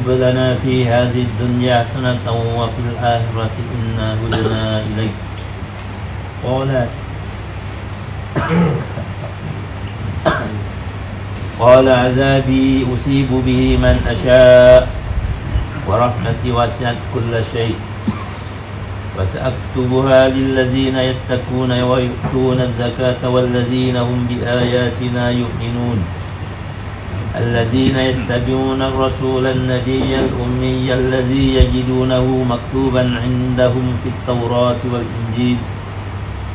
واكتب 0.00 0.20
لنا 0.20 0.56
في 0.64 0.88
هذه 0.88 1.24
الدنيا 1.28 1.84
حسنة 1.84 2.32
وفي 2.56 2.80
الآخرة 2.92 3.50
إنا 3.76 4.16
هدنا 4.16 4.82
إليك. 4.82 5.16
قال 6.44 6.86
قال 11.60 11.88
عذابي 11.88 12.86
أصيب 12.94 13.28
به 13.46 13.76
من 13.76 13.96
أشاء 14.08 14.88
ورحمتي 15.88 16.52
وسعت 16.52 16.96
كل 17.14 17.32
شيء. 17.52 17.74
وسأكتبها 19.18 20.28
للذين 20.28 20.96
يتقون 20.96 21.72
ويؤتون 21.82 22.60
الزكاة 22.60 23.28
والذين 23.28 23.96
هم 23.96 24.26
بآياتنا 24.30 25.30
يؤمنون. 25.30 26.04
الذين 27.40 27.96
يتبعون 27.96 28.82
الرسول 28.82 29.46
النبي 29.46 30.18
الأمي 30.18 30.94
الذي 30.94 31.54
يجدونه 31.54 32.44
مكتوبا 32.52 33.00
عندهم 33.00 33.96
في 34.02 34.08
التوراة 34.08 34.80
والإنجيل 34.92 35.56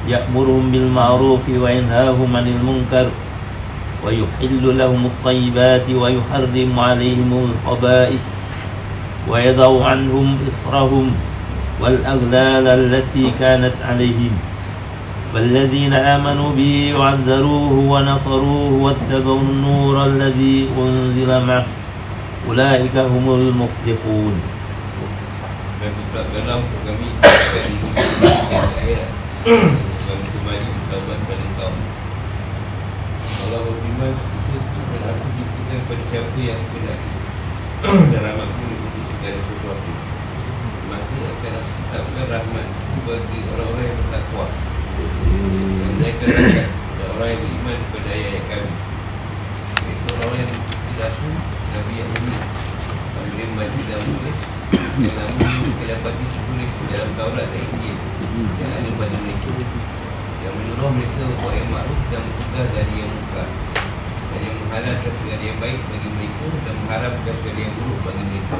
يأمرهم 0.07 0.71
بالمعروف 0.71 1.49
وينهاهم 1.49 2.35
عن 2.35 2.47
المنكر 2.47 3.07
ويحل 4.05 4.77
لهم 4.77 5.05
الطيبات 5.05 5.89
ويحرم 5.89 6.79
عليهم 6.79 7.49
الخبائث 7.49 8.23
ويضع 9.29 9.85
عنهم 9.85 10.37
إصرهم 10.49 11.11
والأغلال 11.81 12.67
التي 12.67 13.31
كانت 13.39 13.73
عليهم. 13.81 14.33
فالذين 15.33 15.93
آمنوا 15.93 16.49
به 16.57 16.93
وعذروه 16.99 17.71
ونصروه 17.71 18.71
واتبعوا 18.71 19.41
النور 19.41 20.05
الذي 20.05 20.69
أنزل 20.77 21.45
معه 21.47 21.65
أولئك 22.47 22.95
هم 22.97 23.25
المفلحون. 23.29 24.35
Maka 40.85 41.17
akan 41.97 42.25
rahmat 42.29 42.67
bagi 43.09 43.39
orang-orang 43.51 43.85
yang 43.89 43.97
bertakwa. 44.05 44.74
Saya 45.95 46.13
dan 46.95 47.07
orang 47.15 47.29
yang 47.35 47.41
beriman 47.43 47.77
kepada 47.89 48.09
ayat-ayat 48.11 48.43
kami. 48.49 48.71
Iaitu 49.85 50.07
orang 50.15 50.37
yang 50.39 50.51
rasul, 50.95 51.33
Nabi 51.75 51.93
yang 51.99 52.09
unik. 52.09 52.43
Kami 53.15 53.27
boleh 53.31 53.47
membaca 53.51 53.81
dan 53.87 53.99
menulis 54.03 54.39
yang 54.95 55.11
namun 55.11 55.75
kita 55.75 55.83
dapat 55.91 56.13
ditulis 56.23 56.71
dalam 56.87 57.09
Taurat 57.19 57.47
dan 57.51 57.63
Injil 57.67 57.97
yang 58.63 58.71
ada 58.71 58.89
pada 58.95 59.17
mereka 59.27 59.51
yang 60.39 60.53
menyuruh 60.55 60.91
mereka 60.95 61.23
buat 61.43 61.51
yang 61.51 61.67
makruf 61.67 62.01
dan 62.15 62.21
mencegah 62.23 62.65
dari 62.71 62.93
yang 63.03 63.11
muka 63.11 63.43
dan 64.31 64.39
yang 64.39 64.55
menghalalkan 64.55 65.13
segala 65.19 65.43
yang 65.43 65.59
baik 65.59 65.79
bagi 65.91 66.09
mereka 66.15 66.47
dan 66.63 66.73
mengharapkan 66.79 67.33
segala 67.43 67.59
yang 67.59 67.73
buruk 67.75 67.99
bagi 68.07 68.23
mereka 68.23 68.57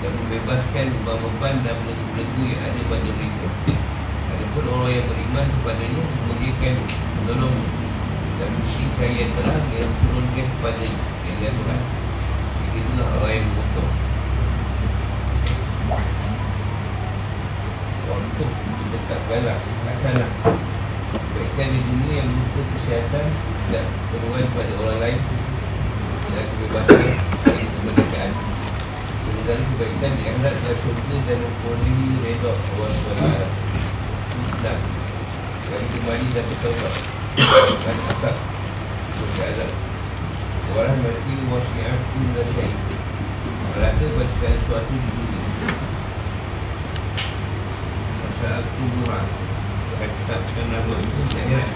dan 0.00 0.10
membebaskan 0.14 0.84
beban-beban 0.94 1.54
dan 1.66 1.74
belenggu-belenggu 1.82 2.42
yang 2.46 2.62
ada 2.62 2.80
pada 2.86 3.08
mereka 3.10 3.79
Adapun 4.50 4.82
orang 4.82 4.90
yang 4.98 5.06
beriman 5.06 5.46
kepadanya 5.46 6.02
memuliakan 6.10 6.74
menolong. 7.22 7.58
Dan 8.34 8.50
mesti 8.50 8.84
cahaya 8.98 9.26
terang 9.30 9.66
yang 9.78 9.92
turunkan 10.02 10.46
kepada 10.50 10.86
yang 10.90 11.36
dia 11.38 11.50
Tuhan. 11.54 11.80
Itulah 12.74 13.08
orang 13.14 13.30
yang 13.30 13.46
betul 13.46 13.86
untuk 18.10 18.50
mendekatkanlah 18.50 19.58
hasanah 19.86 20.30
kebaikan 21.14 21.68
di 21.70 21.80
dunia 21.86 22.14
yang 22.18 22.28
berupa 22.34 22.62
kesihatan 22.74 23.26
dan 23.70 23.86
perubahan 24.10 24.50
pada 24.50 24.72
orang 24.82 24.98
lain. 24.98 25.18
Dan 26.34 26.44
kebebasan 26.58 27.06
dan 27.46 27.66
kemerdekaan. 27.70 28.32
Sementara 29.14 29.62
kebaikan 29.62 30.10
di 30.18 30.22
akhirat 30.26 30.54
dan 30.58 30.74
syurga 30.74 31.16
dan 31.30 31.38
mempunyai 31.38 32.02
redha 32.26 32.50
Allah 32.50 32.90
SWT 32.90 33.69
Islam 34.60 34.76
dari 35.72 35.86
kembali 35.88 36.26
dan 36.36 36.44
bertaubat. 36.52 36.94
Dan 37.80 37.96
asap 38.12 38.36
sebagai 39.16 39.44
azab 39.56 39.72
Orang 40.76 41.00
mati 41.00 41.32
wasi'atu 41.48 42.20
dan 42.36 42.46
syait 42.52 42.76
Melaka 43.72 44.04
pada 44.04 44.28
segala 44.36 44.56
sesuatu 44.60 44.92
di 44.92 45.08
dunia. 45.16 45.40
Masa 48.20 48.48
aku 48.60 48.84
buat 49.00 49.26
Akan 49.96 50.10
tetapkan 50.12 50.66
nama 50.68 50.94
itu 51.08 51.20
di 51.24 51.36
akhirat 51.40 51.70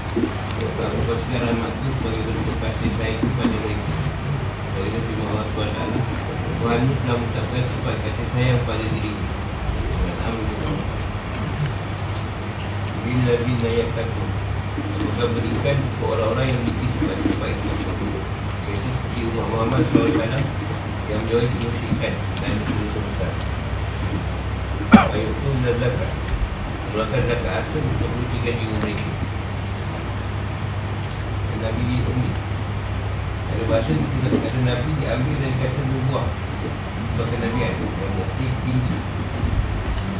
Aku 0.85 0.99
pastikan 1.09 1.41
rahmatku 1.41 1.89
sebagai 1.89 2.23
bentuk 2.37 2.57
kasih 2.61 2.91
saya 3.01 3.15
kepada 3.17 3.57
mereka 3.65 3.95
Dari 4.77 4.89
firman 4.93 5.29
Allah 5.33 5.47
SWT 5.49 5.81
Tuhan 6.61 6.81
telah 6.85 7.17
mengucapkan 7.17 7.65
sifat 7.65 7.97
kasih 8.05 8.27
sayang 8.37 8.61
pada 8.69 8.85
diri. 8.93 9.13
Dan 10.05 10.17
amin 10.29 11.04
Bila 13.05 13.35
bila 13.37 13.69
yang 13.69 13.93
takut. 13.93 14.31
Semoga 14.75 15.25
berikan 15.37 15.77
kepada 15.79 16.09
orang-orang 16.11 16.47
yang 16.51 16.59
memiliki 16.65 16.87
sifat-sifat 16.99 17.51
itu 17.55 17.71
Iaitu 18.67 18.89
seperti 18.91 19.21
Umar 19.31 19.47
Muhammad 19.53 19.83
SAW 19.87 20.43
Yang 21.07 21.19
menjauhi 21.23 21.49
kemusikan 21.55 22.15
dan 22.43 22.55
dosa 22.65 22.99
besar. 23.05 23.33
Ayat 25.15 25.31
itu 25.31 25.49
dan 25.63 25.75
zakat 25.79 26.11
Mengeluarkan 26.11 27.23
zakat 27.31 27.53
asal 27.63 27.83
untuk 27.87 28.09
mengucikan 28.09 28.55
jiwa 28.59 28.77
mereka. 28.83 29.11
Dan 31.47 31.59
Nabi 31.63 31.83
di 31.87 31.97
Umi 32.03 32.31
Ada 33.55 33.63
bahasa 33.71 33.91
kita 33.95 34.29
kata 34.33 34.59
Nabi 34.65 34.91
diambil 34.99 35.37
dari 35.39 35.57
kata 35.63 35.81
nubuah 35.87 36.27
Bahkan 37.15 37.39
Nabi 37.47 37.59
yang 37.63 37.77
bukti 38.19 38.47
tinggi. 38.67 38.99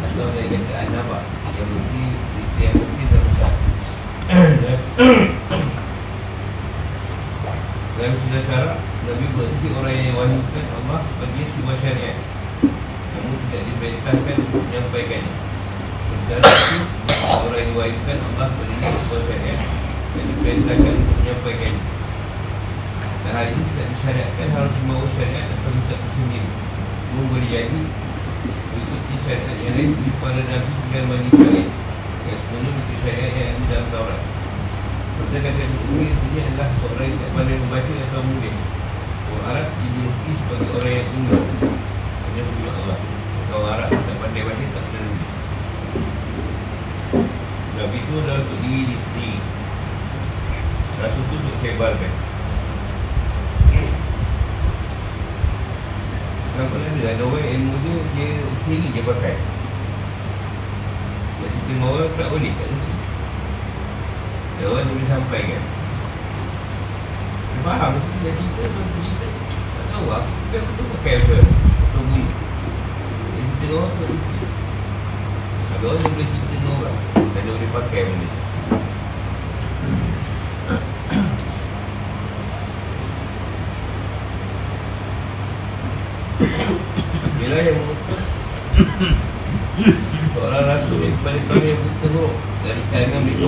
Atau 0.05 0.31
dari 0.31 0.47
kata 0.47 0.73
An-Nabah 0.85 1.23
Yang 1.59 1.69
bukti 1.75 2.03
yang 2.63 2.75
bukti 2.79 3.03
dan 3.11 3.21
besar 3.27 3.53
dalam 7.95 8.21
sudah 8.21 8.43
syarat 8.45 8.77
Nabi 9.07 9.25
berarti 9.33 9.67
orang 9.81 9.97
yang 9.97 10.15
wahyukan 10.19 10.67
Allah 10.83 11.01
bagi 11.23 11.43
sebuah 11.57 11.77
syariat. 11.81 12.19
Namun 13.15 13.37
tidak 13.49 13.63
diperintahkan 13.71 14.35
untuk 14.45 14.61
menyampaikannya. 14.67 15.33
Sementara 16.05 16.45
itu 16.45 16.79
Orang 17.25 17.57
yang 17.57 17.71
diwahyukan 17.73 18.19
Allah 18.33 18.49
bagi 18.53 18.75
sebuah 18.77 19.23
syariat 19.25 19.61
Dan 20.13 20.25
diperintahkan 20.25 20.93
untuk 21.01 21.17
menyampaikannya. 21.21 21.83
Dan 23.25 23.33
hal 23.33 23.47
ini 23.49 23.63
tidak 23.73 23.87
disyariatkan 23.89 24.49
harus 24.53 24.75
membawa 24.85 25.07
syariat 25.17 25.47
atau 25.49 25.71
minta 25.73 25.97
sendiri 26.13 26.49
Namun 27.09 27.25
boleh 27.33 27.49
jadi 27.49 27.81
Mengikuti 28.45 29.15
syariat 29.25 29.57
yang 29.65 29.75
lain 29.81 29.91
di 29.97 30.11
para 30.21 30.43
Nabi 30.45 30.73
dan 30.93 31.05
Bani 31.09 31.29
Israel 31.33 31.84
Yang 32.25 32.39
sebenarnya 32.41 32.71
mengikuti 32.73 32.97
syariat 33.05 33.33
yang 33.37 33.57
ada 33.69 33.79
dalam 33.93 34.21
Seperti 35.15 35.37
kata 35.45 35.63
ini 35.65 36.39
adalah 36.41 36.69
seorang 36.81 37.09
yang 37.09 37.19
tak 37.21 37.31
pandai 37.37 37.57
membaca 37.61 37.93
atau 38.09 38.21
menulis 38.25 38.57
Orang 39.25 39.47
Arab 39.53 39.67
dijuluki 39.81 40.33
sebagai 40.37 40.69
orang 40.75 40.93
yang 40.97 41.09
umum 41.13 41.45
Hanya 42.25 42.43
punya 42.49 42.71
Allah. 42.73 42.99
Orang 43.55 43.71
Arab 43.77 43.89
tak 43.93 44.17
pandai 44.19 44.43
baca 44.43 44.65
tak 44.73 44.85
pandai 44.89 45.05
itu 47.95 48.13
adalah 48.21 48.43
untuk 48.43 48.59
diri 48.63 48.81
dia 48.91 48.99
sendiri. 48.99 49.39
Rasul 50.95 51.23
itu 51.27 51.35
untuk 51.35 51.57
sebarkan 51.59 52.13
Kenapa 56.55 56.75
ada? 56.79 57.07
Ada 57.11 57.23
orang 57.27 57.49
ilmu 57.51 57.75
tu 57.83 57.93
dia 58.15 58.29
sendiri 58.63 58.87
dia 58.95 59.03
pakai 59.03 59.35
Macam 61.55 61.71
terima 61.71 61.87
orang 61.87 62.11
tak 62.19 62.29
boleh 62.35 62.51
tak 62.59 62.67
tentu 62.67 62.95
dia 64.55 64.71
orang 64.71 64.87
boleh 64.87 65.09
sampaikan 65.11 65.63
Dia 67.51 67.61
faham 67.67 67.93
Dia 68.23 68.31
cerita 68.39 68.63
Dia 68.71 68.87
cerita 68.95 69.27
Tak 69.51 69.85
tahu 69.91 70.07
lah 70.07 70.23
Tapi 70.23 70.57
aku 70.63 70.71
tu 70.79 70.85
pakai 70.95 71.13
apa 71.19 71.37
Atau 71.43 72.03
bunyi 72.07 72.23
Dia 73.35 73.43
cerita 73.43 73.65
dengan 73.67 73.77
orang 73.83 73.93
tak 73.99 74.09
cerita 74.15 74.47
Ada 75.75 75.85
orang 75.91 75.99
yang 75.99 76.13
boleh 76.15 76.29
cerita 76.31 76.55
dengan 76.55 76.73
orang 76.79 76.97
Dan 77.19 77.41
dia 77.43 77.51
boleh 77.51 77.71
pakai 77.75 78.03
benda 78.07 78.27
tu 78.31 78.43
Bila 87.43 87.57
yang 87.59 87.77
mengutus 87.83 88.23
Seorang 88.95 89.34
kepada 91.25 91.41
kami 91.49 91.73
yang 91.73 91.81
berteruk 91.81 92.33
Dari 92.61 92.83
kalangan 92.93 93.21
mereka 93.25 93.47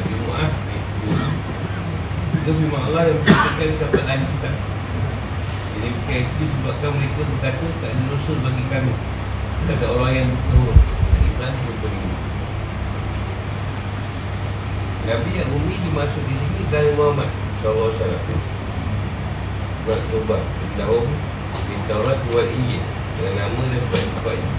Dari 0.00 0.14
Mu'ah 0.24 0.50
Itu 2.40 2.50
firman 2.56 2.80
Allah 2.88 3.02
yang 3.04 3.18
berkatakan 3.20 3.68
sahabat 3.76 4.04
lain 4.08 4.22
kita 4.24 4.50
Jadi 5.76 5.88
bukan 5.92 6.16
itu 6.24 6.44
sebabkan 6.56 6.90
mereka 6.96 7.20
berkata 7.28 7.64
Tak 7.84 7.90
ada 7.92 8.02
rasul 8.08 8.36
bagi 8.40 8.64
kami. 8.72 8.92
Kata 9.68 9.86
orang 9.92 10.12
yang 10.16 10.28
berteruk 10.32 10.76
Dan 10.80 11.20
Ibrahim 11.28 11.56
sebut 11.60 11.92
ini 11.92 12.16
Nabi 15.02 15.30
yang 15.36 15.50
umi 15.52 15.76
dimasuk 15.84 16.22
di 16.24 16.34
sini 16.38 16.62
dari 16.70 16.94
Muhammad 16.94 17.26
Wasallam. 17.60 18.22
Buat 19.84 20.00
coba 20.08 20.38
Tahun 20.78 21.06
Di 21.68 21.74
Taurat 21.90 22.18
buat 22.32 22.48
Injil. 22.48 22.80
Dengan 23.20 23.34
nama 23.44 23.60
dan 23.68 23.82
sebab-sebabnya 23.84 24.52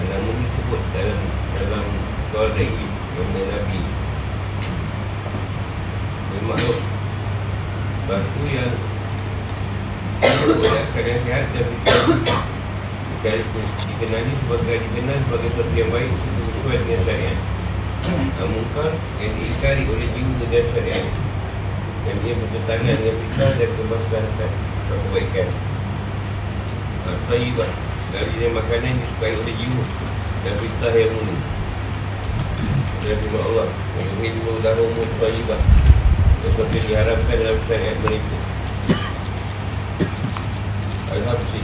Dan 0.00 0.06
nama 0.10 0.30
disebut 0.34 0.82
dalam 0.96 1.41
Dalam 1.52 1.84
dan 2.32 2.56
Injil 2.56 2.90
Nama 3.12 3.40
Nabi. 3.44 3.80
Makhluk 6.48 6.80
Batu 8.08 8.42
yang 8.48 8.72
Bolehkan 10.42 11.04
yang 11.04 11.20
sihat 11.28 11.44
dan 11.52 11.64
fikir 11.68 11.98
Dikenali 13.84 14.32
sebagai 14.32 14.76
dikenal 14.80 15.18
sebagai 15.28 15.48
sesuatu 15.52 15.74
yang 15.76 15.90
baik 15.92 16.08
Sesuai 16.08 16.76
dengan 16.88 17.00
syariat. 17.04 17.38
Mungkar 18.42 18.90
yang 19.22 19.32
diikari 19.36 19.84
oleh 19.86 20.08
jiwa 20.16 20.44
dan 20.48 20.64
syariat. 20.72 21.06
Yang 22.08 22.18
dia 22.24 22.34
bertentangan 22.34 22.94
dengan 22.96 23.16
fikir 23.28 23.50
dan 23.60 23.70
kemaslahatan 23.76 24.50
kebaikan. 24.88 25.48
Tayyibah 27.28 27.70
Dari 28.10 28.50
makanan 28.50 28.88
yang 28.88 28.98
disukai 28.98 29.34
oleh 29.36 29.54
jiwa 29.54 29.84
Dan 30.42 30.58
fitah 30.58 30.90
yang 30.90 31.14
mulia 31.14 31.38
Dan 33.06 33.14
firma 33.14 33.40
Allah. 33.46 33.68
Yang 33.94 34.10
ingin 34.18 34.34
mengudah 34.42 34.74
umum 34.74 35.06
Tayyibah 35.22 35.60
Seperti 36.42 36.76
diharapkan 36.90 37.36
dalam 37.38 37.58
syariat 37.70 37.98
mereka. 38.02 38.38
Al-Habsi 41.14 41.60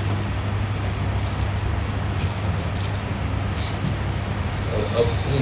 Al-Habsi 4.78 5.38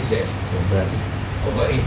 Obat 1.47 1.69
ini 1.77 1.85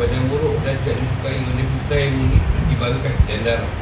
Badan 0.00 0.22
buruk 0.32 0.56
dan 0.64 0.80
tidak 0.80 0.96
disukai 0.96 1.36
oleh 1.36 1.66
fitah 1.68 2.00
yang 2.00 2.14
mulia 2.16 2.40
Dibangkai 2.72 3.14
dan 3.28 3.40
darah. 3.44 3.72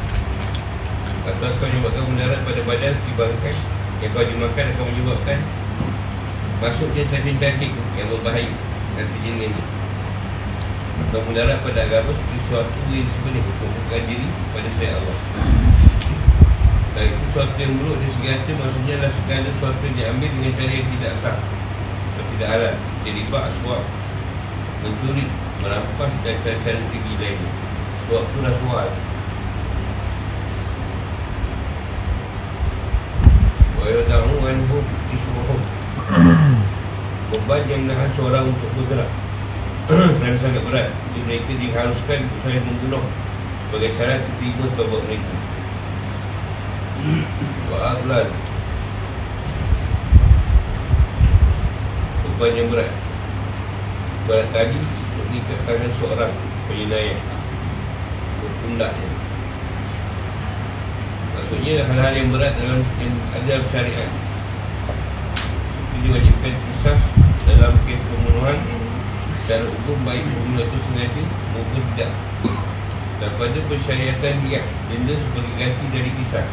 Atau 1.31 1.49
kau 1.63 1.71
menyebabkan 1.71 2.03
mudarat 2.11 2.41
pada 2.43 2.61
badan 2.67 2.95
Dibangkai 3.07 3.80
Yang 4.01 4.11
kau 4.17 4.25
dimakan 4.25 4.65
akan 4.73 4.85
menyebabkan 4.89 5.39
Masuknya 6.65 7.05
cacing-cacing 7.05 7.73
Yang 8.01 8.07
berbahaya. 8.17 8.53
Dan 8.97 9.07
sejenis 9.13 9.55
Atau 11.05 11.21
mudarat 11.29 11.61
pada 11.61 11.85
agama 11.85 12.09
Seperti 12.09 12.39
sesuatu 12.49 12.77
yang 12.89 13.05
disebelih 13.05 13.43
Untuk 13.45 14.01
diri 14.09 14.27
pada 14.57 14.71
saya 14.81 14.93
Allah. 14.97 15.17
Dan 16.97 17.05
itu 17.13 17.25
sesuatu 17.29 17.57
yang 17.61 17.73
buruk 17.77 17.97
Di 18.01 18.09
segi 18.09 18.29
hati 18.33 18.53
maksudnya 18.57 18.95
adalah 18.97 19.13
segala 19.13 19.49
sesuatu 19.53 19.81
yang 19.85 19.97
diambil 20.01 20.29
Dengan 20.33 20.53
cara 20.57 20.73
yang 20.73 20.89
tidak 20.97 21.15
sah. 21.21 21.37
Atau 22.17 22.25
tidak 22.37 22.49
halal. 22.49 22.75
Terlibat 23.05 23.45
suap 23.61 23.83
Mencuri 24.81 25.25
Merampas 25.61 26.13
dan 26.25 26.37
cara-cara 26.41 26.81
tinggi 26.89 27.15
lainnya. 27.21 27.51
Suap 28.09 28.25
itu 28.25 28.39
rasuah 28.41 29.10
Wayadahu 33.81 34.45
anhu 34.45 34.79
isuhum 35.09 35.61
Beban 37.33 37.63
yang 37.65 37.89
menahan 37.89 38.13
seorang 38.13 38.45
untuk 38.53 38.69
bergerak 38.77 39.09
Dan 40.21 40.37
sangat 40.37 40.63
berat 40.69 40.93
Jadi 40.93 41.21
mereka 41.25 41.53
diharuskan 41.57 42.19
untuk 42.29 42.41
saya 42.45 42.61
membunuh 42.61 43.01
Sebagai 43.67 43.91
cara 43.97 44.21
terima 44.37 44.69
tobat 44.77 45.01
mereka 45.09 45.35
Wa'aflan 47.73 48.29
Beban 52.21 52.53
yang 52.53 52.69
berat 52.69 52.93
Berat 54.29 54.47
tadi 54.53 54.77
Untuk 54.77 55.25
mengikat 55.33 55.59
tangan 55.65 55.91
seorang 55.97 56.33
penyinayah 56.69 57.17
Untuk 58.37 58.53
pundaknya 58.61 59.10
Maksudnya 61.51 61.83
hal-hal 61.83 62.15
yang 62.15 62.31
berat 62.31 62.55
dalam 62.63 62.79
yang 63.03 63.11
ada 63.35 63.43
dalam 63.43 63.67
syariat 63.75 64.11
diwajibkan 65.99 66.55
kisah 66.55 66.95
dalam 67.43 67.75
kes 67.91 67.99
pembunuhan 68.07 68.55
Secara 69.43 69.67
umum 69.67 69.99
baik 70.07 70.23
pembunuh 70.31 70.63
itu 70.63 70.79
sengaja 70.79 71.23
maupun 71.51 71.83
tidak. 71.91 72.11
Dan 73.19 73.31
pada 73.35 73.59
persyariatan 73.67 74.35
dia 74.47 74.63
Denda 74.63 75.15
sebagai 75.19 75.55
ganti 75.59 75.87
dari 75.91 76.11
kisah. 76.23 76.47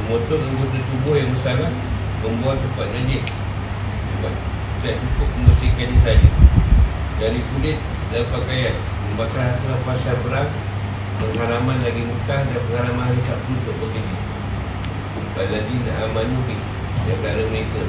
Memotong 0.00 0.40
anggota 0.40 0.78
tubuh 0.88 1.20
yang 1.20 1.28
bersalah 1.28 1.68
Membuang 2.24 2.56
tempat 2.56 2.88
najis 2.96 3.28
Sebab 4.08 4.32
tidak 4.80 4.94
cukup 5.04 5.28
membersihkan 5.36 5.88
dia 5.92 6.00
saja. 6.00 6.30
Dari 7.20 7.40
kulit 7.52 7.76
dan 8.08 8.24
pakaian 8.32 8.72
Membakar 9.04 9.52
hasil 9.52 9.76
pasal 9.84 10.16
perang 10.24 10.48
pengharaman 11.18 11.78
lagi 11.82 12.02
mutah 12.02 12.40
dan 12.42 12.60
pengharaman 12.70 13.04
hari 13.06 13.20
Sabtu 13.22 13.50
untuk 13.54 13.76
bekerja 13.78 14.18
Baladi 15.34 15.76
nak 15.82 15.96
amanu 16.10 16.38
ni 16.46 16.56
Yang 17.10 17.20
ada 17.26 17.42
mereka 17.50 17.82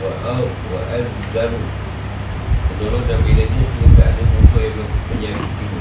Wa'au 0.00 0.44
Wa'al 0.72 1.04
Daru 1.32 1.60
Menolong 2.72 3.04
dan 3.08 3.18
bila 3.24 3.44
dia 3.44 3.64
Sehingga 3.68 3.88
tak 3.96 4.08
ada 4.12 4.22
musuh 4.24 4.60
yang 4.64 4.90
menyari 5.12 5.44
ini 5.44 5.80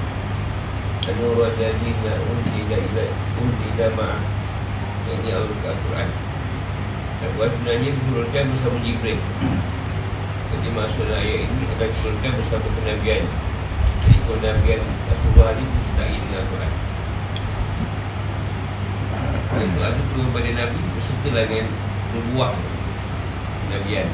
Anu 1.03 1.35
rajadi 1.35 1.89
na 2.03 2.13
undi 2.15 2.59
na 2.67 2.77
ila 2.79 3.05
undi 3.43 3.67
na 3.75 3.87
ma'ah 3.95 4.21
Yang 5.03 5.19
ini 5.19 5.29
Al-Quran. 5.35 6.09
Dan 7.19 7.29
buat 7.35 7.51
sebenarnya 7.51 7.91
diturunkan 7.91 8.43
bersama 8.51 8.77
Jibril. 8.83 9.19
Jadi 10.47 10.67
maksud 10.71 11.07
ayat 11.11 11.43
ini 11.43 11.63
akan 11.75 11.87
diturunkan 11.91 12.31
bersama 12.39 12.67
kenabian 12.71 13.23
Jadi 14.23 14.39
kenabian 14.39 14.79
Rasulullah 15.11 15.51
ini 15.51 15.67
disertai 15.67 16.15
dengan 16.15 16.39
Al-Quran 16.39 16.71
Al-Quran 19.51 19.91
itu 19.91 20.03
turun 20.15 20.27
pada 20.31 20.51
Nabi? 20.63 20.79
Berserta 20.95 21.27
dengan 21.43 21.67
Nubuah 22.15 22.53
Nabian 23.67 24.07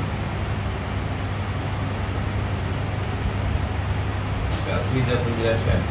Kafir 4.66 5.02
dan 5.06 5.20
penjelasan 5.22 5.82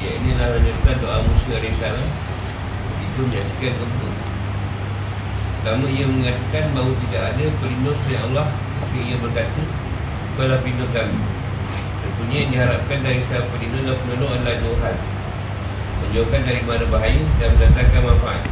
Ya 0.00 0.10
inilah 0.16 0.48
lanjutan 0.48 0.96
doa 1.04 1.18
Musa 1.28 1.60
AS 1.60 1.96
Itu 3.04 3.20
menyaksikan 3.20 3.72
gempa 3.76 4.08
Pertama 5.60 5.84
ia 5.92 6.08
mengatakan 6.08 6.72
bahawa 6.72 6.92
tidak 7.04 7.22
ada 7.36 7.44
pelindung 7.60 7.98
selain 8.06 8.22
Allah. 8.32 8.46
Ketika 8.80 9.00
ia 9.04 9.16
berkata 9.20 9.62
Kepala 10.32 10.56
pelindung 10.64 10.92
kami 10.96 11.37
Tentunya 12.18 12.38
yang 12.42 12.50
diharapkan 12.50 12.98
dari 13.06 13.22
sang 13.30 13.46
pelindung 13.54 13.86
dan 13.86 13.94
penolong 14.02 14.32
adalah 14.34 14.58
Tuhan 14.58 14.96
Menjauhkan 15.98 16.40
dari 16.42 16.62
mana 16.66 16.84
bahaya 16.90 17.22
dan 17.38 17.48
mendatangkan 17.54 18.02
manfaat. 18.02 18.42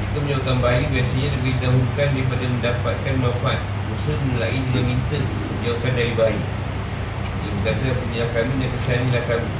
Jika 0.00 0.16
menjauhkan 0.24 0.56
bahaya 0.64 0.84
biasanya 0.88 1.28
lebih 1.40 1.52
dahulukan 1.60 2.08
daripada 2.08 2.44
mendapatkan 2.48 3.14
manfaat. 3.20 3.60
Musa 3.84 4.12
mulai 4.32 4.56
dengan 4.56 4.84
minta 4.88 5.18
menjauhkan 5.20 5.92
dari 5.92 6.12
bahaya. 6.16 6.42
Ia 7.44 7.50
berkata 7.60 7.86
penyilah 8.00 8.30
kami 8.32 8.52
dan 8.56 8.68
kesihanilah 8.72 9.24
kami. 9.28 9.50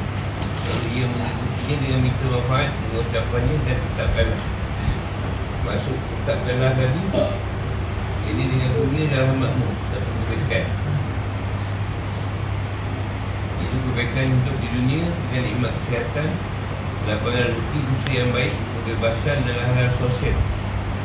Lalu 0.65 0.89
ia 0.97 1.05
mengikutinya 1.05 1.77
dengan 1.77 2.01
minta 2.01 2.25
manfaat 2.33 2.71
Mengucapannya 2.73 3.57
dan 3.69 3.77
tetapkanlah. 3.77 4.41
Masuk 5.65 5.97
tetapkanlah 5.97 6.77
tadi 6.77 7.03
Ini 8.29 8.43
dengan 8.53 8.71
dunia 8.77 9.05
dalam 9.09 9.41
makmur 9.41 9.73
Satu 9.89 10.11
kebaikan 10.13 10.65
Itu 13.65 13.77
kebaikan 13.95 14.27
hidup 14.27 14.59
di 14.59 14.69
dunia 14.75 15.07
Dengan 15.07 15.43
nikmat 15.47 15.71
kesihatan 15.79 16.27
Lapangan 17.07 17.47
rezeki 17.47 17.79
usia 17.95 18.27
yang 18.27 18.35
baik 18.35 18.51
Kebebasan 18.51 19.39
dan 19.47 19.55
hal-hal 19.55 19.87
sosial 20.03 20.35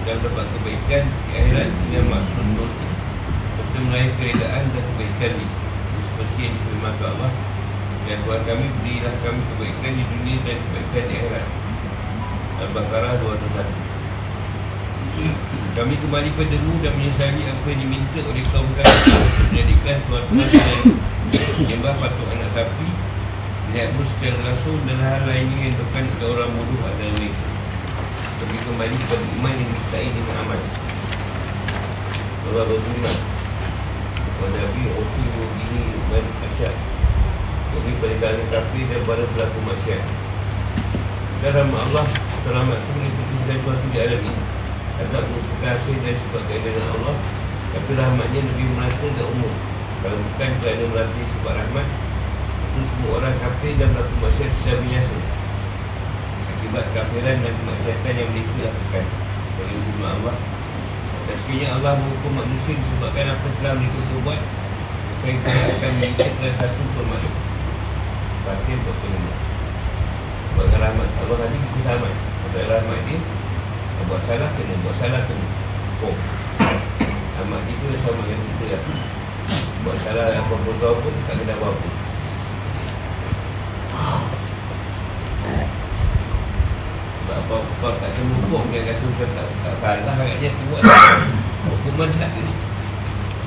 Dan 0.09 0.17
dapat 0.25 0.49
kebaikan 0.57 1.05
di 1.05 1.31
akhirat 1.37 1.69
Dengan 1.69 2.17
maksud 2.17 2.45
surga. 2.57 2.89
Serta 3.61 3.77
meraih 3.85 4.09
keredaan 4.17 4.73
dan 4.73 4.83
kebaikan 4.89 5.37
Seperti 6.01 6.49
yang 6.49 6.53
diberi 6.57 7.05
Allah 7.05 7.29
dan 8.09 8.17
Tuhan 8.25 8.41
kami 8.41 8.65
berilah 8.81 9.13
kami 9.21 9.37
kebaikan 9.53 9.93
di 9.93 10.01
dunia 10.01 10.41
dan 10.41 10.57
kebaikan 10.57 11.03
di 11.05 11.13
akhirat. 11.13 11.45
Al-Baqarah 12.57 13.21
201 13.21 15.77
Kami 15.77 15.93
kembali 15.93 16.29
pada 16.33 16.57
dulu 16.57 16.81
dan 16.81 16.97
menyesali 16.97 17.45
apa 17.45 17.69
yang 17.69 17.85
diminta 17.85 18.25
oleh 18.25 18.41
kaum 18.49 18.65
kami 18.65 19.13
Menjadikan 19.53 20.01
Tuhan 20.09 20.25
dan 21.29 21.45
menyembah 21.61 21.93
patung 22.01 22.38
sapi 22.59 22.89
Lihat 23.69 23.89
pun 23.95 24.05
secara 24.17 24.39
langsung 24.43 24.81
dan 24.83 24.97
hal 24.99 25.21
lainnya 25.29 25.71
yang 25.71 25.75
tekan 25.77 26.03
oleh 26.19 26.27
orang 26.35 26.51
bodoh 26.57 26.81
adalah 26.83 27.13
mereka 27.15 27.47
Pergi 28.39 28.57
kembali 28.65 28.95
kepada 28.95 29.25
iman 29.35 29.51
yang 29.51 29.67
disertai 29.67 30.07
dengan 30.15 30.35
amal. 30.47 30.61
Allah 32.49 32.63
berfirman 32.71 33.17
Nabi 34.39 34.81
Rasul 34.95 35.27
ini 35.67 35.83
dan 36.07 36.25
asyad 36.47 36.75
Jadi 37.69 37.91
pada 37.99 38.15
kali 38.23 38.43
kafir 38.47 38.83
dan 38.87 39.01
pada 39.03 39.23
pelaku 39.35 39.59
masyarakat 39.67 40.15
Dalam 41.43 41.67
Allah 41.69 42.05
selamat 42.47 42.79
itu 42.79 42.91
mengikuti 42.95 43.35
segala 43.43 43.59
sesuatu 43.59 43.85
di 43.91 43.97
alam 43.99 44.21
ini. 44.23 44.43
Azab 44.99 45.23
merupakan 45.31 45.67
hasil 45.75 45.95
dari 45.99 46.19
sebab 46.27 46.41
keadaan 46.47 46.87
Allah 46.97 47.15
Tapi 47.75 47.91
rahmatnya 47.93 48.41
lebih 48.43 48.67
merata 48.73 49.07
dan 49.13 49.27
umum. 49.29 49.53
Kalau 49.99 50.17
bukan 50.17 50.51
kerana 50.63 50.85
melatih 50.89 51.25
sebab 51.37 51.53
rahmat 51.59 51.87
Itu 52.79 52.95
semua 52.95 53.19
orang 53.19 53.35
kafir 53.43 53.75
dan 53.75 53.91
pelaku 53.91 54.15
masyarakat 54.23 54.55
sudah 54.63 54.75
binasa 54.79 55.17
Akibat 56.47 56.85
kafiran 56.95 57.35
dan 57.43 57.51
kemaksiatan 57.59 58.13
yang 58.15 58.29
mereka 58.31 58.71
lakukan. 58.71 59.05
Dari 59.59 59.73
hukum 59.75 59.99
Allah. 60.07 60.35
Dan 61.27 61.35
sekiranya 61.43 61.67
Allah 61.75 61.91
menghukum 61.99 62.39
manusia 62.39 62.79
disebabkan 62.79 63.35
apa 63.35 63.47
telah 63.59 63.73
mereka 63.75 63.99
berbuat 63.99 64.39
Saya 65.19 65.33
tidak 65.43 65.67
akan 65.75 65.91
mengisahkan 65.99 66.51
satu 66.55 66.83
permasuk 66.95 67.33
Fakir 68.47 68.77
berpenemu 68.79 69.31
Bagi 70.55 70.77
rahmat. 70.79 71.09
Allah 71.19 71.37
tadi 71.43 71.57
kita 71.59 71.89
rahmat. 71.99 72.13
Bagi 72.47 72.63
rahmat 72.63 72.99
dia 73.11 73.19
Buat 74.07 74.21
salah 74.23 74.49
kena, 74.55 74.75
buat 74.87 74.95
salah 74.95 75.21
kena. 75.27 75.47
Oh. 76.07 76.15
Rahmat 77.43 77.61
kita 77.67 77.99
sama 78.07 78.23
dengan 78.23 78.39
kita 78.39 78.65
lah. 78.71 78.83
Buat 79.83 79.97
salah 80.07 80.25
apa-apa 80.31 80.71
tahu 80.79 80.95
pun 81.03 81.13
tak 81.27 81.35
kena 81.43 81.59
apa-apa 81.59 82.08
Sebab 87.47 87.93
tak 88.03 88.11
kena 88.11 88.33
hukum 88.43 88.63
Dia 88.67 88.83
rasa 88.83 89.05
macam 89.07 89.29
tak, 89.31 89.47
tak 89.63 89.75
salah 89.79 90.15
Agaknya 90.19 90.49
tu 90.51 90.63
buat. 90.67 90.83
Hukuman 91.71 92.09
tak 92.19 92.29
kena 92.35 92.53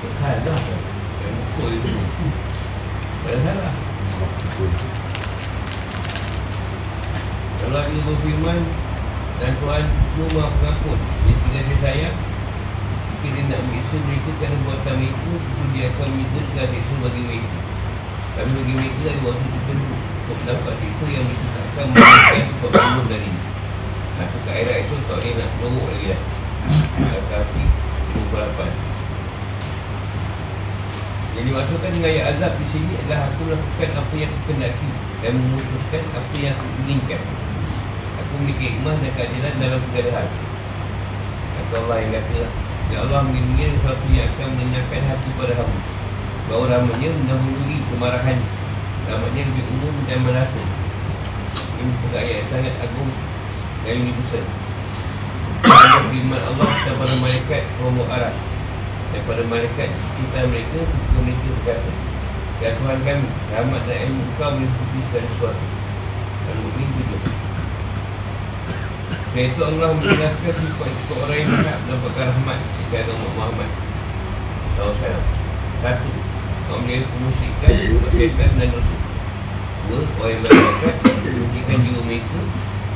Tak 0.00 0.12
salah 0.16 0.60
Dia 0.64 1.28
hukum 1.28 1.66
dia 1.76 1.92
semua. 1.92 2.32
Tak 3.22 3.36
salah. 3.44 3.72
Allah 7.62 7.82
juga 7.86 8.02
berfirman 8.10 8.58
Dan 9.38 9.52
Tuhan 9.60 9.84
itu 9.86 10.24
maha 10.34 10.48
pengampun 10.50 10.98
Dia 10.98 11.34
tidak 11.36 11.62
saya 11.62 11.78
sayang 11.84 12.16
Jika 13.22 13.28
dia 13.28 13.42
nak 13.52 13.60
mengiksa 13.68 13.96
mereka 14.02 14.30
kerana 14.40 14.56
buatan 14.66 14.94
mereka 14.98 15.30
Itu 15.36 15.62
dia 15.76 15.84
akan 15.92 16.08
minta 16.16 16.40
segala 16.50 16.68
siksa 16.72 16.94
bagi 17.04 17.22
mereka. 17.28 17.58
Kami 18.32 18.50
bagi 18.56 18.74
mereka 18.74 19.00
ada 19.12 19.20
waktu 19.28 19.46
tertentu 19.46 19.94
Untuk 20.00 20.38
dapat 20.48 20.74
siksa 20.80 21.06
yang 21.12 21.24
mereka 21.28 21.46
tak 21.52 21.64
akan 21.68 21.86
Mengamalkan 21.92 22.44
kepada 22.48 23.02
dari 23.12 23.28
ini 23.28 23.40
Aku 24.22 24.36
kat 24.46 24.54
akhirat 24.54 24.76
esok 24.86 25.00
tak 25.10 25.18
boleh 25.18 25.34
nak 25.34 25.50
beruk 25.58 25.86
lagi 25.90 26.06
dah 26.14 26.20
Tapi 27.26 27.62
58 28.30 28.70
Yang 31.32 31.44
dimaksudkan 31.50 31.90
dengan 31.96 32.10
ayat 32.12 32.24
azab 32.36 32.52
di 32.54 32.66
sini 32.70 32.92
adalah 33.02 33.20
Aku 33.32 33.42
lakukan 33.50 33.90
apa 33.98 34.14
yang 34.14 34.30
aku 34.30 34.42
kendaki 34.52 34.88
Dan 35.26 35.32
memutuskan 35.42 36.02
apa 36.14 36.34
yang 36.38 36.54
aku 36.54 36.66
inginkan 36.86 37.22
Aku 38.22 38.32
memiliki 38.38 38.78
hikmah 38.78 38.94
dan 39.02 39.10
keadilan 39.18 39.54
dalam 39.58 39.80
segala 39.90 40.10
hal 40.14 40.28
Kata 41.52 41.74
Allah 41.82 41.96
yang 41.98 42.12
kata 42.14 42.46
Ya 42.94 42.98
Allah 43.02 43.20
menginginkan 43.26 43.74
sesuatu 43.80 44.06
yang 44.14 44.30
akan 44.30 44.46
menyenangkan 44.54 45.02
hati 45.10 45.28
pada 45.34 45.54
kamu 45.58 45.78
Bahawa 46.42 46.68
ramanya 46.68 47.08
mendahului 47.16 47.78
kemarahan. 47.88 48.38
Ramanya 49.06 49.42
lebih 49.46 49.64
umum 49.72 49.94
dan 50.04 50.18
merata. 50.26 50.62
Ini 50.62 51.82
merupakan 51.86 52.20
ayat 52.20 52.44
sangat 52.50 52.74
agung 52.82 53.10
yang 53.82 53.98
ini 53.98 54.14
besar 54.14 54.44
Firman 56.12 56.42
Allah 56.54 56.70
kepada 56.86 57.14
malaikat 57.18 57.62
Romo 57.82 58.06
arah 58.06 58.34
Daripada 59.10 59.42
malaikat 59.50 59.90
kita 59.90 60.38
mereka 60.46 60.80
Ketika 60.86 61.18
mereka 61.18 61.46
berkata 61.58 61.90
Ya 62.62 62.70
Tuhan 62.78 62.98
kami 63.02 63.26
Rahmat 63.50 63.82
dan 63.90 64.06
ilmu 64.06 64.22
kau 64.38 64.54
meliputi 64.54 65.02
segala 65.10 65.26
sesuatu. 65.26 65.66
Dan 66.46 66.56
mungkin 66.62 66.88
juga. 66.94 67.18
Saya 69.34 69.50
itu 69.50 69.60
Allah 69.66 69.88
menjelaskan 69.98 70.54
sifat-sifat 70.54 71.16
orang 71.26 71.38
yang 71.42 71.50
berhak 71.58 71.78
mendapatkan 71.82 72.26
rahmat 72.30 72.58
Jika 72.62 72.96
ada 73.02 73.12
Umat 73.18 73.32
Muhammad. 73.34 73.70
Tahu 74.78 74.92
saya 74.94 75.18
Satu 75.82 76.10
Kau 76.70 76.78
menjadi 76.86 77.02
pemusikan 77.10 77.72
Masyarakat 77.98 78.50
dan 78.54 78.68
Rasul 78.70 78.98
Dua 79.90 80.00
Orang 80.22 80.30
yang 80.30 80.42
berhak 80.46 80.96
Menunjukkan 81.02 81.78
jiwa 81.82 82.00
mereka 82.06 82.40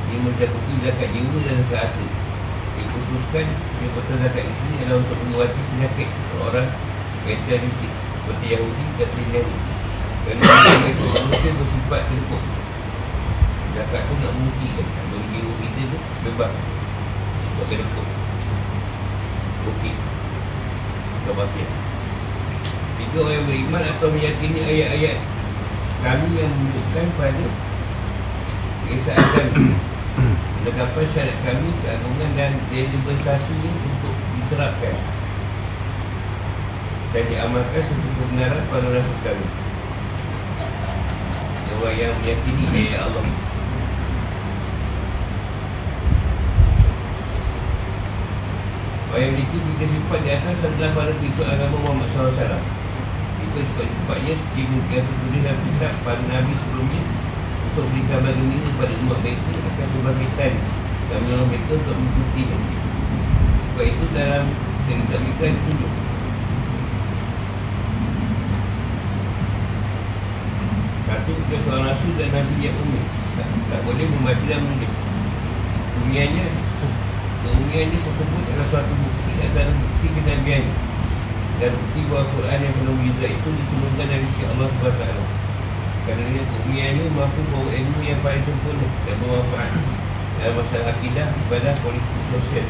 dia 0.06 0.22
mencakupi 0.22 0.72
zakat 0.86 1.08
jiwa 1.10 1.38
dan 1.42 1.54
zakat 1.66 1.80
hati 1.90 2.06
Dikhususkan 2.78 3.46
Dia 3.50 3.88
betul 3.90 4.16
zakat 4.22 4.44
isteri 4.46 4.74
adalah 4.86 5.02
untuk 5.02 5.18
mengubati 5.18 5.60
penyakit 5.74 6.08
Orang 6.46 6.68
Materialistik 7.26 7.90
Seperti 7.90 8.46
Yahudi 8.54 8.84
dan 9.02 9.08
Sinari 9.10 9.54
Kerana 10.26 10.42
mereka 10.82 11.04
manusia 11.22 11.50
bersifat 11.54 12.02
terpuk. 12.06 12.42
Zakat 13.74 14.02
tu 14.06 14.14
nak 14.22 14.30
membuktikan 14.30 14.86
Bagi 14.86 15.26
jiwa 15.34 15.52
kita 15.58 15.82
tu 15.90 15.98
bebas. 16.22 16.52
Sifat 17.42 17.66
terpuk. 17.66 18.08
Bukit. 19.66 19.96
Kebahagiaan 21.26 21.74
Tiga 22.96 23.18
orang 23.26 23.44
beriman 23.50 23.82
atau 23.90 24.08
meyakini 24.14 24.60
ayat-ayat 24.62 25.18
Kami 26.06 26.28
yang 26.38 26.52
menunjukkan 26.54 27.06
pada 27.18 27.46
Kisah 28.86 29.18
Menegakkan 30.16 31.04
syariat 31.12 31.36
kami 31.44 31.68
Keagungan 31.84 32.30
dan 32.40 32.52
deliberasasinya 32.72 33.70
Untuk 33.84 34.14
diterapkan? 34.40 34.96
Dan 37.12 37.24
diamalkan 37.28 37.82
Seperti 37.84 38.10
kebenaran 38.16 38.64
pada 38.72 38.88
rasul 38.92 39.18
kami. 39.24 39.46
Orang 41.76 41.92
yang 41.92 42.16
meyakini 42.24 42.64
ayat 42.72 43.04
Allah. 43.04 43.26
Orang 49.12 49.20
yang 49.20 49.32
memiliki 49.36 49.58
tiga 49.60 49.86
sifat 49.92 50.20
di 50.24 50.30
atas 50.32 50.56
adalah 50.64 50.90
para 50.96 51.12
pengikut 51.12 51.46
agama 51.46 51.76
Muhammad 51.84 52.08
SAW 52.16 52.60
Itu 53.44 53.58
sifat-sifatnya 53.60 54.34
tulis 54.56 55.40
dalam 55.44 55.58
kitab 55.68 55.92
para 56.00 56.20
Nabi 56.32 56.52
sebelumnya 56.64 57.25
Untuk 57.76 57.92
berikan 57.92 58.24
bagi 58.24 58.40
ini 58.40 58.56
kepada 58.72 58.88
umat 59.04 59.20
mereka. 59.20 59.52
Akan 59.52 59.86
kebangkitan 59.92 60.52
Dan 61.12 61.18
menolong 61.28 61.48
mereka 61.52 61.76
untuk 61.76 61.92
mengikuti. 61.92 62.42
Sebab 62.48 63.84
itu 63.84 64.04
dalam 64.16 64.44
Yang 64.88 64.98
kita 65.04 65.16
berikan 65.20 65.52
tunjuk 65.60 65.92
Satu 71.04 71.30
seorang 71.36 71.84
rasul 71.84 72.12
dan 72.16 72.28
Nabi 72.32 72.56
yang 72.64 72.76
umum. 72.80 73.04
Tak, 73.36 73.48
tak 73.68 73.80
boleh 73.84 74.06
membaca 74.08 74.44
dan 74.48 74.58
menulis. 74.64 74.92
Kemudiannya 76.00 76.46
Kemudiannya 77.44 77.98
tersebut 78.00 78.40
adalah 78.40 78.66
suatu 78.72 78.92
bukti 79.04 79.32
Adalah 79.36 79.76
bukti 79.76 80.06
kenabian 80.16 80.64
Dan 81.60 81.70
bukti 81.76 82.00
bahawa 82.08 82.24
Quran 82.24 82.58
yang 82.64 82.74
penuh 82.80 82.96
itu 83.04 83.48
Diturunkan 83.52 84.06
dari 84.08 84.24
sisi 84.32 84.44
Allah 84.48 84.68
SWT 84.72 85.25
Kerana 86.06 86.38
kemudiannya 86.38 87.10
mampu 87.18 87.42
bawa 87.50 87.66
ilmu 87.66 87.98
yang 88.06 88.22
paling 88.22 88.38
sempurna? 88.46 88.86
Dan 89.10 89.14
bermanfaat. 89.18 89.74
Dalam 90.38 90.54
masalah 90.54 90.94
akidah, 90.94 91.26
ibadah, 91.34 91.74
politik, 91.82 92.22
sosial 92.30 92.66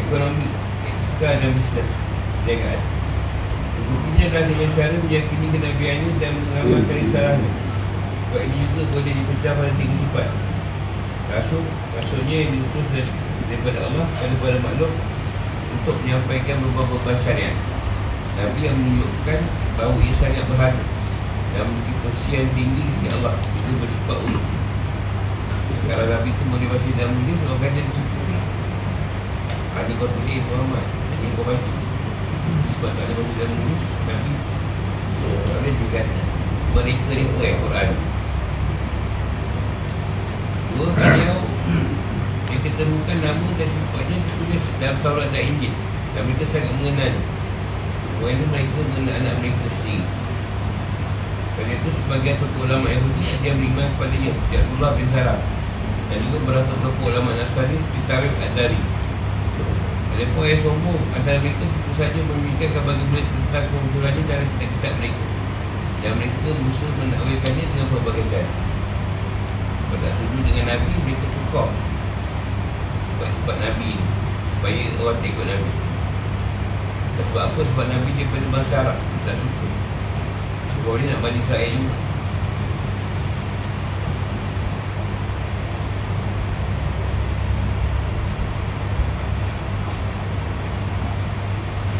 Ekonomi, 0.00 0.48
etika 0.88 1.36
dan 1.36 1.52
bisnes. 1.52 1.90
Jangan 2.48 2.80
Buktinya 3.76 4.24
adalah 4.32 4.44
dengan 4.48 4.70
cara 4.72 4.96
meyakini 5.04 5.46
kenabiannya 5.52 6.10
dan 6.16 6.32
mengamalkan 6.32 6.96
risalahnya. 6.96 7.50
Sebab 8.24 8.40
ini 8.40 8.64
juga 8.72 8.84
boleh 8.88 9.12
dipecah 9.12 9.52
pada 9.52 9.72
tiga 9.76 9.94
sifat 10.00 10.28
Rasul, 11.26 11.62
rasulnya 11.92 12.36
yang 12.40 12.50
diutus 12.56 12.86
daripada 13.52 13.78
Allah 13.84 14.06
kepada 14.16 14.58
makhluk 14.64 14.92
Untuk 15.76 15.96
menyampaikan 16.02 16.56
beberapa 16.64 17.12
syariat. 17.20 17.56
Nabi 18.40 18.60
yang 18.64 18.76
menunjukkan 18.80 19.40
bahawa 19.76 19.96
ia 20.00 20.14
sangat 20.16 20.44
berharga 20.48 20.95
Dan 21.54 21.62
memiliki 21.70 21.92
posisi 22.02 22.42
tinggi 22.56 22.80
di 22.80 22.92
sisi 22.96 23.06
Allah 23.14 23.34
Itu 23.38 23.70
bersifat 23.78 24.18
umum 24.24 24.44
Kalau 25.86 26.06
Nabi 26.10 26.28
itu 26.34 26.42
motivasi 26.50 26.88
dalam 26.98 27.12
dunia 27.14 27.34
Sebabkan 27.38 27.70
dia 27.70 27.82
diikuti 27.86 28.34
Ada 29.76 29.92
kau 30.00 30.08
tulis 30.10 30.42
Muhammad 30.50 30.86
Ini 31.20 31.28
kau 31.38 31.44
baca 31.46 31.70
sebab 32.46 32.92
tak 32.92 33.08
ada 33.08 33.12
benda 33.16 33.34
dalam 33.40 33.56
nulis 33.56 33.84
Nabi 34.04 34.32
Ada 35.48 35.70
juga 35.80 36.02
Mereka 36.76 37.10
ni 37.16 37.24
pun 37.24 37.40
Al-Quran 37.40 37.88
Dua 40.76 40.88
beliau 40.92 41.38
Dia 42.46 42.58
ketemukan 42.60 43.18
nama 43.24 43.48
dan 43.56 43.68
sifatnya 43.70 44.16
Ditulis 44.20 44.64
dalam 44.76 44.96
Taurat 45.00 45.28
dan 45.32 45.42
Injil. 45.42 45.72
Dan 46.12 46.22
mereka 46.28 46.44
sangat 46.48 46.72
mengenal. 46.80 47.12
Kerana 48.16 48.44
mereka 48.48 48.78
mengenal 48.80 49.14
anak 49.20 49.34
mereka 49.40 49.68
sendiri 49.76 50.25
Kerana 51.66 51.82
itu 51.82 51.98
sebagai 51.98 52.38
satu 52.38 52.62
ulama 52.62 52.86
Yahudi 52.86 53.26
Dia 53.42 53.58
beriman 53.58 53.90
kepadanya 53.98 54.30
Sejak 54.38 54.62
Abdullah 54.62 54.90
bin 54.94 55.06
Sarah 55.10 55.38
Dan 56.06 56.18
juga 56.22 56.38
berapa 56.46 56.72
tokoh 56.78 57.10
ulama 57.10 57.34
Nasrani 57.34 57.74
Seperti 57.74 58.00
Tarif 58.06 58.34
Adari 58.38 58.80
Mereka 60.14 60.40
yang 60.46 60.60
sombong 60.62 61.02
Antara 61.10 61.42
mereka 61.42 61.66
tentu 61.66 61.90
saja 61.98 62.20
memikirkan 62.22 62.86
bagi 62.86 63.04
mereka 63.10 63.34
tentang 63.34 63.66
kemunculannya 63.66 64.22
dalam 64.30 64.46
kitab-kitab 64.46 64.92
mereka. 65.02 65.24
Dan 66.06 66.12
mereka 66.22 66.48
musuh 66.54 66.90
menakwilkannya 67.02 67.64
dengan 67.66 67.86
berbagai 67.90 68.26
cara. 68.30 68.50
Tak 69.96 70.12
setuju 70.12 70.38
dengan 70.46 70.64
Nabi, 70.70 70.92
mereka 71.02 71.26
tukar. 71.34 71.68
Sebab-sebab 73.10 73.56
Nabi 73.58 73.90
Supaya 74.54 74.82
orang 75.02 75.24
ikut 75.24 75.46
Nabi. 75.50 75.70
Sebab 77.16 77.42
apa? 77.48 77.60
Sebab 77.64 77.86
Nabi 77.90 78.08
dia 78.12 78.26
pada 78.28 78.60
Arab 78.86 78.96
Tak 79.24 79.34
suka 79.40 79.85
Sebab 80.86 81.02
dia 81.02 81.10
nak 81.10 81.18
balik 81.18 81.42
Israel 81.42 81.72
juga 81.74 81.98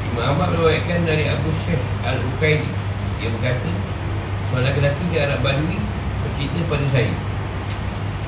Imam 0.06 0.22
Ahmad 0.22 0.48
meriwayatkan 0.54 1.02
dari 1.02 1.26
Abu 1.26 1.50
Syekh 1.66 1.82
Al-Uqaidi 2.06 2.70
Dia 3.18 3.28
berkata 3.34 3.70
Seorang 4.54 4.70
lelaki 4.70 5.04
di 5.10 5.16
Arab 5.18 5.42
Badui 5.42 5.82
Bercerita 6.22 6.60
pada 6.70 6.86
saya. 6.94 7.14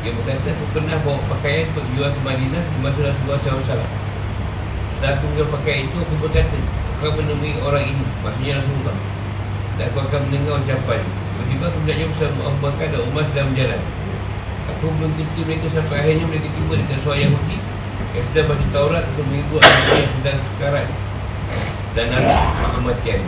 Dia 0.03 0.11
berkata 0.11 0.47
Aku 0.59 0.65
pernah 0.75 0.99
bawa 1.07 1.23
pakaian 1.38 1.71
jual 1.71 2.11
ke 2.11 2.21
Madinah 2.27 2.62
Di 2.67 2.79
masa 2.83 3.07
Rasulullah 3.07 3.38
SAW 3.47 3.62
Setelah 3.62 5.23
aku 5.23 5.27
pakaian 5.55 5.87
itu 5.87 5.97
Aku 6.03 6.15
berkata 6.19 6.59
akan 6.99 7.11
menemui 7.15 7.55
orang 7.62 7.87
ini 7.87 8.03
Maksudnya 8.27 8.59
Rasulullah 8.59 9.18
Dan 9.78 9.85
aku 9.94 9.99
akan 10.02 10.20
mendengar 10.26 10.58
ucapan. 10.58 11.00
Tiba-tiba 11.38 11.70
aku 11.70 11.78
melihatnya 11.87 12.06
bersama 12.11 12.40
Abu 12.50 12.58
Bakar 12.58 12.87
dan 12.90 13.00
Umar 13.06 13.23
sedang 13.30 13.49
berjalan 13.54 13.78
Aku 14.75 14.85
belum 14.90 15.11
ketika 15.14 15.42
mereka 15.47 15.66
sampai 15.70 15.97
akhirnya 16.02 16.26
mereka 16.26 16.49
tiba 16.50 16.75
dekat 16.75 16.99
seorang 16.99 17.23
Yahudi 17.30 17.58
Yang 18.11 18.25
sedang 18.26 18.47
baca 18.50 18.66
Taurat 18.75 19.04
untuk 19.06 19.25
menghibur 19.30 19.61
anak 19.62 19.94
yang 19.94 20.12
sedang 20.18 20.38
sekarat. 20.42 20.88
Dan 21.94 22.06
anak 22.11 22.38
kematian. 22.75 23.20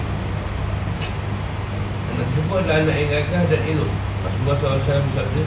Anak 2.11 2.25
tersebut 2.35 2.57
adalah 2.67 2.77
anak 2.83 2.97
yang 2.99 3.11
gagah 3.15 3.43
dan 3.47 3.61
elok. 3.71 3.91
Rasulullah 4.21 4.57
SAW 4.59 5.07
bersabda 5.07 5.43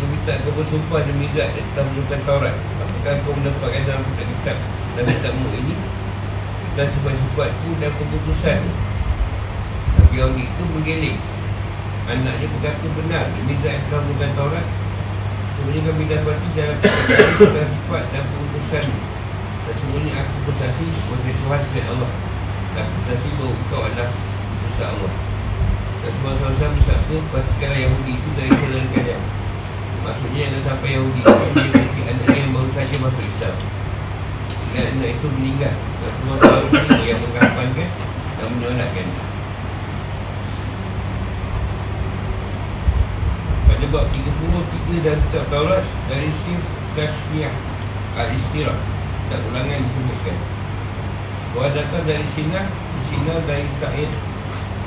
Aku 0.00 0.04
minta 0.08 0.32
kau 0.40 0.52
bersumpah 0.56 1.00
demi 1.04 1.28
zat 1.36 1.52
yang 1.52 1.68
telah 1.76 1.84
menunjukkan 1.84 2.20
Taurat. 2.24 2.56
Apakah 2.80 3.12
kau 3.28 3.36
mendapatkan 3.36 3.82
dalam 3.84 4.02
kitab-kitab 4.08 4.56
dan 4.96 5.04
kitabmu 5.04 5.48
ini? 5.52 5.76
Dan 6.80 6.86
sifat-sifatku 6.88 7.70
dan 7.76 7.92
keputusan 7.92 8.60
Orang 10.10 10.34
itu 10.34 10.62
menggeling 10.74 11.18
Anaknya 12.10 12.46
berkata 12.50 12.86
benar 12.98 13.22
zat 13.30 13.70
yang 13.70 13.82
telah 13.86 14.02
menunjukkan 14.02 14.30
Taurat. 14.34 14.66
Sebenarnya 15.54 15.82
kami 15.86 16.04
dapati 16.10 16.48
dalam 16.58 16.76
kitab 16.82 17.66
sifat 17.70 18.04
dan 18.10 18.24
keputusan 18.26 18.84
Dan 19.62 19.74
sebenarnya 19.78 20.14
aku 20.18 20.34
bersaksi 20.50 20.84
sebagai 20.90 21.34
Tuhan 21.38 21.60
selain 21.70 21.86
Allah. 21.94 22.10
Dan 22.74 22.86
bersaksi 22.98 23.28
bahawa 23.38 23.54
kau 23.70 23.82
adalah 23.86 24.10
Musa 24.58 24.84
Allah. 24.90 25.12
Dan 26.02 26.10
semua 26.10 26.32
sahabat 26.34 26.70
bersabda 26.74 27.16
Patikanlah 27.30 27.80
Yahudi 27.86 28.12
itu 28.18 28.28
dari 28.34 28.50
saudara 28.58 28.86
kalian 28.90 29.20
Maksudnya 30.00 30.38
jangan 30.50 30.62
sampai 30.66 30.88
Yahudi 30.98 31.20
itu 31.22 31.30
Dia 31.30 31.52
memiliki 31.54 32.00
anak 32.10 32.28
yang 32.34 32.50
baru 32.50 32.70
saja 32.74 32.94
masuk 32.98 33.22
Islam. 33.22 33.56
Dan 34.74 34.84
anak 34.98 35.10
itu 35.14 35.26
meninggal. 35.38 35.74
Dan 35.78 36.10
semua 36.18 36.36
sahabat 36.42 36.98
yang 37.06 37.20
mengkampankan 37.22 37.88
Dan 38.34 38.46
menyonakkan 38.58 39.29
bab 43.88 44.04
33 44.12 45.00
dan 45.00 45.16
kitab 45.24 45.44
Taurat 45.48 45.84
Dari 46.12 46.28
Sir 46.44 46.60
Tasmiah 46.92 47.54
Al-Istirah 48.20 48.76
Dan 49.32 49.40
ulangan 49.48 49.80
disebutkan. 49.80 50.36
Datang 51.56 52.04
dari 52.04 52.26
Sina 52.36 52.68
Sina 53.08 53.34
dari 53.48 53.64
Sa'id 53.80 54.10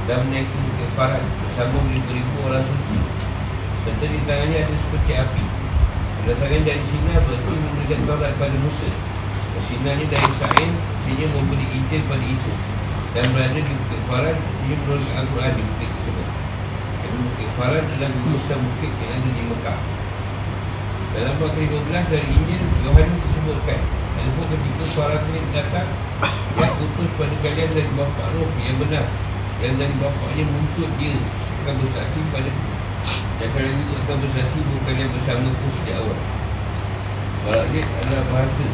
Dan 0.05 0.21
menaiki 0.29 0.53
Bukit 0.53 0.89
Farad 0.93 1.25
Bersama 1.41 1.81
beribu-ribu 1.89 2.33
orang 2.45 2.61
suci. 2.61 2.97
Serta 3.83 4.05
di 4.05 4.19
tangannya 4.29 4.61
ada 4.61 4.75
seperti 4.77 5.11
api. 5.17 5.45
Berdasarkan 6.21 6.61
dari 6.61 6.83
Sina 6.85 7.13
Berarti 7.17 7.53
memberikan 7.57 7.99
Taurat 8.05 8.31
kepada 8.37 8.57
Musa. 8.61 8.89
Sina 9.65 9.91
ni 9.97 10.05
dari 10.05 10.31
Sa'id 10.37 10.71
Dia 11.09 11.27
memberi 11.33 11.65
Injil 11.73 12.01
pada 12.05 12.25
Isa. 12.29 12.53
Dan 13.17 13.25
berada 13.33 13.57
di 13.57 13.73
Bukit 13.73 14.01
Farad 14.05 14.37
Dia 14.37 14.75
menurunkan 14.85 15.15
Al-Quran 15.17 15.53
di 15.57 15.63
Bukit 15.65 16.02
Dan 17.13 17.21
Bukit 17.29 17.49
Farad 17.61 17.85
adalah 17.85 18.09
bukit 18.57 18.89
yang 18.89 19.11
ada 19.13 19.29
di 19.37 19.43
Mekah. 19.45 19.79
Dalam 21.13 21.33
bab 21.37 21.53
15 21.53 22.09
dari 22.09 22.25
Injil, 22.25 22.63
Yohanes 22.89 23.21
disebutkan 23.21 23.77
Walaupun 24.17 24.45
ketika 24.49 24.85
suara 24.97 25.21
kini 25.21 25.45
datang 25.53 25.85
Yang 26.57 26.73
putus 26.73 27.09
pada 27.13 27.35
kalian 27.45 27.69
dari 27.69 27.91
bapa 27.93 28.23
roh 28.33 28.49
yang 28.65 28.81
benar. 28.81 29.05
Yang 29.61 29.73
dari 29.77 29.95
bapaknya 30.01 30.43
muncul 30.49 30.89
dia 30.97 31.13
Akan 31.61 31.75
bersaksi 31.85 32.17
pada 32.33 32.49
Dan 33.37 33.47
kalian 33.53 33.77
itu 33.77 33.93
akan 33.93 34.17
bersaksi 34.17 34.57
Bukan 34.57 34.93
yang 34.97 35.11
bersama 35.13 35.53
sejak 35.53 35.95
awal. 36.01 36.17
Dia 37.69 37.83
adalah 37.85 38.25
bahasa 38.33 38.65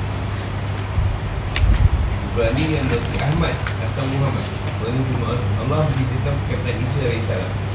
Ibrani 2.24 2.66
yang 2.72 2.88
berarti 2.88 3.16
Ahmad 3.20 3.56
Atau 3.84 4.04
Muhammad 4.16 4.48
Berarti 4.80 5.14
Allah 5.60 5.84
Diberitahu 5.92 6.40
Kapten 6.48 6.76
Isa 6.88 7.04
AS 7.04 7.68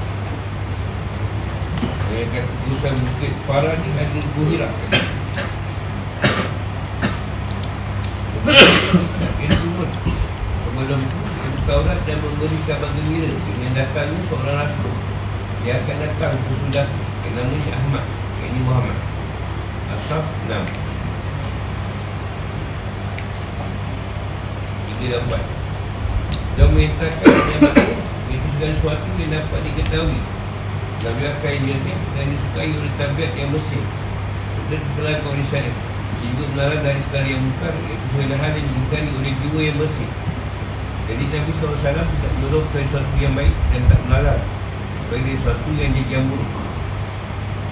yang 2.14 2.30
kata 2.30 2.52
urusan 2.70 2.94
bukit 2.94 3.34
Farah 3.46 3.74
ni 3.74 3.90
ada 3.98 4.20
Buhira 4.38 4.68
Ini 9.42 9.54
turun 9.58 9.90
Sebelum 10.62 11.00
itu 11.02 11.18
Ibu 11.34 11.58
Taurat 11.66 11.98
dan 12.06 12.18
memberi 12.22 12.58
kabar 12.70 12.90
gembira. 12.94 13.30
Dengan 13.34 13.72
datangnya 13.74 14.20
seorang 14.30 14.56
rasul 14.62 14.94
Dia 15.66 15.74
akan 15.82 15.96
datang 16.06 16.32
sesudah 16.38 16.86
Yang 17.26 17.34
namanya 17.34 17.72
Ahmad 17.82 18.04
Yang 18.38 18.48
ini 18.54 18.60
Muhammad. 18.62 18.98
Asaf 19.98 20.24
6 20.46 20.54
Tiga 24.94 25.18
dan 25.18 25.20
empat. 25.26 25.42
Dan 26.54 26.66
mengatakan 26.70 27.30
Itu 28.34 28.46
segala 28.54 28.72
sesuatu 28.78 29.08
yang 29.18 29.30
dapat 29.34 29.60
diketahui 29.66 30.43
Tabiat 31.04 31.36
kainnya 31.44 31.76
ni 31.84 31.92
Dan 32.16 32.32
disukai 32.32 32.72
oleh 32.72 32.92
tabiat 32.96 33.32
yang 33.36 33.52
bersih. 33.52 33.84
Sudah 34.56 34.80
diterangkan 34.80 35.28
oleh 35.28 35.46
syarif 35.52 35.76
juga 36.24 36.44
melarang 36.56 36.80
dari 36.80 37.00
perkara 37.04 37.28
yang 37.28 37.42
bukan 37.44 37.74
Iaitu 37.84 38.06
segala 38.16 38.34
hal 38.40 38.52
yang 38.56 38.64
dibukani 38.64 39.10
oleh 39.12 39.32
jiwa 39.36 39.60
yang 39.60 39.76
bersih. 39.76 40.08
Jadi 41.04 41.24
Nabi 41.28 41.50
SAW 41.60 41.76
tidak 41.84 42.32
menyuruh 42.40 42.64
sesuatu 42.72 43.14
yang 43.20 43.36
baik 43.36 43.52
Dan 43.68 43.82
tak 43.92 44.00
melarang. 44.08 44.42
Bagi 45.12 45.36
sesuatu 45.36 45.68
yang 45.76 45.92
dia 45.92 46.16
yang 46.16 46.24
buruk. 46.32 46.50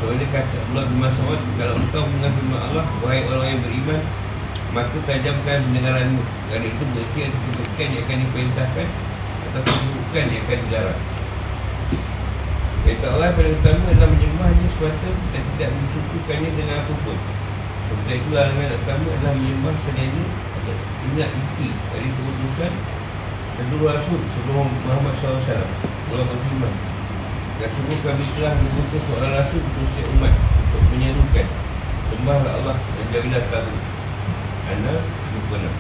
Soalnya 0.03 0.27
kata 0.35 0.57
Allah 0.69 0.85
bin 0.91 0.99
Mas'ud 0.99 1.41
Kalau 1.57 1.75
engkau 1.79 2.03
mengambil 2.11 2.59
Allah 2.59 2.85
Wahai 3.07 3.23
orang 3.31 3.55
yang 3.55 3.61
beriman 3.63 4.01
Maka 4.75 4.99
tajamkan 5.07 5.63
pendengaranmu 5.63 6.23
Kerana 6.51 6.67
itu 6.67 6.83
berarti 6.91 7.19
ada 7.23 7.37
kebaikan 7.39 7.87
yang 7.87 8.03
akan 8.03 8.17
diperintahkan 8.27 8.87
Atau 9.47 9.61
keburukan 9.63 10.25
yang 10.27 10.43
akan 10.43 10.59
dilarang 10.67 11.12
Kata 12.83 13.15
Allah 13.15 13.31
pada 13.31 13.47
utama 13.47 13.95
adalah 13.95 14.11
menyembahnya 14.11 14.67
semata 14.75 15.11
Dan 15.31 15.43
tidak 15.55 15.71
mensyukurkannya 15.71 16.51
dengan 16.51 16.83
apapun 16.83 17.15
Seperti 17.87 18.13
itu 18.19 18.29
larangan 18.35 18.75
utama 18.75 19.07
adalah 19.07 19.35
menyembah 19.39 19.75
selainnya 19.87 20.27
Ingat 21.07 21.31
iki 21.31 21.69
dari 21.95 22.09
keputusan 22.11 22.73
Seluruh 23.55 23.87
Rasul 23.87 24.19
sebelum 24.19 24.67
Muhammad 24.67 25.15
SAW 25.15 25.63
Allah 26.11 26.27
berfirman 26.27 26.75
Dan 27.63 27.71
semua 27.71 27.97
kami 28.03 28.25
telah 28.35 28.53
mengutus 28.59 29.03
seorang 29.07 29.33
Rasul 29.39 29.63
untuk 29.63 29.87
setiap 29.87 30.11
umat 30.19 30.35
Untuk 30.35 30.83
menyerukan 30.91 31.47
Sembahlah 32.11 32.53
Allah 32.67 32.77
dan 32.83 33.07
jadilah 33.15 33.45
tahu 33.47 33.75
Anda 34.75 34.95
bukan 35.39 35.71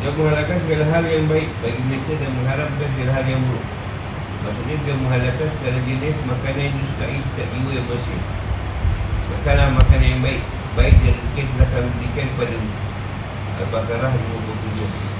Dia 0.00 0.08
menghalalkan 0.08 0.56
segala 0.56 0.84
hal 0.88 1.04
yang 1.04 1.28
baik 1.28 1.52
bagi 1.60 1.80
mereka 1.84 2.12
Dan 2.16 2.30
mengharapkan 2.32 2.88
segala 2.96 3.12
hal 3.20 3.26
yang 3.28 3.44
buruk 3.44 3.75
Maksudnya 4.46 4.78
dia 4.86 4.94
menghalalkan 4.94 5.48
segala 5.58 5.78
jenis 5.82 6.16
makanan 6.22 6.70
yang 6.70 6.78
disukai 6.78 7.18
setiap 7.18 7.48
jiwa 7.50 7.70
yang 7.74 7.86
bersih 7.90 8.20
Makanlah 9.26 9.74
makanan 9.74 10.06
yang 10.06 10.22
baik 10.22 10.38
Baik 10.78 10.94
dan 11.02 11.18
mungkin 11.18 11.46
telah 11.50 11.68
kami 11.74 11.90
berikan 11.98 12.26
kepada 12.30 12.56
Al-Baqarah 13.56 14.12
57 14.14 15.16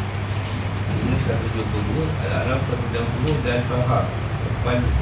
ini 0.87 1.17
122 1.19 2.07
Al-Arab 2.31 2.61
160 2.71 3.43
dan 3.43 3.67
Taha 3.67 4.01
81 4.63 4.95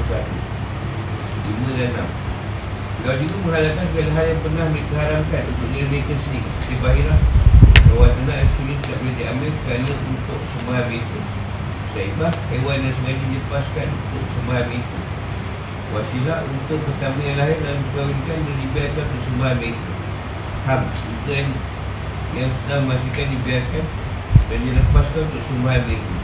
5 1.45 1.77
dan 1.77 1.89
6 1.93 3.05
Kau 3.05 3.13
juga 3.21 3.35
menghalalkan 3.45 3.85
segala 3.93 4.11
hal 4.17 4.25
yang 4.25 4.41
pernah 4.41 4.65
mereka 4.73 4.93
haramkan 4.97 5.43
Untuk 5.53 5.69
diri 5.69 5.85
mereka 5.93 6.17
sendiri 6.25 6.49
Seperti 6.49 6.75
Bahirah 6.81 7.19
Bahawa 7.93 8.07
tenang 8.09 8.41
asli 8.41 8.73
tidak 8.81 8.97
boleh 8.97 9.15
diambil 9.21 9.51
Kerana 9.69 9.93
untuk 10.09 10.39
semua 10.49 10.73
habis 10.81 11.05
Saibah 11.95 12.33
Hewan 12.51 12.83
yang 12.83 12.91
sengaja 12.91 13.23
dilepaskan 13.31 13.87
Untuk 13.87 14.51
habis 14.51 14.83
itu 14.83 14.99
Wasilah 15.95 16.43
untuk 16.43 16.79
pertama 16.83 17.19
yang 17.23 17.39
lahir 17.39 17.55
dan 17.63 17.79
dikawinkan 17.79 18.37
Dan 18.43 18.55
dibiarkan 18.67 19.05
untuk 19.15 19.39
habis 19.39 19.71
itu 19.71 19.95
ham 20.65 20.81
bukan 20.81 21.45
yang 22.33 22.49
sedang 22.49 22.89
masihkan 22.89 23.29
dibiarkan 23.31 23.85
dan 24.49 24.59
dilepaskan 24.65 25.21
untuk 25.29 25.43
sembahan 25.45 25.81
mereka. 25.85 26.15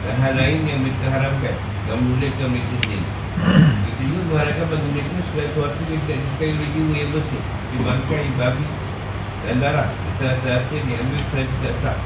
Dan 0.00 0.14
hal 0.18 0.32
lain 0.34 0.60
yang 0.66 0.78
mereka 0.82 1.06
haramkan 1.12 1.54
dan 1.86 1.96
menulitkan 2.02 2.48
mereka 2.50 2.74
sendiri. 2.82 3.08
Itu 3.88 4.02
juga 4.10 4.20
mengharapkan 4.26 4.66
bagi 4.74 4.88
mereka 4.90 5.18
segala 5.22 5.46
sesuatu 5.48 5.80
yang 5.86 6.02
tidak 6.04 6.18
disukai 6.18 6.50
oleh 6.50 6.70
jiwa 6.74 6.94
yang 6.98 7.10
bersih 7.14 7.42
dibangkai 7.70 8.26
babi 8.36 8.66
dan 9.40 9.54
darah 9.62 9.88
serta 10.18 10.48
hati 10.50 10.72
yang 10.76 10.86
diambil 10.90 11.20
secara 11.24 11.44
tidak 11.46 11.74
sah. 11.80 11.98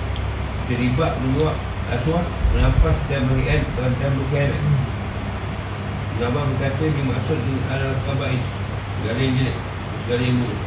Terlibat 0.69 1.13
menguap 1.21 1.57
aswad 1.93 2.25
menampas 2.57 2.97
dan 3.13 3.21
merian 3.29 3.61
dan 3.77 4.13
berkhianat. 4.17 4.63
Ulama 6.15 6.47
berkata 6.47 6.83
ini 6.87 7.03
maksud 7.11 7.39
dengan 7.43 7.91
al-kaba'i 7.91 8.39
Segala 9.03 9.19
yang 9.19 9.35
jelek 9.35 9.57
Segala 10.07 10.23
yang 10.23 10.39
buruk. 10.39 10.61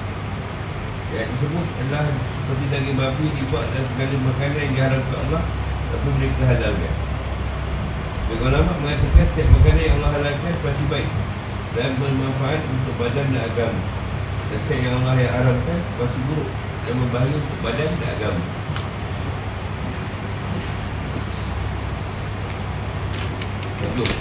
Yang 1.16 1.28
tersebut 1.32 1.66
adalah 1.80 2.04
seperti 2.12 2.66
daging 2.68 2.98
babi 3.00 3.26
dibuat 3.32 3.66
dan 3.72 3.84
segala 3.88 4.16
makanan 4.28 4.60
yang 4.60 4.72
diharapkan 4.76 5.18
Allah 5.24 5.44
Tapi 5.88 6.08
mereka 6.20 6.44
halalkan. 6.52 6.94
Bagi 8.28 8.44
ulama 8.44 8.72
mengatakan 8.84 9.24
setiap 9.24 9.48
makanan 9.56 9.82
yang 9.88 9.96
Allah 10.04 10.12
halalkan 10.20 10.54
pasti 10.60 10.86
baik 10.92 11.10
Dan 11.80 11.90
bermanfaat 11.96 12.62
untuk 12.68 12.94
badan 13.00 13.26
dan 13.32 13.42
agama. 13.48 13.82
Dan 14.52 14.58
setiap 14.68 14.80
yang 14.84 14.94
Allah 15.00 15.16
yang 15.16 15.32
haramkan 15.32 15.80
pasti 15.96 16.20
buruk 16.28 16.50
Dan 16.84 16.94
berbahaya 17.08 17.36
untuk 17.40 17.60
badan 17.64 17.90
dan 18.04 18.10
agama 18.20 18.67
Tengok 23.98 24.14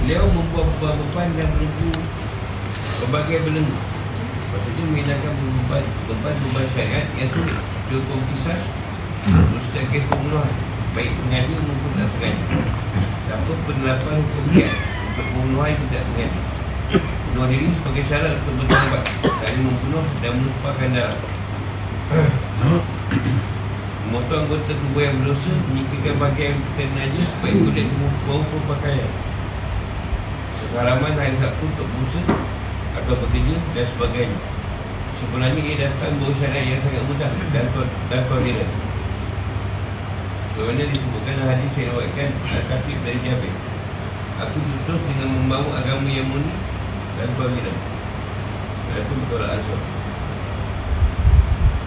Beliau 0.00 0.24
membuat 0.32 0.64
beban-beban 0.80 1.28
yang 1.36 1.50
belenggu 1.60 1.92
Berbagai 3.04 3.38
belenggu 3.44 3.76
Maksudnya 4.48 4.82
menghilangkan 4.88 5.32
beban 5.36 5.84
Beban-beban 6.08 6.66
syariat 6.72 7.04
yang 7.20 7.28
sulit. 7.36 7.60
Contoh 7.92 8.16
kisah 8.32 8.56
Mustahil 9.28 10.02
pembunuhan. 10.08 10.52
Baik 10.96 11.12
sengaja 11.20 11.56
maupun 11.68 11.90
tak 12.00 12.08
sengaja. 12.16 12.44
Tanpa 13.28 13.52
penerapan 13.68 14.16
dia 14.56 14.72
Untuk 14.72 15.26
pembunuhan 15.36 15.76
itu 15.76 15.84
tak 15.92 16.04
sengaja. 16.08 16.40
Bunuh 17.28 17.46
diri 17.52 17.68
sebagai 17.76 18.04
syarat 18.08 18.32
untuk 18.40 18.54
bertawabat 18.64 19.02
Saling 19.20 19.68
membunuh 19.68 20.04
dan 20.24 20.32
melupakan 20.40 20.88
darah 20.96 21.20
Memotong 24.16 24.48
anggota 24.48 24.72
tubuh 24.72 25.04
yang 25.04 25.12
berdosa 25.20 25.52
Menyikakan 25.68 26.16
bagian 26.16 26.56
yang 26.56 26.60
kita 26.64 26.84
najis 26.96 27.28
Supaya 27.36 27.52
kulit 27.52 27.88
bau 28.24 28.40
pakaian 28.64 29.10
Keharaman 30.72 31.12
hari 31.20 31.36
Sabtu 31.36 31.68
untuk 31.68 31.84
busa 31.84 32.20
Atau 32.96 33.12
bekerja 33.12 33.56
dan 33.76 33.84
sebagainya. 33.84 34.40
Sebenarnya 35.20 35.60
ia 35.60 35.76
datang 35.84 36.16
bahawa 36.16 36.32
syariat 36.40 36.64
yang 36.64 36.80
sangat 36.80 37.04
mudah 37.04 37.28
Dan 37.52 37.66
dan 38.08 38.22
toleran 38.24 38.70
Bagaimana 40.56 40.84
disebutkan 40.88 41.36
hadis 41.52 41.72
yang 41.76 41.88
diwakilkan 41.92 42.30
Al-Khatib 42.56 42.98
dari 43.04 43.20
Jabir. 43.20 43.54
Aku 44.48 44.56
diutus 44.56 45.00
dengan 45.12 45.28
membawa 45.28 45.76
agama 45.76 46.08
yang 46.08 46.24
murni 46.24 46.56
Dan 47.20 47.28
toleran 47.36 47.76
Itu 48.96 49.12
betul 49.12 49.44
Al-Azhar 49.44 49.95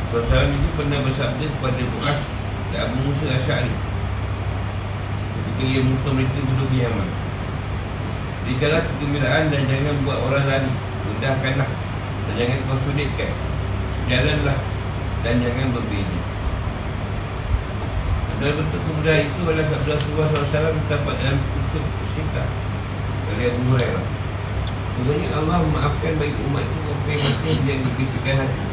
Rasulullah 0.09 0.49
itu 0.49 0.69
pernah 0.73 0.99
bersabda 1.05 1.45
kepada 1.45 1.81
Bukas 1.85 2.19
dan 2.73 2.79
Abu 2.89 2.97
Musa 3.05 3.29
Asyari. 3.29 3.69
Ketika 5.37 5.63
ia 5.69 5.81
muntah 5.85 6.13
mereka 6.17 6.41
duduk 6.49 6.67
di 6.73 6.81
Yaman. 6.81 7.09
Berikanlah 8.41 8.81
kegembiraan 8.89 9.53
dan 9.53 9.61
jangan 9.69 9.95
buat 10.01 10.17
orang 10.25 10.45
lari. 10.49 10.71
Mudahkanlah 11.05 11.69
dan 12.25 12.33
jangan 12.37 12.57
kau 12.69 12.77
sulitkan 12.85 13.31
Jalanlah 14.09 14.57
dan 15.21 15.35
jangan 15.45 15.67
berbeza. 15.77 16.19
Dalam 18.41 18.55
bentuk 18.65 18.81
kemudahan 18.89 19.29
itu 19.29 19.41
adalah 19.45 19.67
sabda 19.67 19.91
Rasulullah 19.99 20.27
SAW 20.31 20.73
Terdapat 20.73 21.15
dalam 21.19 21.37
kutub 21.43 21.85
syikah 22.15 22.47
Dari 23.29 23.43
Abu 23.51 23.61
Hurairah. 23.69 24.05
Sebenarnya 24.97 25.29
Allah 25.37 25.57
memaafkan 25.69 26.13
bagi 26.17 26.39
umat 26.49 26.65
itu 26.65 26.79
yang 27.13 27.21
masih 27.21 27.49
menjadi 27.61 27.89
bisikan 27.93 28.35
hati 28.41 28.68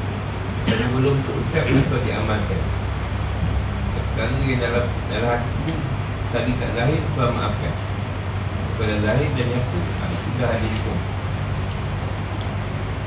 yang 0.75 0.93
belum 0.99 1.17
terucap 1.23 1.65
atau 1.71 1.99
diamalkan. 2.03 2.61
Kerana 4.17 4.37
yang 4.49 4.61
dalam, 4.65 4.85
dalam 5.13 5.29
hati 5.29 5.53
itu 5.69 5.77
Tadi 6.33 6.53
tak 6.59 6.73
lahir, 6.75 7.01
Tuhan 7.15 7.31
maafkan. 7.37 7.75
Kepada 8.73 8.95
Zahid 9.05 9.31
dan 9.37 9.47
Yaakob 9.47 9.85
ada 10.05 10.17
sudah 10.21 10.49
ada 10.53 10.67
di 10.69 10.81
pun 10.85 10.99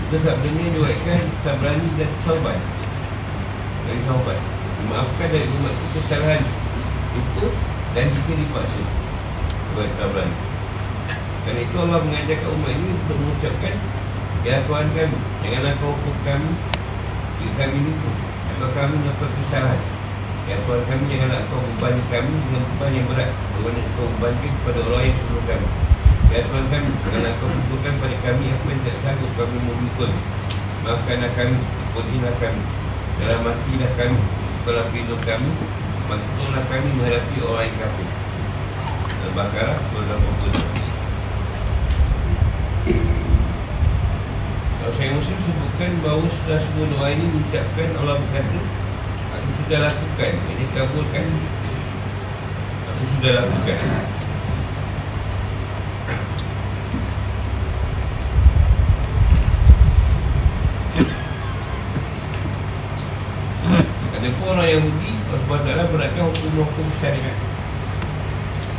Itu 0.10 0.18
sabdanya 0.18 0.66
diwakilkan 0.74 1.22
Sabrani 1.46 1.90
dan 1.94 2.10
Sauban 2.26 2.58
Dari 3.86 4.02
Sauban 4.02 4.40
Memaafkan 4.82 5.28
dari 5.30 5.46
umat 5.46 5.74
itu 5.78 5.88
kesalahan. 6.00 6.42
Lupa 7.14 7.46
dan 7.94 8.06
jika 8.10 8.34
dipaksa. 8.34 8.82
Kepada 9.70 9.92
Sabrani. 10.00 10.36
Kerana 11.46 11.60
itu 11.62 11.76
Allah 11.78 12.00
mengajarkan 12.02 12.50
umat 12.50 12.72
ini 12.74 12.90
Untuk 12.98 13.18
mengucapkan 13.22 13.76
Ya 14.42 14.56
Tuhan 14.66 14.88
kami 14.98 15.18
Janganlah 15.46 15.74
kau 15.78 15.94
hukum 15.94 16.16
kami 16.26 16.79
jika 17.40 17.54
kami 17.56 17.78
lupa 17.88 18.12
Atau 18.52 18.70
kami 18.76 18.96
dapat 19.08 19.30
kesalahan 19.40 19.82
Ya 20.46 20.56
Tuhan 20.66 20.82
kami 20.88 21.04
janganlah 21.08 21.42
kau 21.48 21.62
membanding 21.64 22.08
kami 22.12 22.34
Dengan 22.36 22.64
beban 22.68 22.92
yang 22.92 23.08
berat. 23.08 23.30
Bagaimana 23.32 23.90
kau 23.96 24.08
membanding 24.12 24.54
kepada 24.60 24.80
orang 24.84 25.04
yang 25.08 25.16
sebelum 25.16 25.44
kami. 25.48 25.68
Ya 26.30 26.40
Tuhan 26.44 26.66
kami 26.68 26.90
Janganlah 27.00 27.34
kau 27.40 27.48
lupakan 27.48 27.94
pada 28.04 28.18
kami 28.28 28.44
Apa 28.52 28.66
yang 28.68 28.82
tak 28.84 28.96
sanggup 29.00 29.32
kami 29.40 29.58
memikul 29.64 30.12
Maafkanlah 30.84 31.32
kami 31.34 31.58
Kepulihlah 31.58 32.36
kami. 32.44 32.62
Dalam 33.20 33.40
matilah 33.48 33.92
kami 33.96 34.20
Setelah 34.60 34.86
hidup 34.92 35.20
kami 35.24 35.52
Maksudlah 36.10 36.66
kami 36.74 36.90
menghadapi 36.98 37.38
orang 37.46 37.70
yang 37.70 37.78
kafir. 37.86 38.10
Al-Baqarah 39.30 39.78
Saya 45.10 45.18
Muslim 45.18 45.42
sebutkan 45.42 45.92
bahawa 46.06 46.22
setelah 46.30 46.62
semua 46.62 46.86
doa 46.86 47.08
ini 47.10 47.26
mengucapkan 47.34 47.90
Allah 47.98 48.22
berkata 48.22 48.62
Aku 49.42 49.50
sudah 49.58 49.80
lakukan. 49.90 50.34
Ini 50.38 50.66
kabulkan. 50.70 51.26
Aku 52.94 53.04
sudah 53.18 53.32
lakukan. 53.42 53.78
Ada 64.14 64.30
pun 64.30 64.46
orang 64.46 64.70
Yahudi 64.78 65.12
Allah 65.26 65.42
SWT 65.42 65.90
beratkan 65.90 66.24
hukum-hukum 66.30 66.86
syariat. 67.02 67.38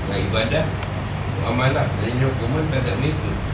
Nah 0.07 0.19
ibadah 0.31 0.63
Amalah 1.43 1.91
Dan 1.99 2.23
hukuman 2.23 2.63
terhadap 2.71 2.95
mereka 3.03 3.50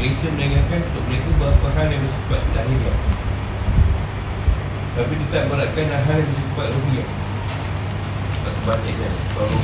Mereka 0.00 0.32
mendengarkan 0.32 0.80
untuk 0.80 1.04
mereka 1.12 1.28
Berapa 1.36 1.68
hal 1.76 1.86
yang 1.92 2.00
bersifat 2.00 2.40
lahiriah 2.56 2.98
tapi 4.90 5.14
tidak 5.16 5.46
beratkan 5.46 5.86
hal 5.86 6.18
yang 6.18 6.28
bersifat 6.34 6.68
rupiah 6.74 7.06
Atau 8.42 8.62
batikkan 8.66 9.12
Baru 9.38 9.58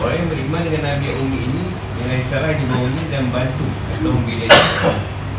Orang 0.00 0.16
yang 0.20 0.28
beriman 0.28 0.62
dengan 0.68 0.82
Nabi 0.84 1.08
Umi 1.16 1.38
ini 1.48 1.64
Dengan 1.96 2.16
isyarat 2.20 2.54
di 2.60 2.64
bawah 2.68 2.88
ini 2.92 3.04
dan 3.08 3.24
bantu 3.32 3.66
Atau 3.96 4.12
membela 4.12 4.46
dia. 4.52 4.92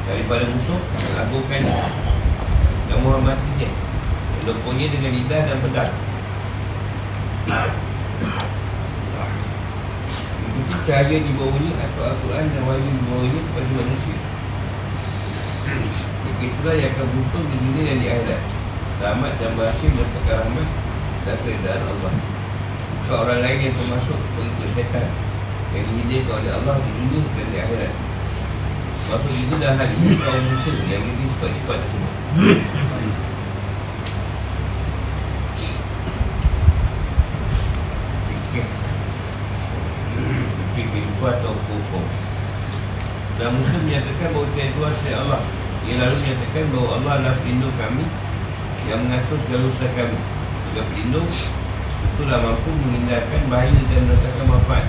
Daripada 0.10 0.43
musuh 0.49 0.82
yang 1.06 1.15
agungkan 1.21 1.62
Dan 2.89 2.97
menghormati 3.06 3.49
dia. 3.62 3.71
Dengan 4.41 5.12
lidah 5.13 5.41
dan 5.45 5.58
pedang 5.62 5.93
cahaya 10.86 11.17
di 11.22 11.32
bawah 11.38 11.62
Atau 11.78 12.04
Al-Quran 12.10 12.46
dan 12.50 12.62
wahyu 12.65 12.89
di 12.89 13.02
bawah 13.06 13.26
ini 13.26 13.39
manusia. 13.78 14.17
Itulah 16.41 16.74
yang 16.74 16.89
akan 16.98 17.06
beruntung 17.06 17.46
di 17.54 17.58
dunia 17.62 17.84
dan 17.86 17.98
di 18.02 18.08
akhirat. 18.10 18.41
Selamat 18.98 19.32
dan 19.38 19.52
berhasil 19.58 19.89
mendapatkan 19.94 20.36
rahmat 20.41 20.67
Dan 21.22 21.38
keredaan 21.46 21.82
Allah. 21.86 22.13
Bukan 23.02 23.17
orang 23.17 23.39
lain 23.46 23.60
yang 23.70 23.76
termasuk 23.78 24.17
pengikut 24.34 24.70
syaitan. 24.74 25.08
Yang 25.72 25.86
dihidupkan 25.86 26.34
oleh 26.41 26.52
Allah 26.58 26.76
di 26.82 26.89
dunia 26.98 27.22
dan 27.30 27.46
di 27.46 27.58
akhirat. 27.62 27.94
Maksud 29.12 29.34
itu 29.36 29.56
dalam 29.60 29.76
hal 29.76 29.89
ini 29.91 30.15
kaum 30.17 30.44
musuh 30.50 30.76
yang 30.88 31.04
ini 31.04 31.24
sifat-sifat 31.28 31.78
tersebut 31.84 32.13
Kehidupan 41.21 41.38
atau 41.38 41.53
hukum 41.53 42.03
Dan 43.38 43.53
musuh 43.53 43.77
menyatakan 43.86 44.34
bahawa 44.34 44.47
Tuhan 44.57 44.69
Tuhan 44.73 45.15
Allah 45.21 45.41
ia 45.81 45.93
lalu 45.97 46.15
menyatakan 46.17 46.63
bahawa 46.73 46.89
Allah 46.97 47.12
adalah 47.13 47.36
pelindung 47.45 47.75
kami 47.77 48.05
Yang 48.89 48.99
mengatur 49.05 49.38
segala 49.45 49.63
usaha 49.69 49.89
kami 49.93 50.17
Jika 50.65 50.81
pelindung 50.89 51.29
Itulah 52.01 52.38
mampu 52.41 52.69
menghindarkan 52.73 53.41
bahaya 53.53 53.81
dan 53.93 54.01
mendatangkan 54.01 54.45
manfaat 54.49 54.86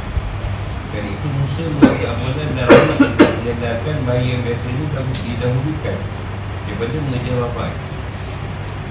Dan 0.88 1.04
itu 1.04 1.26
Musa 1.36 1.64
mengambil 1.68 2.08
amalan 2.16 2.48
dan 2.56 2.64
rahmat 2.64 3.12
menyadarkan 3.12 3.96
bayi 4.08 4.26
yang 4.32 4.42
biasanya 4.46 4.84
takut 4.94 5.18
didahulukan 5.26 5.98
daripada 6.62 6.96
mengejar 7.02 7.36
wafat. 7.42 7.72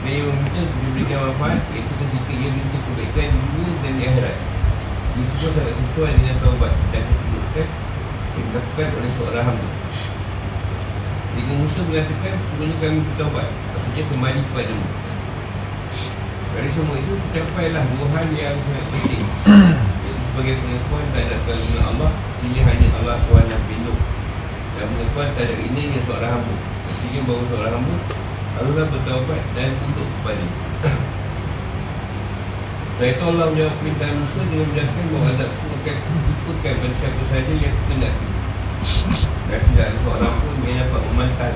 Dan 0.04 0.12
yang 0.12 0.28
meminta 0.28 0.60
untuk 0.60 0.80
diberikan 0.92 1.20
wafat 1.24 1.58
iaitu 1.72 1.94
ketika 2.04 2.32
ia 2.36 2.50
minta 2.52 2.78
kebaikan 2.84 3.32
dunia 3.32 3.72
dan 3.80 3.94
di 3.96 4.04
akhirat. 4.12 4.38
Itu 5.12 5.48
sangat 5.52 5.76
sesuai 5.76 6.12
dengan 6.16 6.36
taubat 6.40 6.74
dan 6.96 7.04
ketunjukkan 7.04 7.68
yang 8.32 8.46
dilakukan 8.48 8.88
oleh 8.96 9.12
seorang 9.20 9.46
hamba. 9.52 9.70
Jika 11.32 11.52
Musa 11.56 11.80
mengatakan 11.88 12.34
sebenarnya 12.52 12.78
kami 12.80 13.00
bertaubat, 13.12 13.48
maksudnya 13.48 14.04
kembali 14.08 14.40
kepada 14.52 14.72
mu. 14.72 14.88
Dari 16.52 16.70
semua 16.72 16.96
itu 17.00 17.14
tercapailah 17.16 17.84
dua 17.96 18.08
hal 18.12 18.28
yang 18.36 18.56
sangat 18.60 18.86
penting. 18.92 19.24
Iaitu 20.04 20.22
sebagai 20.32 20.56
pengakuan 20.60 21.06
terhadap 21.16 21.40
kalimat 21.48 21.84
Allah, 21.96 22.12
ini 22.44 22.60
hanya 22.60 22.88
Allah 23.00 23.16
Tuhan 23.28 23.46
yang 23.48 23.64
pelindung. 23.68 24.02
Dan 24.76 24.86
pengakuan 24.92 25.30
terhadap 25.36 25.60
ini 25.60 25.82
yang 25.96 26.04
seorang 26.04 26.32
hamba. 26.40 26.56
Maksudnya 26.88 27.22
bahawa 27.24 27.44
seorang 27.48 27.74
hamba 27.80 27.96
haruslah 28.52 28.88
bertaubat 28.92 29.42
dan 29.56 29.70
tunduk 29.80 30.08
kepada 30.20 30.46
Setelah 33.02 33.18
itu 33.18 33.26
Allah 33.34 33.48
menjawab 33.50 33.76
perintah 33.82 34.10
Musa 34.14 34.40
dengan 34.46 34.66
menjelaskan 34.70 35.06
bahawa 35.10 35.34
azab 35.34 35.50
itu 35.50 35.66
akan 35.74 35.96
diikutkan 36.22 36.74
pada 36.86 36.94
siapa 37.02 37.22
sahaja 37.26 37.54
yang 37.58 37.76
tidak 37.90 38.14
dan 39.50 39.60
tidak 39.74 39.86
ada 39.90 39.98
seorang 40.06 40.34
pun 40.38 40.56
yang 40.70 40.78
dapat 40.86 41.02
memantah 41.10 41.54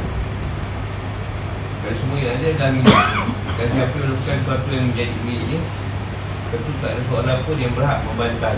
Dan 1.86 1.94
semua 2.02 2.18
yang 2.18 2.34
ada 2.34 2.50
dalam 2.50 2.82
ini 2.82 2.94
Dan 3.62 3.68
siapa 3.78 3.94
yang 3.94 4.08
melakukan 4.10 4.38
sesuatu 4.42 4.68
yang 4.74 4.86
menjadi 4.90 5.18
miliknya 5.22 5.62
Tentu 6.50 6.72
tak 6.82 6.90
ada 6.98 7.02
seorang 7.14 7.38
pun 7.46 7.58
yang 7.62 7.74
berhak 7.78 8.00
membantah. 8.10 8.54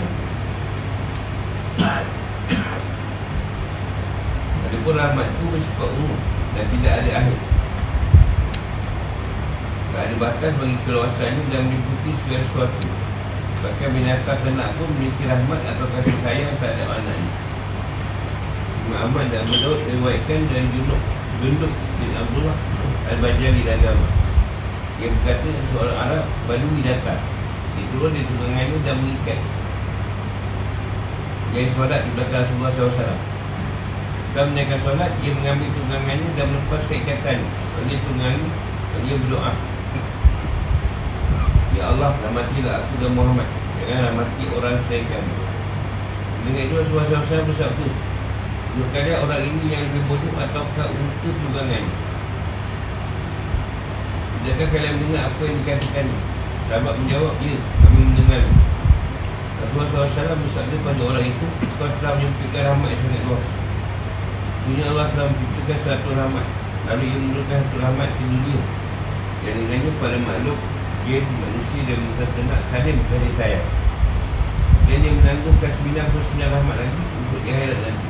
Ada 4.64 4.76
pun 4.80 4.94
rahmat 4.96 5.26
itu 5.28 5.44
bersifat 5.52 5.88
umum 5.92 6.20
Dan 6.56 6.64
tidak 6.72 6.92
ada 7.04 7.10
akhir 7.20 7.57
Tak 9.98 10.14
ada 10.14 10.30
batas 10.30 10.54
bagi 10.62 10.78
keluasannya 10.86 11.42
dan 11.50 11.66
meliputi 11.66 12.14
segala 12.22 12.42
sesuatu 12.46 12.86
Bahkan 13.66 13.88
binatang 13.98 14.38
ternak 14.46 14.70
pun 14.78 14.86
memiliki 14.94 15.26
rahmat 15.26 15.58
atau 15.74 15.90
kasih 15.90 16.14
sayang 16.22 16.54
tak 16.62 16.70
ada 16.78 16.86
maknanya. 16.86 17.32
Imam 18.86 19.10
Ahmad 19.10 19.26
dan 19.34 19.42
Abu 19.42 19.58
Daud 19.58 19.82
Riwayatkan 19.90 20.38
dari 20.54 20.70
Junuk 20.70 21.02
Junuk 21.42 21.72
bin 21.98 22.10
Abdullah 22.14 22.54
Al-Bajali 23.10 23.66
dan 23.66 23.74
Agama. 23.82 24.06
Yang 25.02 25.18
berkata 25.18 25.48
seorang 25.74 25.98
Arab 25.98 26.24
Badui 26.46 26.80
datang 26.86 27.18
Dia 27.74 27.84
turun 27.90 28.14
di 28.14 28.22
tunggangannya 28.22 28.78
dan 28.86 28.94
mengikat. 29.02 29.40
Dia 31.50 31.66
solat 31.74 32.06
di 32.06 32.10
belakang 32.14 32.46
Rasulullah 32.46 32.70
SAW 32.70 33.18
Setelah 34.30 34.46
menaikkan 34.46 34.78
solat 34.78 35.10
Ia 35.26 35.30
mengambil 35.34 35.68
tunggangannya 35.74 36.28
dan 36.38 36.46
melepaskan 36.54 36.96
ikatan. 37.02 37.38
Tunggangi 37.82 38.46
Kalau 38.94 39.02
dia 39.02 39.18
berdoa 39.26 39.77
Ya 41.78 41.94
Allah 41.94 42.10
rahmatilah 42.10 42.74
aku 42.82 42.94
dan 42.98 43.14
Muhammad. 43.14 43.46
Jangan 43.88 44.04
rahmati 44.12 44.44
orang 44.52 44.76
selain 44.84 45.06
kami 45.08 45.32
Dengan 46.44 46.62
itu 46.68 46.74
Rasulullah 46.76 47.08
SAW 47.08 47.48
bersabda 47.48 47.88
Berkali 48.76 49.12
orang 49.16 49.42
ini 49.48 49.64
yang 49.72 49.80
lebih 49.80 50.02
bodoh 50.12 50.34
ataukah 50.36 50.92
untuk 50.92 51.34
tunggangan 51.40 51.84
Tidakkah 54.44 54.68
kalian 54.76 54.92
mendengar 55.00 55.32
apa 55.32 55.40
yang 55.40 55.56
dikatakan 55.64 56.06
Sahabat 56.68 56.94
menjawab, 57.00 57.32
ya 57.40 57.56
kami 57.56 58.00
mendengar. 58.12 58.44
Rasulullah 59.64 60.04
SAW 60.04 60.36
bersabda 60.36 60.76
pada 60.84 61.02
orang 61.08 61.24
itu 61.24 61.46
Kau 61.80 61.88
telah 61.88 62.12
menyempitkan 62.20 62.62
rahmat 62.68 62.88
yang 62.92 63.00
sangat 63.00 63.22
luas. 63.24 63.44
Sebenarnya 64.60 64.84
Allah 64.92 65.06
telah 65.16 65.26
menciptakan 65.32 65.78
satu 65.80 66.08
rahmat 66.12 66.46
Lalu 66.92 67.04
ia 67.08 67.18
menurunkan 67.24 67.56
satu 67.64 67.76
rahmat 67.80 68.08
di 68.20 68.24
dunia. 68.28 68.60
Yang 69.48 69.54
dengannya 69.64 69.90
pada 69.96 70.18
makhluk 70.28 70.58
Dia 71.08 71.24
manusia 71.24 71.80
dan 71.88 72.04
muka 72.04 72.24
ternak 72.36 72.60
Saling 72.68 73.00
kasih 73.08 73.32
sayang 73.40 73.66
Dan 74.84 75.00
dia 75.00 75.12
menanggungkan 75.16 75.72
99 75.80 76.52
rahmat 76.52 76.76
lagi 76.76 77.00
Untuk 77.00 77.40
di 77.40 77.48
akhirat 77.48 77.80
nanti. 77.80 78.08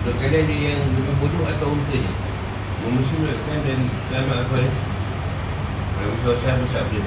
Untuk 0.00 0.14
kalian 0.24 0.44
dia 0.48 0.72
yang 0.72 0.80
lebih 0.96 1.16
bodoh 1.20 1.44
atau 1.52 1.68
untanya. 1.68 2.12
Memusnahkan 2.80 3.58
dan 3.68 3.80
selamat 4.08 4.36
al-Faris 4.40 4.76
Nabi 6.00 6.16
SAW 6.24 6.60
bersabda 6.64 7.02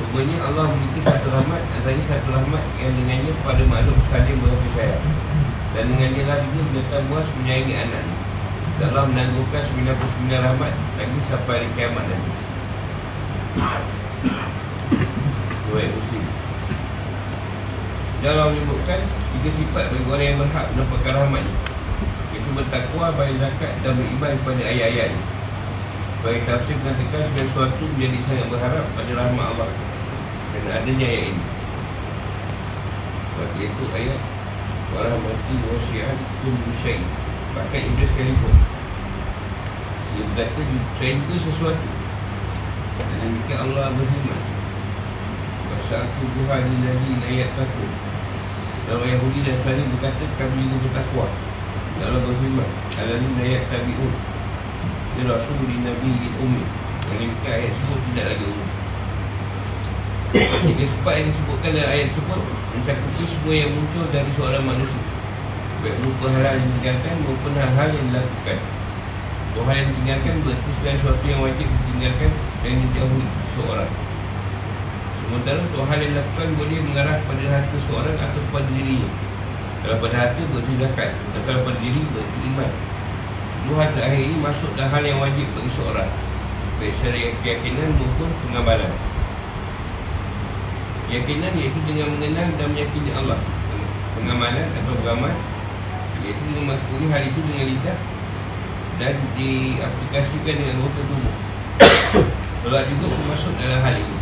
Sebenarnya 0.00 0.38
Allah 0.48 0.64
memiliki 0.72 1.00
satu 1.04 1.28
rahmat 1.36 1.60
Antara 1.68 2.00
satu 2.08 2.28
rahmat 2.32 2.64
yang 2.80 2.96
dengannya 2.96 3.32
pada 3.44 3.62
makhluk 3.68 4.00
saling 4.08 4.40
berkasih 4.40 4.72
sayang 4.72 5.04
Dan 5.76 5.84
dengan 5.92 6.16
dia 6.16 6.24
lah 6.32 6.40
juga 6.48 6.64
binatang 6.64 7.04
buas 7.12 7.28
menyayangi 7.44 7.76
Dan 8.80 8.88
Allah 8.88 9.04
menanggungkan 9.04 9.62
99 9.68 10.32
rahmat 10.32 10.72
Lagi 10.96 11.18
sampai 11.28 11.54
hari 11.60 11.68
kiamat 11.76 12.08
nanti 12.08 12.51
Dua 15.68 15.82
musim 15.88 16.22
Dan 18.22 18.30
Allah 18.36 18.52
menyebutkan 18.52 19.00
Tiga 19.36 19.50
sifat 19.56 19.84
bagi 19.90 20.06
orang 20.08 20.26
yang 20.26 20.38
berhak 20.38 20.66
mendapatkan 20.72 21.12
rahmatnya 21.18 21.72
bertakwa, 22.54 23.12
bayar 23.16 23.36
zakat 23.40 23.72
dan 23.80 23.96
beribadah 23.96 24.36
kepada 24.44 24.62
ayat-ayat. 24.68 25.10
Bagi 26.22 26.40
tafsir 26.46 26.76
mengatakan 26.78 27.26
segala 27.26 27.46
sesuatu 27.48 27.84
menjadi 27.96 28.18
sangat 28.28 28.46
berharap 28.52 28.86
pada 28.94 29.12
rahmat 29.18 29.46
Allah. 29.56 29.70
Dan 30.52 30.70
adanya 30.70 31.06
ayat 31.08 31.24
ini. 31.32 31.44
Sebab 33.32 33.50
itu 33.56 33.84
ayat 33.96 34.20
Warahmati 34.92 35.54
wasiat 35.72 36.18
kun 36.44 36.54
syai. 36.84 37.00
Bahkan 37.56 37.80
Iblis 37.80 38.08
sekalipun. 38.12 38.54
Dia 40.12 40.22
berkata 40.36 40.60
Saya 41.00 41.12
juga 41.16 41.36
sesuatu 41.40 41.88
Dan 43.10 43.18
demikian 43.26 43.58
Allah 43.66 43.90
berhimmat 43.94 44.42
Bahasa 45.72 46.04
aku 46.04 46.22
Tuhan 46.36 46.62
Ilahi 46.68 47.10
ayat 47.32 47.50
takut. 47.56 47.90
Kalau 48.84 49.04
Yahudi 49.08 49.40
dan 49.40 49.56
Salim 49.64 49.86
berkata 49.96 50.24
Kami 50.36 50.68
juga 50.68 50.76
bertakwa. 50.84 51.26
Ya 51.96 52.04
Allah 52.12 52.22
berfirman 52.22 52.70
Alalin 53.00 53.34
ayat 53.40 53.62
tabi'un. 53.72 54.14
Ya 55.16 55.22
Rasul 55.28 55.58
di 55.64 55.76
Nabi 55.80 56.12
Umi 56.40 56.64
Yang 57.08 57.20
ini 57.24 57.36
ayat 57.48 57.72
sebut 57.72 58.00
tidak 58.12 58.26
lagi 58.32 58.44
umum. 58.48 58.68
Tiga 60.32 60.84
sebab 60.88 61.12
yang 61.12 61.28
disebutkan 61.28 61.70
dalam 61.76 61.90
ayat 61.92 62.08
sebut 62.08 62.40
Mencakupi 62.72 63.24
semua 63.28 63.52
yang 63.52 63.70
muncul 63.76 64.04
dari 64.08 64.30
seorang 64.32 64.64
manusia. 64.64 65.02
Baik 65.84 65.92
berupa 66.00 66.26
hal 66.32 66.56
yang 66.56 66.62
ditinggalkan 66.62 67.14
maupun 67.26 67.52
hal-hal 67.58 67.88
yang 67.90 68.06
dilakukan. 68.08 68.58
Dua 69.52 69.62
hal 69.68 69.76
yang 69.76 69.88
ditinggalkan 69.92 70.34
berarti 70.40 70.70
sesuatu 70.72 71.24
yang 71.28 71.40
wajib 71.44 71.68
ditinggalkan 71.68 72.30
dan 72.62 72.74
dijauhi 72.78 73.24
seorang. 73.58 73.90
Sementara 75.22 75.60
dua 75.74 75.84
hal 75.90 75.98
yang 76.00 76.10
dilakukan 76.14 76.48
boleh 76.56 76.78
mengarah 76.86 77.16
pada 77.26 77.44
harta 77.50 77.76
seorang 77.90 78.16
atau 78.18 78.40
pada 78.50 78.68
dirinya 78.72 79.10
kalau 79.82 79.98
pada 79.98 80.14
hati 80.14 80.42
berarti 80.54 80.72
zakat. 80.78 81.10
Dan 81.10 81.40
kalau 81.42 81.60
pada 81.66 81.78
diri 81.82 82.00
berarti 82.14 82.38
iman. 82.54 82.70
Dua 83.66 83.74
hal 83.82 83.90
terakhir 83.94 84.22
ini 84.22 84.36
masuk 84.38 84.70
dalam 84.78 84.90
hal 84.94 85.02
yang 85.02 85.18
wajib 85.18 85.46
bagi 85.58 85.70
seorang. 85.74 86.10
Baik 86.78 86.94
secara 86.98 87.30
keyakinan 87.46 87.94
maupun 87.94 88.26
pengabalan 88.42 88.90
Keyakinan 91.06 91.52
iaitu 91.54 91.78
dengan 91.86 92.10
mengenal 92.10 92.48
dan 92.58 92.68
meyakini 92.74 93.10
Allah. 93.14 93.38
Pengamalan 94.18 94.66
atau 94.66 94.94
beramal 94.98 95.34
Iaitu 96.26 96.42
dengan 96.42 96.74
mengakui 96.74 97.06
hal 97.06 97.22
itu 97.22 97.38
dengan 97.38 97.66
lidah 97.70 97.98
Dan 98.98 99.14
diaplikasikan 99.38 100.54
dengan 100.58 100.74
anggota 100.78 101.00
tubuh 101.06 101.34
Solat 102.62 102.86
juga 102.86 103.06
masuk 103.26 103.52
dalam 103.58 103.82
hal 103.82 103.96
ini 103.98 104.18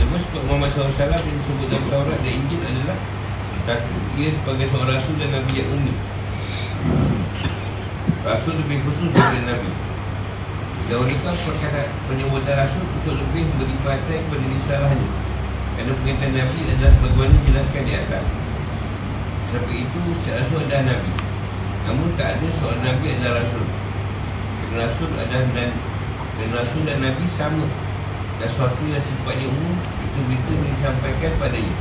Lepas 0.00 0.24
Muhammad 0.48 0.72
SAW 0.72 1.12
yang 1.12 1.36
disebut 1.36 1.66
dalam 1.68 1.84
Taurat 1.92 2.18
dan 2.24 2.32
Injil 2.32 2.60
adalah 2.64 2.98
satu, 3.68 3.92
dia 4.16 4.32
sebagai 4.32 4.66
seorang 4.72 4.96
rasul 4.96 5.14
dan 5.20 5.30
Nabi 5.36 5.52
yang 5.60 5.68
umi 5.68 5.92
Rasul 8.20 8.52
lebih 8.56 8.84
khusus 8.84 9.12
daripada 9.16 9.56
Nabi. 9.56 9.70
Jauh 10.92 11.08
itu 11.08 11.24
perkara 11.24 11.88
penyebutan 12.04 12.56
rasul 12.58 12.84
untuk 12.84 13.16
lebih 13.16 13.48
beri 13.56 13.76
perhatian 13.80 14.20
kepada 14.28 14.44
risalahnya. 14.44 15.08
Kerana 15.76 15.92
pengintian 16.04 16.32
Nabi 16.36 16.58
adalah 16.68 16.92
sebagaimana 17.00 17.36
jelaskan 17.48 17.82
di 17.88 17.94
atas. 17.96 18.24
Sebab 19.54 19.72
itu, 19.72 20.00
seorang 20.24 20.36
rasul 20.44 20.58
adalah 20.68 20.84
Nabi. 20.92 21.12
Namun 21.88 22.08
tak 22.20 22.28
ada 22.36 22.46
seorang 22.60 22.82
Nabi 22.84 23.06
adalah 23.08 23.32
rasul. 23.40 23.64
Rasul 24.76 25.10
adalah 25.16 25.48
dan, 25.56 25.70
dan 26.40 26.48
rasul 26.56 26.82
dan 26.88 26.98
Nabi 27.04 27.28
sama. 27.36 27.68
Dan 28.40 28.48
sesuatu 28.48 28.80
yang 28.88 29.04
sifatnya 29.04 29.52
umum 29.52 29.76
Itu 30.00 30.18
begitu 30.24 30.52
disampaikan 30.64 31.32
padanya 31.36 31.76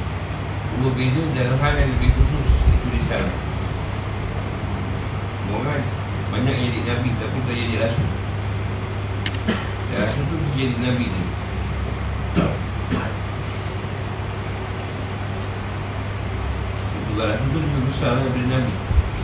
berbeza 0.79 1.23
dalam 1.35 1.57
hal 1.59 1.73
yang 1.75 1.91
lebih 1.91 2.11
khusus 2.15 2.47
itu 2.71 2.87
risalah 2.95 3.35
Orang 5.49 5.83
banyak 6.29 6.55
yang 6.55 6.67
jadi 6.71 6.81
Nabi 6.93 7.09
tapi 7.17 7.37
tak 7.41 7.55
jadi 7.57 7.75
Rasul. 7.81 8.07
Dan 9.89 9.97
Rasul 10.05 10.23
tu 10.29 10.35
jadi 10.53 10.75
Nabi 10.77 11.05
ni 11.09 11.23
Sebab 17.09 17.25
Rasul 17.33 17.47
tu 17.49 17.59
lebih 17.59 17.81
besar 17.89 18.11
daripada 18.13 18.45
Nabi. 18.45 18.73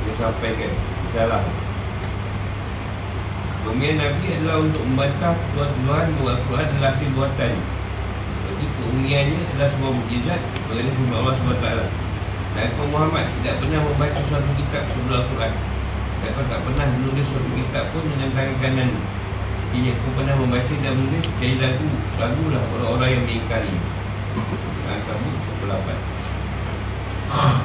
Dia 0.02 0.14
sampaikan 0.18 0.72
Salah 1.14 1.65
Kemudian 3.66 3.98
Nabi 3.98 4.26
adalah 4.30 4.62
untuk 4.62 4.82
membantah 4.86 5.34
Tuhan-Tuhan 5.58 6.06
bahawa 6.22 6.38
Al-Quran 6.38 6.66
adalah 6.70 6.90
hasil 6.94 7.10
buatan 7.18 7.52
Jadi 8.46 8.66
keuniannya 8.78 9.40
adalah 9.42 9.68
sebuah 9.74 9.94
mujizat 9.98 10.42
Bagaimana 10.70 10.94
firman 10.94 11.18
Allah 11.18 11.34
SWT. 11.34 11.66
Dan 12.56 12.72
kau 12.80 12.88
Muhammad 12.88 13.28
tidak 13.42 13.60
pernah 13.60 13.84
membaca 13.84 14.20
suatu 14.32 14.48
kitab 14.56 14.88
sebelum 14.94 15.18
Al-Quran. 15.18 15.54
Dan 16.24 16.30
kau 16.38 16.46
tak 16.48 16.64
pernah 16.64 16.86
menulis 16.88 17.28
suatu 17.28 17.52
kitab 17.52 17.84
pun 17.92 18.04
dengan 18.06 18.30
tangan 18.32 18.56
kanan. 18.64 18.90
Jadi 19.76 19.92
kau 19.98 20.14
pernah 20.14 20.36
membaca 20.40 20.74
dan 20.80 20.94
menulis 20.96 21.28
Jadi 21.42 21.56
lagu, 21.60 21.90
lagulah 22.22 22.64
orang-orang 22.80 23.10
yang 23.18 23.24
mengingkari. 23.28 23.76
Al-Kabut 24.86 25.36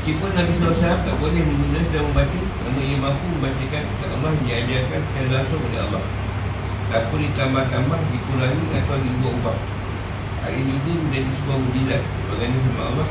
Meskipun 0.00 0.32
Nabi 0.32 0.56
SAW 0.56 0.80
tak 0.80 1.16
boleh 1.20 1.44
menulis 1.44 1.84
dan 1.92 2.00
membaca 2.00 2.40
Namun 2.40 2.82
ia 2.88 2.96
mampu 2.96 3.20
membacakan 3.36 3.84
kata 3.84 4.06
Allah 4.16 4.32
yang 4.48 4.64
diajarkan 4.64 5.00
secara 5.04 5.28
langsung 5.28 5.60
oleh 5.60 5.76
Allah. 5.76 6.02
Tak 6.88 7.02
pun 7.12 7.20
ditambah-tambah, 7.20 8.00
dikurangi 8.08 8.64
atau 8.80 8.96
diubah-ubah. 8.96 9.56
Hal 10.40 10.52
ini 10.56 10.72
pun 10.88 11.04
menjadi 11.04 11.30
sebuah 11.36 11.58
mujizat. 11.60 12.02
Bagaimana 12.32 12.64
firman 12.64 12.84
Allah? 12.96 13.08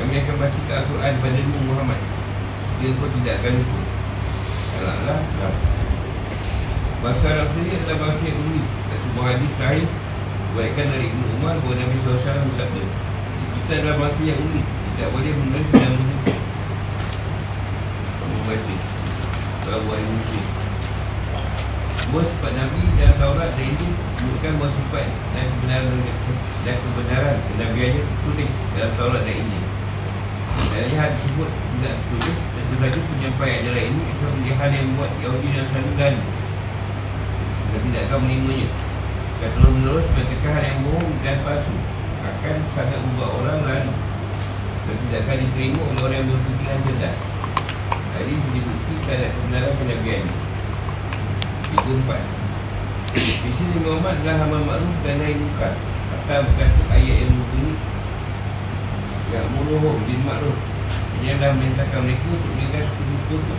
Kami 0.00 0.14
akan 0.16 0.34
baca 0.40 0.60
Al-Quran 0.80 1.14
pada 1.20 1.38
Nabi 1.44 1.60
Muhammad. 1.68 2.00
Dia 2.80 2.90
pun 2.96 3.08
tidak 3.20 3.34
akan 3.44 3.52
lupa. 3.60 3.80
Alah-alah 4.80 5.20
Bahasa 7.04 7.24
Arab 7.36 7.48
sendiri 7.52 7.76
adalah 7.84 7.98
bahasa 8.08 8.22
yang 8.24 8.40
unik? 8.48 8.66
Dan 8.88 8.98
sebuah 9.04 9.26
hadis 9.36 9.52
sahih 9.60 9.88
Buatkan 10.56 10.86
dari 10.88 11.06
Ibn 11.12 11.22
Umar 11.36 11.54
bahawa 11.60 11.74
Nabi 11.84 11.96
SAW 12.00 12.48
bersabda 12.48 12.84
Kita 13.60 13.72
adalah 13.76 13.96
bahasa 14.00 14.20
yang 14.24 14.40
unik. 14.40 14.66
Tidak 14.96 15.08
boleh 15.12 15.32
menulis 15.36 15.68
dan 15.68 15.92
menulis 15.92 16.19
Membaca 18.50 18.76
Kalau 19.62 19.78
buat 19.86 20.00
muslim 20.10 20.44
Semua 22.02 22.22
sifat 22.26 22.52
Nabi 22.58 22.82
dan 22.98 23.14
Taurat 23.14 23.50
dan 23.54 23.62
ini 23.62 23.88
Menunjukkan 23.94 24.52
bahawa 24.58 24.74
sifat 24.74 25.06
dan 25.06 25.46
kebenaran 25.54 25.98
Dan 26.66 26.76
kebenaran. 26.82 27.36
Kenabiannya 27.46 28.02
tulis 28.26 28.50
dalam 28.74 28.92
Taurat 28.98 29.22
dan 29.22 29.36
ini 29.38 29.58
Dan 30.66 30.82
hal 30.98 31.10
tersebut 31.14 31.46
tidak 31.46 31.94
tulis 32.10 32.36
Tentu 32.58 32.74
saja 32.82 32.98
penyampaian 32.98 33.58
adalah 33.62 33.82
ini 33.86 34.02
Adalah 34.02 34.32
menjadi 34.34 34.54
hal 34.58 34.70
yang 34.74 34.86
membuat 34.90 35.10
Yahudi 35.22 35.48
dan 35.54 35.64
selalu 35.70 35.90
gaduh 35.94 36.26
Dan 37.70 37.80
tidak 37.86 38.02
akan 38.10 38.18
menerimanya. 38.26 38.68
Dan 39.38 39.48
terus 39.54 39.72
menerus 39.78 40.06
mengatakan 40.10 40.50
hal 40.58 40.64
yang 40.66 40.80
bohong 40.90 41.10
dan 41.22 41.36
palsu 41.46 41.74
Akan 42.26 42.56
sangat 42.74 42.98
membuat 42.98 43.30
orang 43.30 43.58
lalu 43.62 43.94
Dan 44.90 44.96
tidak 45.06 45.20
akan 45.22 45.36
diterima 45.38 45.80
oleh 45.86 45.98
orang 46.02 46.18
yang 46.18 46.26
berfikiran 46.34 46.80
cerdas 46.82 47.29
Hari 48.20 48.36
ini 48.36 48.48
dibukti 48.52 48.94
terhadap 49.08 49.32
kebenaran 49.32 49.72
penabian 49.80 50.24
Tiga 51.72 51.92
empat. 52.04 52.22
Di 53.16 53.50
sini 53.56 53.80
Muhammad 53.80 54.20
adalah 54.20 54.44
hamba 54.44 54.60
makruf 54.60 54.96
dan 55.08 55.24
naik 55.24 55.40
muka 55.40 55.72
Kata 56.12 56.44
berkata 56.44 56.82
ayat 56.92 57.16
yang 57.24 57.32
berbunyi 57.32 57.74
Yang 59.32 59.46
muruhum 59.56 59.96
bin 60.04 60.20
makruf. 60.28 60.52
Ini 61.16 61.26
adalah 61.32 61.56
merintahkan 61.56 62.00
mereka 62.04 62.26
untuk 62.28 62.50
meninggal 62.60 62.82
sekutu-sekutu 62.84 63.56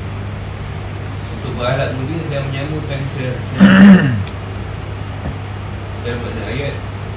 Untuk 1.33 1.51
berharap 1.57 1.89
mulia 1.97 2.21
dan 2.29 2.41
menyambutkan 2.53 3.01
sesuatu 3.17 3.49
dan 6.05 6.15
makna 6.21 6.43
ayat 6.53 6.75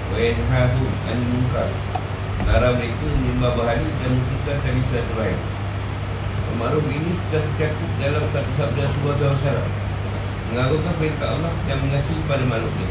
Wa 0.09 0.16
yanhahu 0.16 0.83
an 1.12 1.18
munkar. 1.28 1.68
Larang 2.48 2.80
mereka 2.80 3.04
menyembah 3.04 3.52
bahari 3.52 3.85
dan 3.85 4.16
memutuskan 4.16 4.57
tali 4.64 4.80
silaturahim 4.88 5.54
Ma'ruf 6.55 6.87
ini 6.87 7.11
sudah 7.19 7.43
tercakup 7.43 7.90
dalam 7.99 8.25
satu 8.31 8.51
sabda 8.55 8.85
sebuah 8.87 9.14
sahabat 9.43 9.71
Mengagumkan 10.55 10.95
perintah 11.03 11.29
Allah 11.35 11.53
dan 11.67 11.77
mengasihi 11.83 12.23
pada 12.31 12.45
makhluknya. 12.47 12.87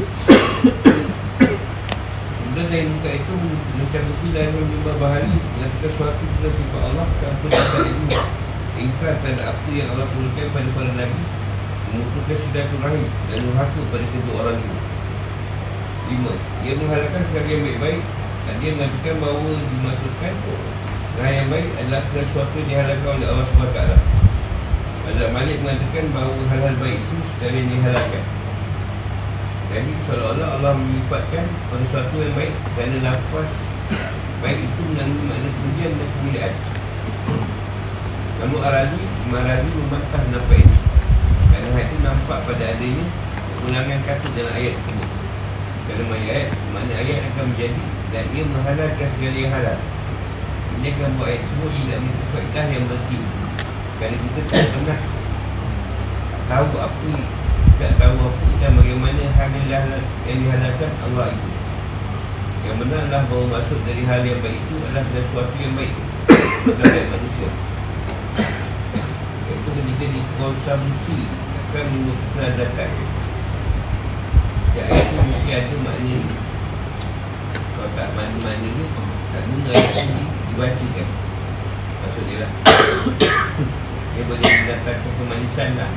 Kemudian 2.44 2.66
dari 2.68 2.86
muka 2.92 3.10
itu 3.14 3.34
mencakupi 3.80 4.28
dan 4.36 4.52
menyembah 4.52 4.96
bahari 5.00 5.32
Mengatakan 5.32 5.90
suatu 5.96 6.24
tentang 6.28 6.54
sifat 6.60 6.82
Allah 6.92 7.06
tanpa 7.24 7.46
dasar 7.48 7.82
ilmu 7.88 8.18
Ingkar 8.74 9.14
terhadap 9.24 9.54
apa 9.54 9.68
yang 9.72 9.88
Allah 9.96 10.06
perlukan 10.12 10.46
pada 10.52 10.68
para 10.76 10.92
Nabi 10.92 11.22
Memutuskan 11.94 12.38
silaturahim 12.42 13.06
dan 13.30 13.38
nurhaka 13.46 13.80
pada 13.94 14.02
kedua 14.02 14.34
orang 14.42 14.58
itu. 14.58 14.76
Lima, 16.10 16.34
ia 16.66 16.72
mengharapkan 16.74 17.22
sekali 17.30 17.48
yang 17.54 17.62
baik-baik 17.70 18.02
dan 18.44 18.54
dia 18.58 18.70
mengatakan 18.74 19.14
bahawa 19.22 19.52
dimasukkan 19.56 20.32
hal 21.22 21.30
yang 21.30 21.48
baik 21.50 21.70
adalah 21.78 22.02
segala 22.02 22.26
sesuatu 22.26 22.54
yang 22.58 22.68
dihalalkan 22.70 23.10
oleh 23.22 23.28
Allah 23.30 23.46
SWT 23.46 23.78
Pada 25.04 25.24
Malik 25.30 25.56
mengatakan 25.62 26.04
bahawa 26.10 26.42
hal-hal 26.50 26.74
baik 26.80 26.98
itu 26.98 27.16
sekali 27.36 27.56
yang 27.60 27.70
dihalalkan. 27.70 28.24
Jadi 29.70 29.92
seolah-olah 30.06 30.48
Allah 30.58 30.72
melipatkan 30.74 31.44
pada 31.70 31.84
sesuatu 31.86 32.14
yang 32.18 32.34
baik 32.34 32.54
kerana 32.74 32.96
lafaz 33.04 33.50
baik 34.42 34.58
itu 34.60 34.80
mengandung 34.92 35.26
makna 35.28 35.48
kemudian 35.48 35.90
dan 35.96 36.08
kemuliaan 36.08 36.54
Namun 38.34 38.60
Arazi, 38.60 39.02
Marazi 39.32 39.70
membantah 39.72 40.22
nampak 40.34 40.58
ini. 40.60 40.78
Kerana 41.48 41.68
hal 41.70 41.84
itu 41.86 41.96
nampak 42.02 42.38
pada 42.44 42.64
adanya 42.74 43.04
pengulangan 43.60 44.00
kata 44.04 44.26
dalam 44.34 44.52
ayat 44.52 44.72
tersebut. 44.76 45.10
Dalam 45.84 46.08
ayat, 46.16 46.46
makna 46.72 46.94
ayat 46.96 47.18
akan 47.28 47.44
menjadi 47.52 47.84
Dan 48.08 48.24
ia 48.32 48.42
menghalalkan 48.48 49.08
segala 49.16 49.36
yang 49.36 49.52
halal 49.52 49.78
Ini 50.80 50.86
akan 50.94 51.10
buat 51.18 51.30
tersebut 51.34 51.72
tidak 51.84 52.00
faedah 52.32 52.66
yang 52.72 52.84
berarti 52.90 53.18
Kerana 54.00 54.16
kita 54.18 54.40
tak 54.50 54.64
pernah 54.72 54.98
Tahu 56.50 56.74
apa 56.76 57.10
Tak 57.74 57.92
tahu 57.98 58.16
apa 58.18 58.44
dan 58.64 58.80
bagaimana 58.80 59.22
hal 59.36 59.52
yang, 59.68 59.92
dihalalkan 60.24 60.88
Allah 61.04 61.28
itu. 61.36 61.50
Yang 62.64 62.76
benar 62.80 62.98
adalah 63.04 63.22
bahawa 63.28 63.60
maksud 63.60 63.76
dari 63.84 64.08
hal 64.08 64.24
yang 64.24 64.40
baik 64.40 64.56
itu 64.56 64.74
adalah 64.88 65.04
sesuatu 65.12 65.52
yang 65.60 65.76
baik. 65.76 65.92
Terhadap 66.64 67.04
manusia. 67.12 67.50
Iaitu 69.44 69.68
ketika 69.68 70.06
dikonsumsi 70.16 71.18
akan 71.60 71.84
mengumpulkan 71.92 72.50
zakat. 72.56 72.90
Setiap 74.64 74.86
ayat 74.88 75.06
itu 75.12 75.22
mesti 75.28 75.50
ada 75.52 75.76
makna 75.84 76.16
ni 76.24 76.34
Kalau 77.78 77.90
tak 77.94 78.08
makna-makna 78.18 78.68
ni 78.74 78.84
Tak 79.30 79.42
guna 79.46 79.70
ayat 79.70 79.94
ini 80.02 80.24
dibacakan 80.54 81.08
Maksud 82.04 82.24
dia 82.30 82.38
lah. 82.44 82.50
Dia 84.14 84.22
boleh 84.28 84.44
mendatangkan 84.44 85.12
kemanisan 85.18 85.70
lah. 85.74 85.90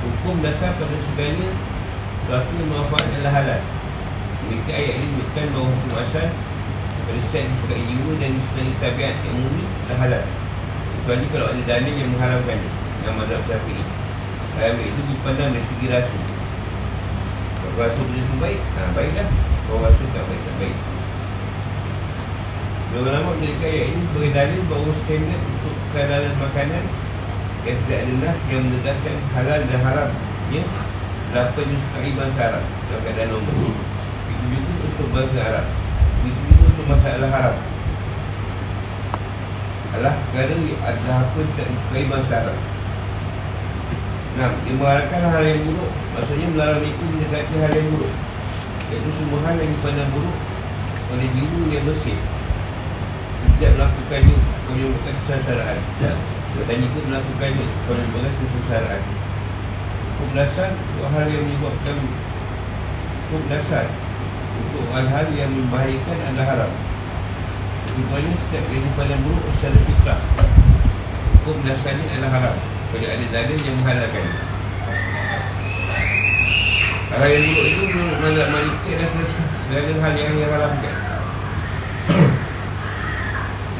Hukum 0.00 0.40
dasar 0.40 0.72
pada 0.78 0.96
segala 0.96 1.48
Suatu 2.22 2.54
manfaat 2.70 3.04
adalah 3.12 3.32
halal. 3.34 3.60
Mereka 4.46 4.70
ayat 4.72 4.94
ini 4.94 5.06
menunjukkan 5.10 5.46
bahawa 5.52 5.68
hukum 5.74 5.92
asal 6.00 6.28
Pada 7.02 7.20
set 7.34 7.44
disukai 7.50 7.82
jiwa 7.82 8.12
dan 8.22 8.30
disenangi 8.30 8.74
tabiat 8.78 9.14
yang 9.26 9.36
murni 9.42 9.64
adalah 9.66 9.98
halal. 10.06 10.24
Kecuali 10.96 11.26
kalau 11.34 11.46
ada 11.50 11.62
dalil 11.66 11.94
yang 11.98 12.10
mengharamkannya 12.14 12.70
Yang 13.02 13.14
madhab 13.18 13.42
syafi'i. 13.50 13.84
Ayat 14.62 14.78
itu 14.80 15.00
dipandang 15.10 15.50
dari 15.50 15.66
segi 15.66 15.86
rasa. 15.90 16.18
Kalau 17.58 17.74
rasa 17.74 18.00
benda 18.06 18.20
itu 18.22 18.34
baik, 18.38 18.60
ha, 18.78 18.80
baiklah. 18.94 19.28
Kalau 19.66 19.80
rasa 19.82 20.02
tak 20.14 20.24
baik, 20.30 20.40
tak 20.46 20.56
baik 20.62 20.76
Ulama 22.92 23.32
mereka 23.40 23.64
ayat 23.64 23.88
ini 23.88 24.04
sebagai 24.04 24.32
dalil 24.36 24.60
bahawa 24.68 24.92
standard 24.92 25.42
untuk 25.48 25.74
kehalalan 25.96 26.34
makanan 26.36 26.84
yang 27.64 27.78
tidak 27.88 27.98
ada 28.04 28.14
nas 28.20 28.38
yang 28.52 28.60
mendedahkan 28.68 29.16
halal 29.32 29.60
dan 29.64 29.80
haram 29.80 30.10
ya? 30.52 30.62
Berapa 31.32 31.60
disukai 31.64 32.12
bangsa 32.12 32.40
Arab 32.52 32.64
dalam 32.68 33.00
keadaan 33.08 33.28
nombor 33.32 33.72
Itu 34.28 34.44
juga 34.44 34.72
untuk 34.84 35.08
bangsa 35.08 35.40
Arab. 35.40 35.66
Itu 36.20 36.40
juga 36.44 36.64
untuk 36.68 36.86
masalah 36.92 37.30
haram. 37.32 37.56
Alah 39.96 40.14
perkara 40.28 40.52
adalah 40.60 41.16
apa 41.24 41.36
yang 41.40 41.48
tidak 41.56 41.66
disukai 41.72 42.04
bangsa 42.12 42.34
Arab. 42.44 42.58
Nah, 44.32 44.48
dia 44.64 44.72
mengharapkan 44.76 45.20
hal 45.32 45.44
yang 45.48 45.60
buruk. 45.64 45.92
Maksudnya 46.12 46.46
melarang 46.52 46.84
itu 46.84 47.02
mendekati 47.08 47.54
hal 47.56 47.72
yang 47.72 47.88
buruk. 47.88 48.12
Iaitu 48.92 49.10
semua 49.16 49.40
hal 49.48 49.56
yang 49.56 49.72
dipandang 49.72 50.12
buruk 50.12 50.36
Oleh 51.16 51.28
jiwa 51.32 51.60
yang 51.72 51.84
bersih 51.88 52.16
Tidak 53.62 53.78
melakukannya 53.78 54.36
Kau 54.66 54.74
menyebutkan 54.74 55.14
kesasaraan 55.22 55.78
Tidak 55.78 56.18
Tadi 56.66 56.86
pun 56.90 57.02
melakukannya 57.06 57.66
Kau 57.86 57.94
menyebutkan 57.94 58.34
kesasaraan 58.42 59.02
Hukum 60.02 60.28
dasar 60.34 60.70
Untuk 60.74 61.06
hal 61.14 61.26
yang 61.30 61.46
menyebabkan 61.46 61.96
Hukum 63.22 63.42
dasar 63.46 63.86
Untuk 64.66 64.84
hal-hal 64.90 65.26
yang 65.38 65.50
membahayakan 65.54 66.18
adalah 66.26 66.46
haram. 66.50 66.72
Rupanya 67.94 68.34
setiap 68.34 68.66
yang 68.66 68.82
dipandang 68.82 69.22
buruk 69.22 69.46
Secara 69.54 69.78
fitrah. 69.86 70.20
Hukum 71.38 71.56
dasarnya 71.62 72.06
adalah 72.18 72.30
haram. 72.34 72.56
Kalau 72.90 73.08
ada 73.14 73.26
dalil 73.30 73.58
yang 73.62 73.76
menghalalkan. 73.78 74.26
Hal 77.14 77.30
yang 77.30 77.46
buruk 77.46 77.66
itu 77.70 77.82
menurut 77.94 78.48
malaikat 78.50 79.06
dan 79.06 79.10
segala 79.30 79.92
hal 80.02 80.14
yang 80.18 80.34
diharamkan 80.34 81.01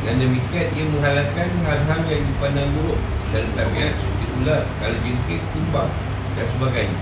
Dengan 0.03 0.19
demikian 0.19 0.67
ia 0.75 0.85
menghalalkan 0.91 1.49
hal-hal 1.63 2.01
yang 2.11 2.27
dipandang 2.27 2.67
buruk. 2.75 2.99
Secara 3.31 3.47
tabiat 3.55 3.95
seperti 3.95 4.27
ular, 4.43 4.63
kalau 4.83 4.99
jengkik, 5.07 5.41
kumbang 5.55 5.91
dan 6.35 6.47
sebagainya. 6.59 6.99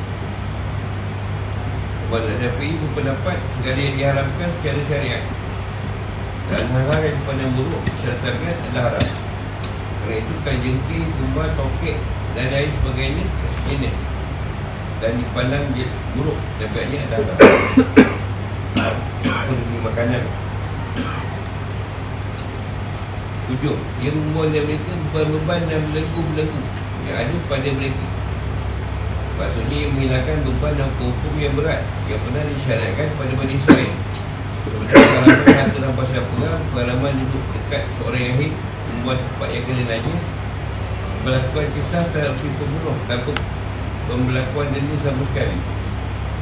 Kepada 2.05 2.30
Syafi'i 2.44 2.76
berpendapat 2.76 3.36
segala 3.57 3.80
yang 3.80 3.96
diharamkan 3.96 4.48
secara 4.61 4.80
syariat. 4.84 5.24
Dan 6.53 6.64
hal-hal 6.68 7.01
yang 7.01 7.16
dipandang 7.24 7.53
buruk 7.57 7.82
secara 7.96 8.16
tabiat 8.20 8.57
adalah 8.68 8.82
haram. 8.92 9.07
Kerana 10.05 10.16
itu 10.20 10.34
kan 10.44 10.57
jengkik, 10.61 11.07
kumbang, 11.16 11.51
tokek 11.57 11.96
dan 12.36 12.46
lain 12.53 12.68
sebagainya 12.84 13.24
kesejenis. 13.40 13.96
Dan 15.01 15.12
dipandang 15.16 15.64
dia 15.72 15.88
buruk 16.20 16.36
tabiatnya 16.61 17.01
adalah 17.09 17.36
haram. 18.76 19.01
Ini 19.57 19.78
makanan 19.88 20.22
Tujuh 23.51 23.74
Ia 24.07 24.11
membuat 24.14 24.55
mereka 24.55 24.92
bukan 25.11 25.26
beban 25.34 25.61
dan 25.66 25.82
belenggu-belenggu 25.90 26.61
Yang 27.11 27.16
ada 27.26 27.34
pada 27.51 27.70
mereka. 27.74 28.07
Maksudnya 29.40 29.76
ia 29.82 29.88
menghilangkan 29.90 30.36
beban 30.46 30.72
dan 30.78 30.90
hukum 30.94 31.34
yang 31.34 31.55
berat 31.59 31.82
Yang 32.07 32.20
pernah 32.22 32.42
disyaratkan 32.46 33.09
pada 33.18 33.32
Bani 33.34 33.55
Israel. 33.59 33.92
Seperti 34.61 34.92
pengalaman 34.94 35.51
harta 35.51 35.78
rampasan 35.82 36.22
perang 36.22 36.62
Pengalaman 36.70 37.12
duduk 37.18 37.44
dekat 37.59 37.82
seorang 37.98 38.22
yahid 38.22 38.53
Membuat 38.94 39.18
tempat 39.18 39.48
yang 39.51 39.64
kena 39.66 39.84
najis 39.88 40.22
Melakukan 41.26 41.66
kisah 41.74 42.03
secara 42.07 42.30
usia 42.30 42.51
pembunuh 42.55 42.96
Tanpa 43.11 43.32
pembelakuan 44.11 44.66
denda 44.74 44.96
sama 44.98 45.22
sekali. 45.30 45.59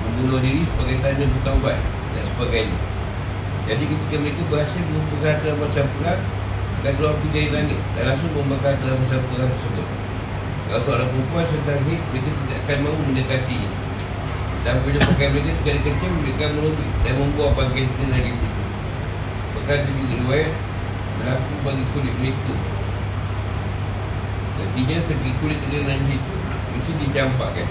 Membunuh 0.04 0.40
diri 0.40 0.64
sebagai 0.64 0.96
tanda 1.04 1.24
bertaubat 1.24 1.76
Dan 2.16 2.24
sebagainya. 2.36 2.78
Jadi 3.68 3.84
ketika 3.84 4.16
mereka 4.24 4.42
berhasil 4.48 4.80
mengumpulkan 4.80 5.28
harta 5.28 5.46
rampasan 5.52 5.86
perang 6.00 6.22
dan 6.82 6.92
keluar 6.94 7.14
pergi 7.18 7.30
dari 7.34 7.50
langit. 7.50 7.78
Dan 7.98 8.02
langsung 8.06 8.30
membakar 8.34 8.74
dalam 8.78 8.98
masa 9.02 9.18
perang 9.18 9.50
tersebut. 9.50 9.88
Kalau 10.68 10.80
seorang 10.84 11.08
perempuan 11.08 11.44
serta 11.48 11.74
hit 11.88 12.00
mereka 12.12 12.30
tidak 12.30 12.58
akan 12.66 12.78
mahu 12.84 12.96
mendekati. 13.08 13.60
Dan 14.66 14.74
bila 14.84 14.98
pakai 15.00 15.26
mereka 15.32 15.50
sekali 15.62 15.80
kecil 15.80 16.10
mereka 16.20 16.44
merobek 16.52 16.90
dan 17.06 17.14
membuang 17.16 17.54
bagian 17.56 17.86
kita 17.88 18.04
dari 18.10 18.32
situ. 18.36 18.62
Maka 19.56 19.72
itu 19.80 19.90
juga 19.96 20.14
riwayat 20.22 20.52
berlaku 21.18 21.54
bagi 21.64 21.84
kulit 21.96 22.14
mereka. 22.20 22.54
Nantinya 24.58 24.96
segi 25.08 25.30
kulit 25.40 25.58
dengan 25.66 26.00
situ. 26.04 26.34
Mesti 26.68 26.92
dicampakkan. 27.00 27.68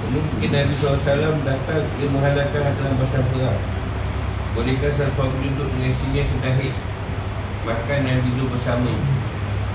Kemudian 0.00 0.50
Nabi 0.50 0.74
SAW 0.80 1.38
datang 1.44 1.84
Dia 1.98 2.08
menghalalkan 2.10 2.72
dalam 2.78 2.94
pasal 2.98 3.22
perang. 3.30 3.60
Bolehkah 4.50 4.90
sesuatu 4.90 5.34
duduk 5.38 5.68
dengan 5.70 5.88
istrinya 5.94 6.22
sedang 6.26 6.56
hit 6.58 6.74
makan 7.64 7.98
dan 8.08 8.18
tidur 8.24 8.48
bersama. 8.48 8.88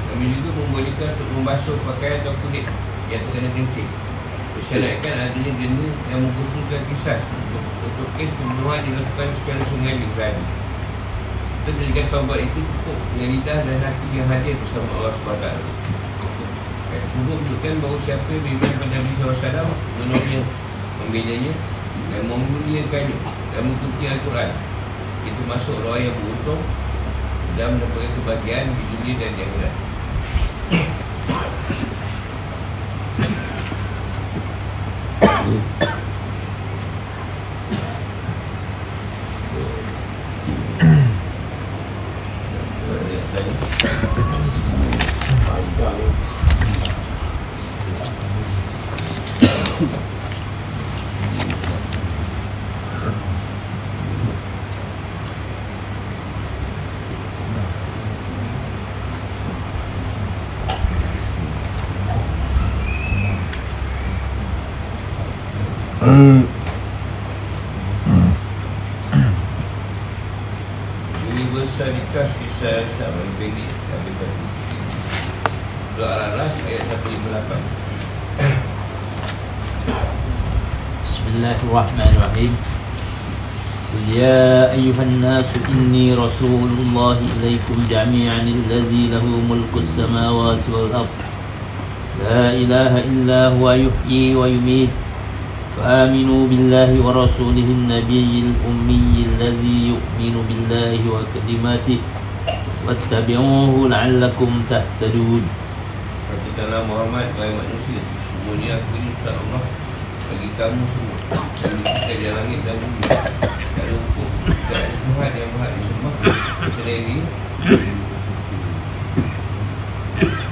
Kami 0.09 0.25
juga 0.31 0.49
membolehkan 0.57 1.09
untuk 1.17 1.29
membasuh 1.37 1.75
pakaian 1.85 2.23
atau 2.23 2.33
kulit 2.45 2.65
yang 3.11 3.21
terkena 3.29 3.49
kencing. 3.53 3.89
Bersyaratkan 4.55 5.13
adanya 5.19 5.51
denda 5.59 5.87
yang 6.09 6.19
mengusulkan 6.23 6.81
kisah 6.87 7.19
untuk, 7.19 8.09
kes 8.15 8.31
pembunuhan 8.39 8.81
dilakukan 8.87 9.27
secara 9.35 9.61
sungai 9.67 9.99
di 9.99 10.07
Kita 10.15 11.69
jadikan 11.81 12.05
taubat 12.13 12.39
itu 12.39 12.59
cukup 12.61 12.97
dengan 13.13 13.29
lidah 13.35 13.59
dan 13.67 13.77
hati 13.83 14.07
yang 14.13 14.27
hadir 14.29 14.53
bersama 14.53 14.87
Allah 15.01 15.13
SWT 15.17 15.47
Sungguh 17.15 17.35
menunjukkan 17.35 17.73
bahawa 17.83 17.97
siapa 18.05 18.27
yang 18.31 18.43
beriman 18.43 18.71
pada 18.79 18.95
Nabi 18.95 19.11
SAW 19.19 19.71
Menurutnya, 19.99 20.39
membedanya 21.01 21.53
dan 22.13 22.21
memuliakannya 22.29 23.17
dan 23.51 23.61
mengikuti 23.65 24.03
Al-Quran 24.07 24.49
Itu 25.25 25.41
masuk 25.49 25.75
roh 25.83 25.97
yang 25.99 26.15
beruntung 26.15 26.61
dan 27.55 27.71
mendapatkan 27.75 28.11
kebahagiaan 28.19 28.67
di 28.67 28.83
dunia 28.91 29.13
dan 29.15 29.31
di 29.31 29.41
akhirat. 29.47 29.73
Universalitas 35.84 35.84
Surah 75.95 76.11
Al-Araf 76.11 76.51
ayat 76.67 76.91
158 76.91 77.55
بسم 81.07 81.23
الله 81.39 81.55
الرحمن 81.71 82.11
الرحيم. 82.19 82.53
قل 83.95 84.03
يا 84.19 84.75
أيها 84.75 85.03
الناس 85.07 85.47
إني 85.71 86.19
رسول 86.19 86.71
الله 86.83 87.17
إليكم 87.39 87.77
جميعا 87.87 88.43
الذي 88.43 89.03
له 89.07 89.23
ملك 89.23 89.71
السماوات 89.71 90.67
والأرض. 90.67 91.15
لا 92.27 92.51
إله 92.51 92.91
إلا 92.99 93.55
هو 93.55 93.71
يحيي 93.71 94.35
ويميت. 94.35 94.91
فآمنوا 95.79 96.41
بالله 96.51 96.91
ورسوله 96.99 97.67
النبي 97.79 98.31
الأمي 98.43 99.15
الذي 99.31 99.77
يؤمن 99.95 100.35
بالله 100.43 100.99
وكلماته. 101.07 101.99
واتبعوه 102.83 103.73
لعلكم 103.87 104.51
تهتدون. 104.67 105.63
Katakanlah 106.35 106.83
Muhammad 106.83 107.31
Wahai 107.39 107.55
manusia. 107.55 108.03
Semuanya 108.27 108.75
aku 108.75 108.91
ini 108.99 109.09
Ustaz 109.15 109.35
Allah 109.39 109.63
Bagi 110.27 110.49
kamu 110.59 110.83
semua. 110.91 111.17
Kami 111.63 111.79
kita 111.79 112.11
di 112.11 112.27
langit 112.27 112.59
dan 112.67 112.75
bumi. 112.75 113.01
Tak 113.07 113.83
ada 113.87 113.93
hukum 113.95 114.29
Tak 114.67 114.79
ada 114.83 114.95
Tuhan 114.99 115.31
yang 115.31 115.49
berhak 115.55 115.71
disembah 115.79 116.13
Selain 116.75 117.01
dia. 117.07 117.23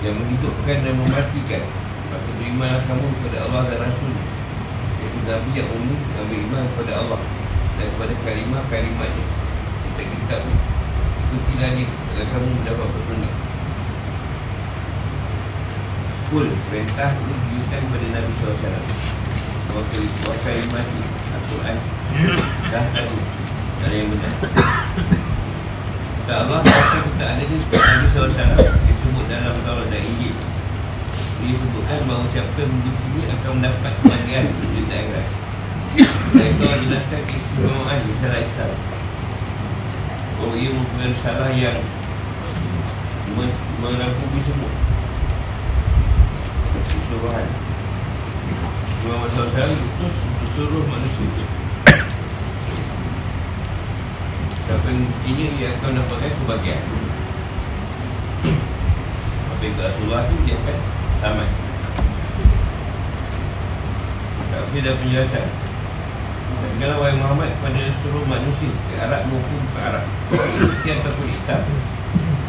Yang 0.07 0.15
menghidupkan 0.23 0.77
dan 0.87 0.93
mematikan. 0.95 1.63
Maka 2.15 2.29
berimanlah 2.39 2.81
kamu 2.87 3.05
kepada 3.19 3.37
Allah 3.43 3.61
dan 3.67 3.77
Rasul. 3.83 4.13
Iaitu 5.03 5.19
Nabi 5.27 5.51
yang 5.51 5.67
umum 5.67 5.99
Yang 5.99 6.25
beriman 6.31 6.63
kepada 6.71 6.91
Allah 7.03 7.19
Dan 7.75 7.87
kepada 7.91 8.13
kalimah-kalimahnya. 8.23 9.25
Kita 9.83 10.01
kitab 10.07 10.41
Ikutilah 11.27 11.71
dia 11.75 11.87
Agar 11.91 12.25
kamu 12.31 12.47
mendapat 12.55 12.87
petunjuk 12.87 13.42
Kul 16.33 16.49
perintah 16.65 17.13
ini 17.13 17.29
diberikan 17.45 17.77
kepada 17.77 18.07
Nabi 18.09 18.31
SAW 18.41 18.85
Waktu 19.69 19.97
itu 20.01 20.19
Waktu 20.25 20.49
iman 20.65 20.85
Al-Quran 21.29 21.77
Dah 22.73 22.85
tadi 22.89 23.19
Dari 23.77 23.95
yang 24.01 24.09
benar 24.09 24.33
Kata 26.25 26.33
Allah 26.33 26.61
kita 26.65 27.25
ada 27.37 27.37
ni 27.37 27.55
Sebab 27.69 27.81
Nabi 27.85 28.07
SAW 28.09 28.65
Disebut 28.65 29.25
dalam 29.29 29.53
Taurat 29.61 29.85
dan 29.93 30.01
Injil 30.01 30.33
Disebutkan 31.45 32.01
bahawa 32.09 32.25
siapa 32.25 32.57
yang 32.65 32.71
mengikuti 32.81 33.21
Akan 33.29 33.51
mendapat 33.61 33.93
kebahagiaan 34.01 34.45
Di 34.49 34.89
akhirat 34.89 35.27
Dan 36.33 36.45
itu 36.49 36.63
Allah 36.65 36.81
jelaskan 36.81 37.21
Keistimewaan 37.29 37.99
Risalah 38.09 38.41
Islam 38.41 38.71
Bahawa 40.41 40.53
ia 40.57 40.69
merupakan 40.73 41.09
risalah 41.13 41.49
yang 41.53 41.77
Merangkumi 43.85 44.41
semua 44.41 44.92
keseluruhan. 47.13 47.47
Muhammad 49.05 49.29
SAW 49.35 49.69
utus 49.69 50.15
untuk 50.25 50.49
seluruh 50.55 50.85
manusia 50.89 51.45
Siapa 54.63 54.87
yang 54.89 55.53
ia 55.59 55.75
akan 55.75 55.91
mendapatkan 55.91 56.31
kebahagiaan 56.39 56.85
Apa 59.51 59.61
yang 59.61 59.75
Rasulullah 59.75 60.23
itu 60.23 60.35
dia 60.47 60.55
akan 60.55 60.77
tamat 61.19 61.49
Tapi 64.53 64.77
dah 64.81 64.95
penjelasan. 65.03 65.45
Kalau 66.79 66.97
wahai 67.03 67.15
Muhammad 67.19 67.49
kepada 67.59 67.81
seluruh 68.01 68.25
manusia 68.25 68.71
Ke 68.87 68.93
Arab 69.03 69.21
maupun 69.29 69.61
ke 69.67 69.79
Arab 69.83 70.05
Putih 70.31 70.95
ataupun 70.95 71.27
hitam 71.27 71.61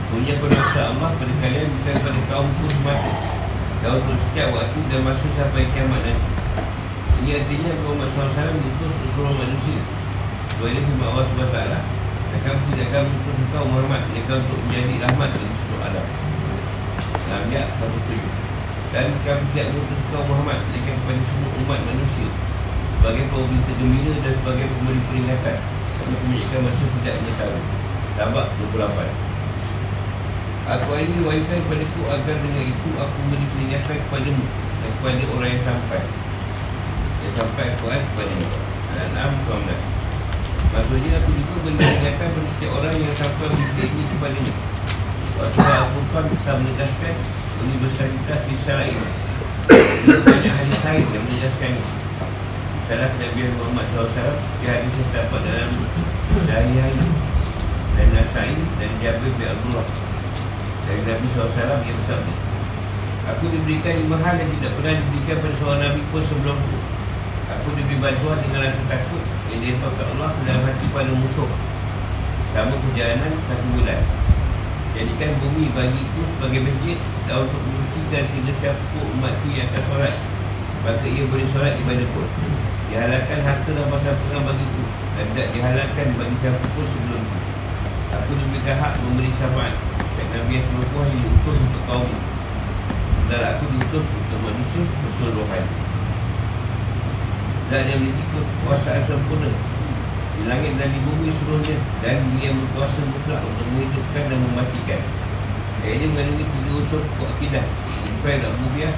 Punya 0.08 0.34
penuasa 0.38 0.80
Allah 0.94 1.10
pada 1.18 1.34
kalian 1.42 1.66
bukan 1.66 1.96
pada 1.98 2.20
kaum 2.30 2.48
pun 2.62 2.70
semata 2.70 3.43
dan 3.84 4.00
untuk 4.00 4.16
setiap 4.16 4.48
waktu 4.56 4.80
dan 4.88 5.04
masa 5.04 5.28
sampai 5.36 5.68
kiamat 5.76 6.00
nanti. 6.00 6.32
Ini 7.20 7.36
artinya 7.36 7.72
Muhammad 7.84 8.08
SAW 8.16 8.56
itu 8.56 8.84
seluruh 9.12 9.36
manusia. 9.36 9.80
Sebab 10.56 10.72
ini 10.72 10.80
firman 10.88 11.08
Allah 11.12 11.24
SWT 11.28 11.58
Akan 12.34 12.56
tidak 12.72 12.86
akan 12.88 13.04
untuk 13.12 13.34
engkau 13.44 13.64
Muhammad 13.68 14.02
Ia 14.16 14.24
untuk 14.24 14.58
menjadi 14.64 14.94
rahmat 15.04 15.28
bagi 15.36 15.56
seluruh 15.60 15.82
alam. 15.84 16.06
Dalam 17.28 17.44
ayat 17.52 17.68
satu 17.76 17.98
tujuh. 18.08 18.32
Dan 18.88 19.12
kami 19.20 19.44
tidak 19.52 19.66
mengutus 19.76 20.00
engkau 20.08 20.22
Muhammad 20.32 20.58
Ia 20.64 20.80
kepada 20.80 21.20
semua 21.28 21.50
umat 21.60 21.80
manusia. 21.84 22.28
Sebagai 22.88 23.24
pemberi 23.28 23.72
gembira 23.76 24.14
dan 24.24 24.32
sebagai 24.32 24.66
pemberi 24.80 25.00
peringatan. 25.12 25.56
Kami 26.00 26.14
kebanyakan 26.24 26.60
manusia 26.72 26.88
tidak 27.04 27.14
mengetahui 27.20 27.62
Tabak 28.16 28.46
28 28.72 29.33
Aku 30.64 30.96
ini 30.96 31.20
wahyukan 31.28 31.60
kepada 31.60 31.84
ku 31.92 32.08
agar 32.08 32.36
dengan 32.40 32.64
itu 32.64 32.88
aku 32.96 33.18
beri 33.28 33.46
peringatan 33.52 34.00
kepadamu 34.08 34.44
dan 34.80 34.90
kepada 34.96 35.24
orang 35.36 35.50
yang 35.52 35.60
sampai. 35.60 36.00
Yang 37.20 37.34
sampai 37.36 37.64
Al-Quran 37.68 38.00
kepada 38.00 38.32
ni 38.32 38.48
Al-An'am 38.96 39.32
Tuhan 39.44 39.80
Maksudnya 40.72 41.10
aku 41.20 41.30
juga 41.36 41.56
beri 41.68 41.76
peringatan 41.76 42.28
kepada 42.32 42.48
setiap 42.56 42.72
orang 42.80 42.94
yang 42.96 43.16
sampai 43.16 43.46
beri 43.52 43.84
ini 43.92 44.04
kepada 44.08 44.38
ni 44.40 44.52
Waktu 45.36 45.58
Al-Quran 45.60 46.24
kita 46.32 46.52
menegaskan 46.64 47.14
Universitas 47.64 48.40
di 48.48 48.54
Syarah 48.60 48.86
ini 48.88 49.08
Juga 50.04 50.20
banyak 50.20 50.52
hadis 50.52 50.80
lain 50.80 51.06
yang 51.12 51.24
menegaskannya 51.28 51.84
Salah 52.88 53.10
Nabi 53.12 53.40
Muhammad 53.56 53.86
SAW 53.92 54.36
Di 54.60 54.66
hadis 54.68 54.92
yang 54.96 55.08
terdapat 55.12 55.40
dalam 55.44 55.70
Dahiyah 56.44 56.88
ini 56.88 57.08
Dan 58.00 58.08
Nasai 58.16 58.52
dan 58.80 58.90
Jabir 59.00 59.32
bin 59.36 59.48
Abdullah 59.48 60.13
Dari 60.84 61.00
Nabi 61.08 61.26
SAW 61.32 61.80
yang 61.80 61.96
bersabda 61.96 62.34
Aku 63.24 63.48
diberikan 63.48 64.04
lima 64.04 64.20
hal 64.20 64.36
yang 64.36 64.52
tidak 64.60 64.76
pernah 64.76 64.92
diberikan 65.00 65.36
pada 65.40 65.54
seorang 65.56 65.80
Nabi 65.80 66.00
pun 66.12 66.22
sebelum 66.28 66.56
itu 66.60 66.78
Aku 67.56 67.68
diberi 67.72 67.96
bantuan 67.96 68.36
dengan 68.44 68.68
rasa 68.68 68.82
takut 68.84 69.22
Yang 69.48 69.60
dihantarkan 69.64 70.06
Allah 70.12 70.28
ke 70.36 70.40
dalam 70.44 70.62
hati 70.68 70.86
pada 70.92 71.12
musuh. 71.16 71.48
Sama 72.52 72.76
perjalanan 72.76 73.32
satu 73.48 73.66
bulan. 73.74 74.00
Jadikan 74.94 75.30
bumi 75.42 75.72
bagi 75.72 76.00
itu 76.04 76.20
sebagai 76.36 76.60
masjid 76.68 76.98
Dan 77.24 77.48
untuk 77.48 77.60
membuktikan 77.64 78.22
sehingga 78.28 78.52
siapa 78.60 79.00
umat 79.16 79.32
itu 79.40 79.48
yang 79.56 79.68
akan 79.72 79.82
solat. 79.88 80.14
Maka 80.84 81.06
ia 81.08 81.24
boleh 81.24 81.46
solat 81.48 81.74
mana 81.80 82.04
pun. 82.12 82.28
Dihalalkan 82.92 83.40
harta 83.40 83.70
dan 83.72 83.88
perang 83.88 84.44
bagi 84.44 84.64
itu 84.68 84.82
Dan 85.16 85.24
tidak 85.32 85.48
dihalalkan 85.56 86.08
bagi 86.20 86.36
siapa 86.38 86.64
pun 86.76 86.86
sebelum 86.86 87.22
itu 87.24 87.40
Aku 88.14 88.30
diberikan 88.38 88.76
hak 88.78 88.92
memberi 89.02 89.32
syafaat 89.34 89.93
Nabi 90.34 90.58
yang 90.58 90.66
yang 90.66 91.20
diutus 91.22 91.56
untuk 91.62 91.82
kaum. 91.86 92.10
Dan 93.30 93.40
aku 93.54 93.64
diutus 93.70 94.06
untuk 94.10 94.38
manusia 94.42 94.82
keseluruhan 94.82 95.64
dan 97.72 97.88
yang 97.88 97.96
memiliki 97.96 98.24
kekuasaan 98.28 99.02
sempurna. 99.08 99.48
Di 100.34 100.42
langit 100.50 100.74
dan 100.76 100.90
di 100.90 101.00
bumi 101.06 101.30
seluruhnya. 101.30 101.76
Dan 102.02 102.20
dia 102.38 102.50
berkuasa 102.52 103.00
mutlak 103.08 103.40
untuk 103.46 103.66
menghidupkan 103.72 104.24
dan 104.28 104.38
mematikan. 104.50 105.00
Ini 105.84 106.04
mengandungi 106.10 106.44
tiga 106.48 106.70
unsur 106.80 107.00
pokok 107.14 107.28
akidah. 107.38 107.64
Iman 108.24 108.36
dan 108.40 108.52
Bubiah 108.56 108.92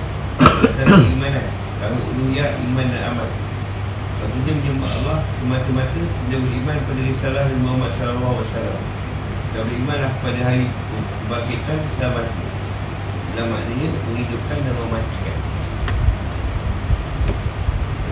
dan 0.78 0.86
keimanan. 0.86 1.46
Kami 1.76 1.98
uluhiyah 2.14 2.48
iman 2.62 2.86
dan 2.88 3.02
amal. 3.10 3.28
Maksudnya 4.22 4.52
menyembah 4.54 4.90
Allah 5.02 5.18
semata-mata 5.36 6.00
dia 6.30 6.38
beriman 6.40 6.78
pada 6.88 7.00
risalah 7.04 7.44
Muhammad 7.60 7.90
SAW 8.00 9.05
dan 9.56 9.64
berimanlah 9.72 10.12
pada 10.20 10.40
hari 10.52 10.68
kebangkitan 11.24 11.78
setelah 11.80 12.12
mati. 12.20 12.44
Dalam 13.32 13.48
maknanya 13.48 13.88
menghidupkan 14.04 14.58
dan 14.60 14.74
mematikan. 14.84 15.38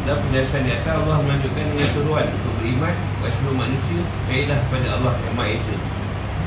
Dan 0.09 0.17
penjelasan 0.25 0.61
di 0.65 0.73
atas 0.73 0.95
Allah 1.05 1.21
menunjukkan 1.21 1.65
dengan 1.69 1.89
seruan 1.93 2.27
untuk 2.33 2.53
beriman 2.65 2.93
kepada 2.97 3.33
seluruh 3.37 3.57
manusia 3.61 4.01
kaedah 4.25 4.59
kepada 4.69 4.87
Allah 4.97 5.13
yang 5.21 5.35
Maha 5.37 5.53
Esa. 5.53 5.77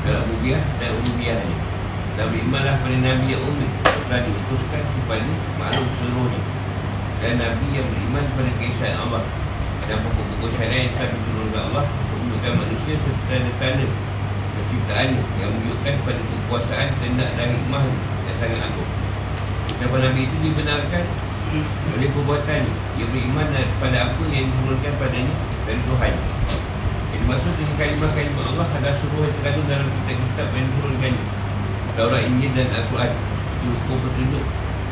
Dalam 0.02 0.22
ubiah 0.34 0.62
dan 0.82 0.90
ini. 1.14 1.30
Dan 2.18 2.26
berimanlah 2.34 2.74
pada 2.82 2.96
Nabi 2.98 3.26
yang 3.30 3.42
umum 3.46 3.70
telah 3.86 4.20
diutuskan 4.26 4.82
kepada 4.82 5.30
makhluk 5.62 5.90
seluruhnya. 6.02 6.42
Dan 7.22 7.38
Nabi 7.38 7.66
yang 7.70 7.86
beriman 7.86 8.24
kepada 8.34 8.50
kisah 8.58 8.98
Allah. 8.98 9.22
Dan 9.86 10.02
pokok-pokok 10.02 10.50
syariah 10.58 10.90
yang 10.90 10.94
telah 10.98 11.10
diturunkan 11.14 11.62
Allah 11.70 11.84
untuk 11.86 12.18
menunjukkan 12.18 12.52
manusia 12.66 12.94
serta 12.98 13.22
tanda-tanda 13.30 13.86
penciptaannya 14.68 15.24
yang 15.40 15.48
menunjukkan 15.48 15.94
kepada 16.04 16.20
kekuasaan 16.20 16.88
dan 17.00 17.12
dan 17.16 17.48
hikmah 17.56 17.84
yang 18.28 18.36
sangat 18.36 18.60
agung. 18.60 18.90
Ucapan 19.72 20.00
Nabi 20.04 20.20
itu 20.28 20.36
dibenarkan 20.44 21.04
oleh 21.96 22.08
perbuatan. 22.12 22.62
Ia 23.00 23.06
beriman 23.08 23.48
pada 23.80 23.98
apa 24.12 24.22
yang 24.28 24.44
diturunkan 24.44 24.92
padanya 25.00 25.34
dari 25.64 25.80
Tuhan. 25.88 26.12
Jadi 27.08 27.24
maksud 27.24 27.52
dengan 27.56 27.76
kalimah-kalimah 27.80 28.44
Allah 28.52 28.68
Adalah 28.68 28.94
suruh 29.00 29.24
yang 29.24 29.32
terkandung 29.40 29.66
dalam 29.72 29.88
kitab-kitab 29.88 30.48
yang 30.52 30.66
diturunkan. 30.68 31.14
Taurat 31.96 32.22
Injil 32.28 32.52
dan 32.52 32.68
Al-Quran. 32.68 33.12
Itu 33.58 33.66
hukum 33.72 33.96
petunjuk 34.04 34.44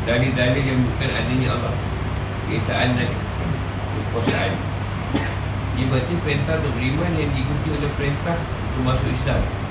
dari 0.09 0.27
dalil 0.33 0.63
yang 0.65 0.81
bukan 0.81 1.09
adanya 1.13 1.47
Allah 1.53 1.73
Keesaan 2.49 2.89
dan 2.97 3.09
kekuasaan. 4.09 4.53
Ia 5.77 5.85
berarti 5.93 6.13
perintah 6.25 6.57
untuk 6.57 6.73
beriman 6.73 7.11
yang 7.21 7.29
diikuti 7.37 7.67
oleh 7.69 7.91
perintah 7.93 8.33
untuk 8.73 8.81
masuk 8.81 9.13
Islam 9.13 9.66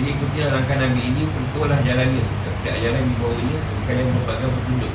Jadi 0.00 0.16
ikutilah 0.16 0.48
langkah 0.56 0.80
Nabi 0.80 1.12
ini 1.12 1.28
Tentulah 1.28 1.76
jalannya 1.84 2.24
Setiap 2.24 2.76
jalan 2.80 3.04
di 3.04 3.14
bawahnya 3.20 3.58
Kalian 3.84 4.06
mendapatkan 4.08 4.48
petunjuk. 4.48 4.92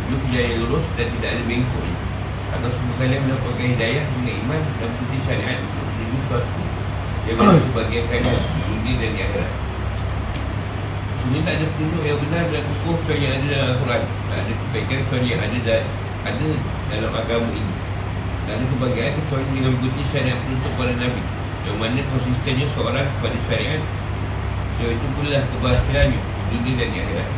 Sebelum 0.00 0.20
perjalanan 0.24 0.56
lurus 0.64 0.86
dan 0.96 1.06
tidak 1.12 1.30
ada 1.36 1.42
bengkoknya 1.44 1.96
Atau 2.56 2.70
semua 2.72 2.94
kalian 2.96 3.20
mendapatkan 3.28 3.66
hidayah 3.76 4.04
dengan 4.16 4.34
iman 4.40 4.60
dan 4.80 4.90
putih 4.96 5.20
syariat 5.28 5.60
menuju 5.60 6.18
suatu 6.24 6.60
yang 7.28 7.36
menjadi 7.44 7.70
bagian 7.76 8.04
kalian 8.08 8.38
di 8.40 8.60
dunia 8.64 8.94
dan 8.96 9.10
di 9.12 9.20
akhirat. 9.22 9.52
Sebenarnya 11.20 11.42
tak 11.44 11.54
ada 11.54 11.64
petunjuk 11.68 12.02
yang 12.02 12.18
benar 12.24 12.44
dan 12.48 12.62
kukuh 12.64 12.94
kecuali 12.96 13.20
yang 13.22 13.34
ada 13.36 13.46
dalam 13.46 13.68
Al-Quran. 13.70 14.02
Tak 14.08 14.38
ada 14.40 14.52
kebaikan 14.56 14.98
kecuali 15.04 15.26
yang 15.28 15.40
ada, 15.44 15.58
dan, 15.62 15.82
ada 16.24 16.48
dalam 16.90 17.12
agama 17.12 17.48
ini. 17.52 17.74
Tak 18.48 18.52
ada 18.56 18.64
kebahagiaan 18.66 19.12
kecuali 19.20 19.46
dengan 19.52 19.72
mengikuti 19.76 20.02
syariat 20.10 20.38
penutup 20.42 20.72
pada 20.74 20.94
Nabi. 20.96 21.22
Yang 21.60 21.76
mana 21.76 22.00
konsistennya 22.08 22.66
seorang 22.72 23.06
kepada 23.06 23.38
syariat 23.46 23.80
Sebab 24.80 24.96
itu 24.96 25.08
pula 25.12 25.44
keberhasilannya 25.44 26.16
di 26.16 26.56
dunia 26.56 26.72
dan 26.80 26.88
di 26.88 26.98
akhirat 27.04 27.28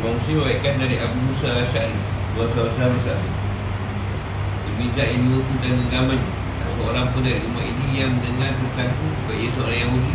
Imam 0.00 0.16
Muslim 0.16 0.48
waikkan 0.48 0.80
dari 0.80 0.96
Abu 0.96 1.12
Musa 1.28 1.52
Rasulullah 1.60 2.48
SAW 2.72 3.20
Dibijak 4.64 5.12
yang 5.12 5.28
dihukum 5.28 5.56
dan 5.60 5.76
genggaman 5.76 6.16
Seorang 6.72 7.12
pun 7.12 7.20
dari 7.20 7.36
umat 7.52 7.68
ini 7.68 8.00
yang 8.00 8.16
mendengar 8.16 8.56
tentangku 8.56 9.12
Sebab 9.12 9.36
ia 9.36 9.48
seorang 9.52 9.76
Yahudi. 9.76 10.14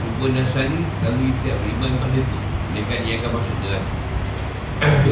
Rumpun 0.00 0.32
Nasani 0.32 0.80
Kami 0.80 1.24
tidak 1.44 1.56
beriman 1.60 1.92
pada 2.00 2.16
itu 2.24 2.38
Mereka 2.72 2.94
dia 3.04 3.14
akan 3.20 3.30
masuk 3.36 3.56
dalam 3.60 3.84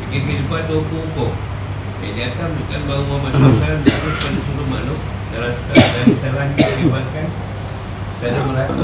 Fikir 0.00 0.20
kehidupan 0.24 0.60
tu 0.64 0.74
hukum-hukum. 0.80 1.36
Yang 2.00 2.12
di 2.16 2.22
atas 2.24 2.48
menunjukkan 2.48 2.80
bahawa 2.88 3.02
Muhammad 3.12 3.32
SAW 3.36 3.76
Terus 3.84 4.16
pada 4.24 4.38
seluruh 4.40 4.68
makhluk 4.72 5.00
Dalam 5.36 5.52
sekali 5.52 6.16
salah 6.16 6.48
yang 6.48 6.56
diribatkan 6.56 7.28
Secara 8.18 8.42
merata 8.50 8.74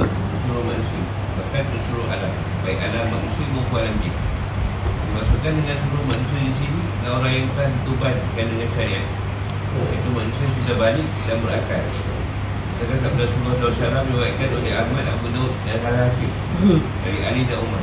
seluruh 0.47 0.62
manusia. 0.62 1.03
Bahkan 1.35 1.62
ke 1.66 1.78
seluruh 1.91 2.07
alam. 2.07 2.30
Baik 2.62 2.78
alam 2.87 3.11
manusia 3.11 3.43
maupun 3.51 3.82
alam 3.82 3.95
jin. 3.99 4.14
Dimasukkan 5.11 5.53
dengan 5.59 5.74
seluruh 5.74 6.07
manusia 6.07 6.39
di 6.39 6.53
sini 6.55 6.82
Dan 7.03 7.11
orang 7.18 7.32
yang 7.35 7.47
telah 7.59 7.66
ditubankan 7.66 8.45
dengan 8.47 8.68
syariat. 8.78 9.07
Itu 9.91 10.09
manusia 10.14 10.47
sudah 10.55 10.76
balik 10.78 11.09
dan 11.26 11.37
berakal. 11.43 11.82
Sedangkan 12.78 12.99
sabda 13.03 13.22
Rasulullah 13.26 13.55
SAW 13.74 14.07
Diwakilkan 14.07 14.51
oleh 14.55 14.72
Ahmad 14.78 15.05
Abu 15.11 15.26
Daud 15.35 15.53
dan 15.66 15.82
Al-Hakim. 15.82 16.30
Dari 17.03 17.20
Ali 17.26 17.43
dan 17.51 17.59
Umar. 17.59 17.82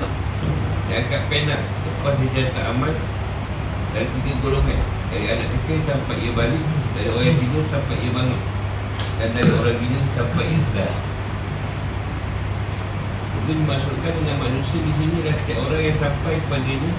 Dia 0.87 1.03
angkat 1.03 1.21
pena 1.27 1.59
Lepas 1.59 2.15
dia 2.31 2.47
tak 2.47 2.63
aman 2.71 2.95
Dari 3.91 4.07
tiga 4.07 4.33
golongan. 4.39 4.79
Dari 5.11 5.25
anak 5.35 5.51
kecil 5.51 5.83
sampai 5.83 6.15
ia 6.15 6.31
balik 6.31 6.63
Dari 6.95 7.11
orang 7.11 7.35
tidur 7.35 7.63
sampai 7.67 7.95
ia 7.99 8.11
bangun. 8.15 8.41
Dan 9.19 9.29
dari 9.35 9.51
orang 9.51 9.75
gila 9.75 9.99
sampai 10.15 10.47
ia 10.47 10.59
sedar 10.63 11.10
itu 13.41 13.51
dimasukkan 13.57 14.11
dengan 14.21 14.37
manusia 14.37 14.79
di 14.85 14.93
sini 14.93 15.17
dan 15.25 15.33
setiap 15.33 15.65
orang 15.65 15.81
yang 15.81 15.97
sampai 15.97 16.37
kepada 16.37 16.69
ini 16.69 16.91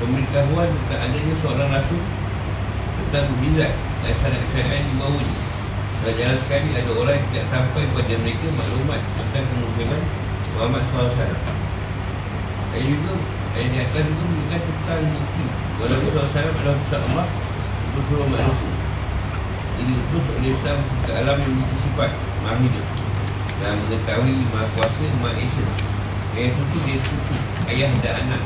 pemberitahuan 0.00 0.68
tentang 0.72 1.00
adanya 1.04 1.34
seorang 1.44 1.68
rasul 1.68 2.00
tentang 3.04 3.24
mujizat 3.36 3.72
dan 4.00 4.12
syarat 4.16 4.44
syariat 4.48 4.80
di 4.80 4.94
bawah 4.96 5.20
ini 5.20 5.36
dan 6.00 6.12
jarang 6.16 6.40
sekali 6.40 6.68
ada 6.72 6.90
orang 6.96 7.14
yang 7.20 7.26
tidak 7.28 7.46
sampai 7.52 7.82
kepada 7.84 8.14
mereka 8.24 8.46
maklumat 8.56 9.00
tentang 9.20 9.44
kemungkinan 9.52 10.02
Muhammad 10.56 10.82
SAW 10.88 11.12
dan 12.70 12.80
juga 12.80 13.12
yang 13.60 13.68
di 13.68 13.78
atas 13.84 14.02
juga 14.08 14.22
menunjukkan 14.24 14.60
tentang 14.64 15.02
bukti 15.12 15.44
Walau 15.80 16.04
SAW 16.12 16.28
adalah 16.28 16.76
pusat 16.76 17.00
Allah 17.08 17.26
untuk 17.88 18.02
seluruh 18.04 18.28
manusia. 18.28 18.72
Ini 19.80 19.96
terus 19.96 20.26
oleh 20.28 20.52
Islam 20.52 20.78
ke 21.08 21.10
alam 21.16 21.36
yang 21.40 21.52
memiliki 21.56 21.76
sifat 21.80 22.10
maha 22.44 22.60
hidup 22.60 22.99
dan 23.60 23.76
mengetahui 23.84 24.40
maha 24.50 24.66
kuasa 24.72 25.04
maha 25.20 25.36
esa 25.36 25.64
yang 26.34 26.48
suku 26.48 26.76
dia 26.88 26.98
suku 26.98 27.34
ayah 27.68 27.92
dan 28.00 28.24
anak 28.24 28.42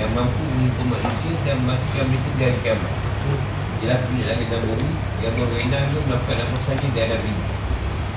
yang 0.00 0.10
mampu 0.16 0.42
menghukum 0.56 0.86
manusia 0.96 1.32
dan 1.44 1.56
memastikan 1.62 2.04
mereka 2.08 2.30
dari 2.40 2.56
kiamat. 2.64 2.92
Ialah 3.82 3.98
pilih 4.06 4.26
langit 4.30 4.46
dan 4.50 4.60
bumi 4.62 4.90
yang 5.20 5.34
berwenang 5.34 5.84
itu 5.90 5.98
melakukan 6.06 6.38
apa 6.38 6.56
saja 6.62 6.86
di 6.86 6.98
alam 7.02 7.22
ini. 7.22 7.44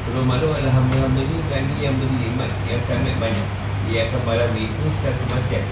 Sebelum 0.05 0.25
malu 0.29 0.47
adalah 0.53 0.73
hamba-hamba 0.77 1.21
ini 1.25 1.37
dan 1.49 1.61
dia 1.73 1.89
yang 1.89 1.95
beri 1.97 2.15
nikmat 2.21 2.51
yang 2.69 2.81
sangat 2.85 3.15
banyak. 3.17 3.47
Dia 3.89 4.05
akan 4.05 4.21
malam 4.25 4.51
itu 4.53 4.85
satu 5.01 5.23
macam. 5.29 5.63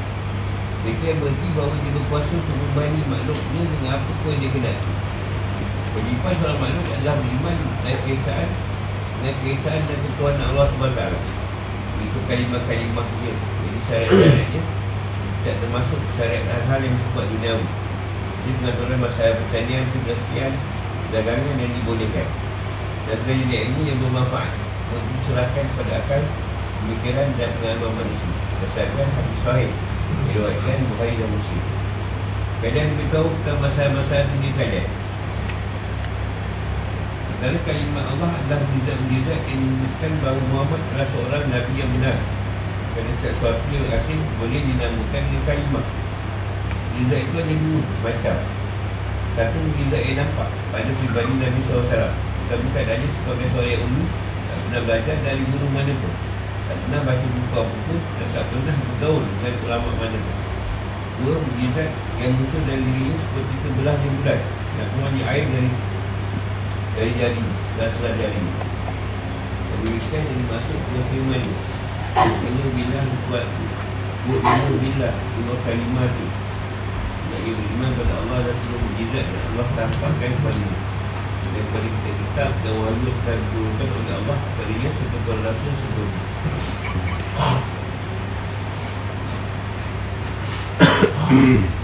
Mereka 0.84 1.04
yang 1.06 1.20
berhenti 1.22 1.48
bahawa 1.54 1.74
dia 1.78 1.92
berkuasa 1.94 2.34
untuk 2.34 2.58
membani 2.58 3.02
makhluknya 3.08 3.62
dengan 3.70 3.92
apa 3.96 4.12
pun 4.22 4.34
dia 4.42 4.50
kenal. 4.50 4.78
Kewajipan 5.94 6.34
seorang 6.42 6.60
makhluk 6.60 6.86
adalah 6.98 7.16
beriman 7.22 7.58
dan 7.86 7.96
keesaan 8.04 8.50
dan 9.24 9.34
keesaan 9.40 9.82
dan 9.88 9.98
ketuhanan 10.04 10.46
Allah 10.52 10.68
SWT. 10.68 11.02
Itu 12.04 12.20
kalimah-kalimah 12.28 13.08
dia. 13.24 13.34
Jadi 13.34 13.80
syarat-syaratnya 13.88 14.62
tidak 15.44 15.56
termasuk 15.64 16.00
syariat 16.20 16.44
hal-hal 16.44 16.80
yang 16.84 16.96
bersifat 17.00 17.26
duniawi. 17.32 17.68
Ini 18.44 18.52
pengaturan 18.60 19.00
masalah 19.00 19.36
pertanian, 19.40 19.84
pergasian, 19.96 20.52
dagangan 21.16 21.56
yang 21.56 21.72
dibolehkan. 21.80 22.28
Dan 23.08 23.16
sebenarnya 23.24 23.58
ilmu 23.68 23.82
yang 23.88 23.98
bermanfaat 24.04 24.52
untuk 24.92 25.04
diserahkan 25.16 25.64
kepada 25.64 25.92
akal, 26.04 26.22
pemikiran 26.84 27.28
dan 27.40 27.50
pengalaman 27.60 28.04
manusia. 28.04 28.32
Berdasarkan 28.60 29.08
hadis 29.08 29.40
sahih, 29.44 29.72
diriwayatkan 30.28 30.80
Bukhari 30.92 31.16
dan 31.16 31.30
Muslim. 31.32 31.64
Kalian 32.64 32.88
beritahu 32.96 33.28
tentang 33.40 33.60
masalah-masalah 33.60 34.26
dunia 34.36 34.52
kalian. 34.56 34.88
Antara 37.44 37.60
kalimat 37.68 38.08
Allah 38.08 38.40
adalah 38.40 38.64
mujizat-mujizat 38.72 39.40
yang 39.52 39.60
menyebutkan 39.60 40.12
bahawa 40.24 40.40
Muhammad 40.48 40.80
adalah 40.80 41.08
seorang 41.12 41.44
Nabi 41.52 41.74
yang 41.76 41.92
benar. 42.00 42.16
Kerana 42.96 43.12
sesuatu 43.20 43.68
yang 43.68 43.84
asing 44.00 44.24
boleh 44.40 44.64
dinamakan 44.64 45.22
dengan 45.28 45.44
kalimah. 45.44 45.86
Mujizat 46.96 47.20
itu 47.20 47.36
ada 47.36 47.54
dua 47.60 47.82
macam. 48.00 48.38
Satu 49.36 49.58
mujizat 49.60 50.02
yang 50.08 50.18
nampak 50.24 50.50
pada 50.72 50.88
pribadi 50.88 51.34
Nabi 51.36 51.60
SAW. 51.68 52.16
Kita 52.16 52.56
bukan 52.64 52.86
ada 52.88 53.08
sebagai 53.12 53.48
seorang 53.52 53.72
yang 53.76 53.84
ulu, 53.92 54.04
tak 54.48 54.58
pernah 54.64 54.82
belajar 54.88 55.16
dari 55.28 55.44
guru 55.44 55.68
mana 55.76 55.94
pun. 56.00 56.14
Tak 56.64 56.78
pernah 56.80 57.02
baca 57.04 57.26
buku 57.28 57.56
apa 57.60 57.96
dan 58.24 58.28
tak 58.32 58.44
pernah 58.48 58.76
bergaul 58.88 59.24
dengan 59.28 59.54
ulama 59.68 59.90
mana 60.00 60.16
pun. 60.16 60.38
Dua 61.20 61.36
mujizat 61.44 61.92
yang 62.24 62.32
muncul 62.40 62.62
dari 62.72 62.80
dirinya 62.88 63.16
seperti 63.20 63.54
kebelah 63.68 63.98
yang 64.00 64.16
bulat 64.24 64.40
dan 64.80 64.86
keluarnya 64.96 65.24
air 65.28 65.48
dari 65.52 65.72
dari 66.94 67.12
jari 67.18 67.46
dan 67.78 67.88
setelah 67.92 68.14
jari. 68.18 68.44
Demikian 69.84 70.22
yang 70.24 70.38
dimaksud 70.38 70.80
dengan 70.80 71.06
firman 71.12 71.42
ini. 71.44 71.58
Ini 72.14 72.66
bila 72.78 73.02
buat 73.26 73.46
Buat 74.30 74.42
bila 74.78 75.10
Dua 75.12 75.56
kalimah 75.66 76.06
itu 76.06 76.26
ia 77.34 77.54
beriman 77.58 77.90
kepada 77.98 78.14
Allah 78.22 78.40
dan 78.46 78.56
seluruh 78.62 78.86
mujizat 78.86 79.26
Dan 79.26 79.42
Allah 79.50 79.68
tampakkan 79.74 80.30
kepada 80.30 80.60
ini 80.62 80.78
Daripada 81.50 81.88
kita 81.90 82.12
kitab 82.22 82.52
dan 82.62 82.74
wahyu 82.78 83.10
Dan 83.26 83.40
turunkan 83.50 83.88
oleh 83.90 84.14
Allah 84.22 84.38
Kepada 84.38 84.74
dia 84.78 84.92
sebagai 84.94 85.38
rasul 85.42 85.74
sebelum 85.74 86.12
Hmm. 91.34 91.83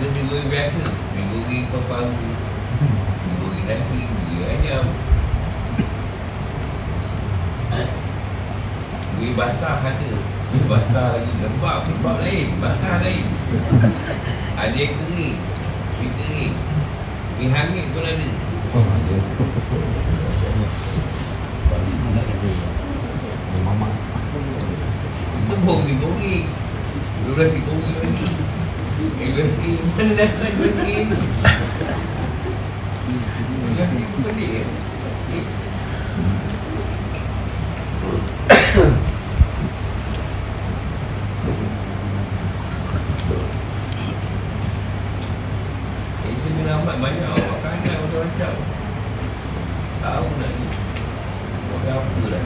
Ada 0.00 0.16
minggu 0.16 0.32
yang 0.32 0.48
biasa 0.48 0.80
Minggu 1.12 1.38
ni 1.44 1.68
kau 1.68 1.84
paru 1.84 2.08
Minggu 3.20 3.46
ni 3.52 3.62
nanti 3.68 4.00
Dia 4.32 4.46
ayam. 4.48 4.84
Minggu 9.20 9.36
basah 9.36 9.84
ada. 9.84 10.12
Minggu 10.56 10.66
basah 10.72 11.20
lagi. 11.20 11.32
Lembab 11.44 11.84
Lembab 11.84 12.16
lain. 12.24 12.48
Basah 12.64 13.04
lain. 13.04 13.28
Ada 14.56 14.72
yang 14.72 14.96
kering. 15.04 15.36
Minggu 16.00 16.16
kering. 16.16 16.54
Minggu 17.36 17.52
hangit 17.52 17.86
pun 17.92 18.00
ada. 18.08 18.28
Itu 25.44 25.54
pun 25.60 25.78
minggu 25.84 26.08
kering 26.08 26.48
12 27.36 27.52
minggu 27.52 27.72
kering 27.84 28.00
lagi 28.00 28.59
USA 29.20 29.70
Mana 29.96 30.12
datang 30.12 30.52
USA 30.60 30.96
USA 33.64 34.04
pelik 34.20 34.50
eh 34.60 34.66
Eh, 35.30 35.44
Eh, 46.20 46.34
sini 46.44 46.62
lambat 46.68 46.96
banyak 47.00 47.30
makanan 47.32 47.96
macam-macam 48.04 48.52
Tahu 50.00 50.26
nak 50.36 50.50
ni 50.52 50.66
Makan 51.70 51.94
apa 51.96 52.24
lah 52.28 52.44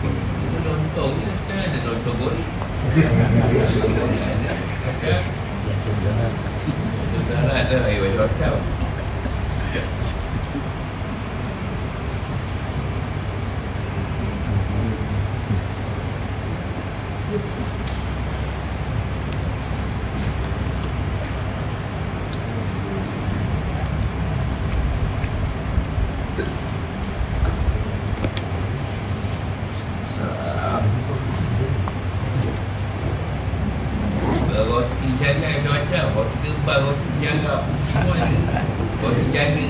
Kita 0.00 0.58
lontong 0.64 1.12
ni 1.18 1.32
sekarang 1.44 1.66
ada 1.70 1.78
lontong 1.86 2.16
goreng 2.18 2.48
Saudara 7.10 7.52
ada 7.62 7.76
air 7.86 7.98
baju 8.00 8.18
hotel 8.24 8.54
Roti 34.60 35.08
jana 35.18 35.48
macam-macam 35.50 36.04
Roti 36.14 36.48
tebal, 36.52 36.78
roti 36.84 37.10
jana 37.18 37.54
Semua 37.90 38.14
ada 38.14 38.36
Roti 39.02 39.24
jana 39.34 39.66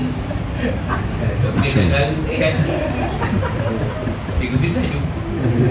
Roti 1.41 1.67
nak 1.73 1.87
lalu 1.89 2.17
Eh 2.29 2.37
hati 2.37 2.71
Cikgu 4.37 4.55
dia 4.61 4.69
tak 4.75 4.85
jumpa 4.89 5.70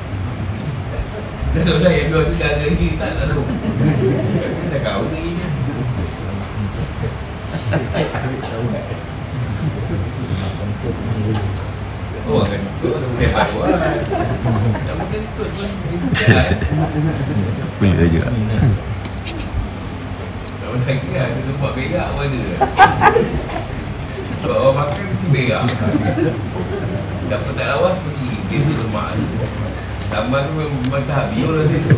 Dah 1.51 1.67
dah 1.67 1.91
yang 1.91 2.07
dua 2.15 2.23
tu 2.31 2.35
dara 2.39 2.63
lagi 2.63 2.95
Tak 2.95 3.11
tak 3.11 3.25
tahu 3.27 3.43
Dah 4.71 4.79
kau 4.87 5.03
lagi 5.03 5.31
Oh 12.31 12.43
kan 12.47 12.61
Sehat 13.19 13.51
kentut 15.11 15.49
pun 15.51 15.69
Bincang 15.91 16.39
Punya 17.75 18.05
juga. 18.07 18.31
Tak 20.61 20.69
lagi 20.87 21.07
lah 21.11 21.27
Saya 21.35 21.51
buat 21.59 21.71
berak 21.75 22.07
pun 22.15 22.23
ada. 22.31 22.41
Sebab 24.41 24.57
orang 24.57 24.75
makan 24.87 25.03
mesti 25.03 25.27
berak. 25.29 25.63
Siapa 27.27 27.49
tak 27.59 27.65
lawas 27.75 27.95
pergi. 28.01 28.29
Dia 28.47 28.59
lemak 28.71 29.07
Sambal 30.11 30.43
tu 30.43 30.59
memang 30.59 31.03
tak 31.07 31.31
habis 31.31 31.39
orang 31.47 31.67
situ. 31.71 31.95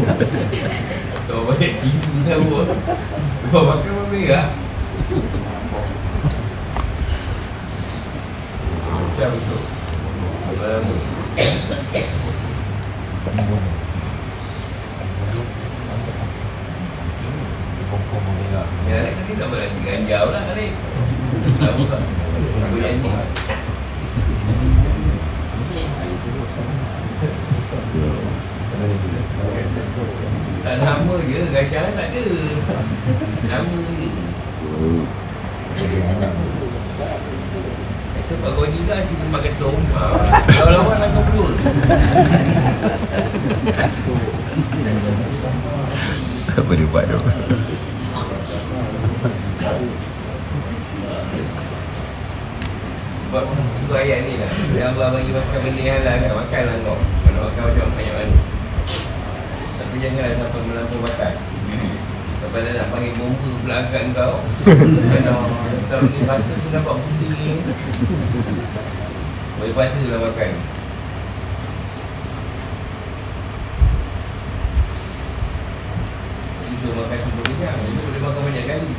Kau 1.27 1.49
banyak 1.49 1.81
tisu 1.81 2.11
tahu 2.27 2.67
Kau 3.49 3.63
makan 3.63 3.89
apa 3.89 4.05
merah 4.11 4.47
Macam 8.93 9.31
tu. 9.33 9.57
Lama 10.53 10.95
Ya, 18.83 18.99
kan 19.09 19.23
ni 19.25 19.33
tak 19.33 19.47
boleh 19.49 19.69
ganjau 19.81 20.25
lah 20.29 20.41
ni 20.53 20.67
Tak 21.57 21.71
buka 21.73 21.97
Aku 22.61 22.77
yang 22.77 22.97
ni 23.01 23.09
Tak 30.63 30.75
nama 30.79 31.15
je, 31.23 31.39
gajah 31.55 31.85
tak 31.95 32.07
ada. 32.11 32.23
Nama 33.47 33.77
je. 33.79 34.07
Eh, 38.13 38.23
Sebab 38.23 38.51
kau 38.55 38.67
juga 38.67 38.99
asyik 38.99 39.19
makan 39.31 39.53
tom 39.59 39.79
Kalau 40.51 40.71
lawan 40.71 40.99
nak 40.99 41.09
kau 41.11 41.23
dua 41.31 41.49
Apa 46.53 46.71
dia 46.75 46.87
buat 46.87 47.05
tu? 47.07 47.19
Sebab 53.23 53.43
itu 53.49 53.93
ayat 53.97 54.19
ni 54.29 54.35
lah. 54.37 54.51
Yang 54.77 54.89
Allah 54.93 55.07
bagi 55.17 55.31
makan 55.33 55.59
benda 55.65 55.81
yang 55.81 55.97
halal 56.05 56.15
kan 56.21 56.31
Makan 56.37 56.61
lah 56.69 56.77
kau. 56.85 56.97
Kalau 57.25 57.41
makan 57.49 57.61
macam 57.65 57.87
banyak 57.97 58.15
Tapi 59.93 60.09
janganlah 60.09 60.33
sampai 60.41 60.61
melampau 60.65 61.05
batas 61.05 61.37
Sampai 62.41 62.65
dah 62.65 62.73
nak 62.81 62.87
panggil 62.89 63.13
bomba 63.13 63.51
belakang 63.61 64.09
kau. 64.17 64.41
Kalau 65.21 65.45
Tahun 65.85 66.09
ni 66.09 66.25
patut 66.25 66.57
tu 66.57 66.67
nampak 66.73 66.97
putih 66.97 67.29
ni. 67.29 67.61
Boleh 69.61 69.73
pada 69.77 70.01
lah 70.09 70.19
makan. 70.25 70.51
Suruh 76.73 76.93
makan 76.97 77.17
kenyang. 77.45 77.77
Itu 77.85 78.01
boleh 78.01 78.21
makan 78.25 78.41
banyak 78.49 78.65
kali 78.65 78.89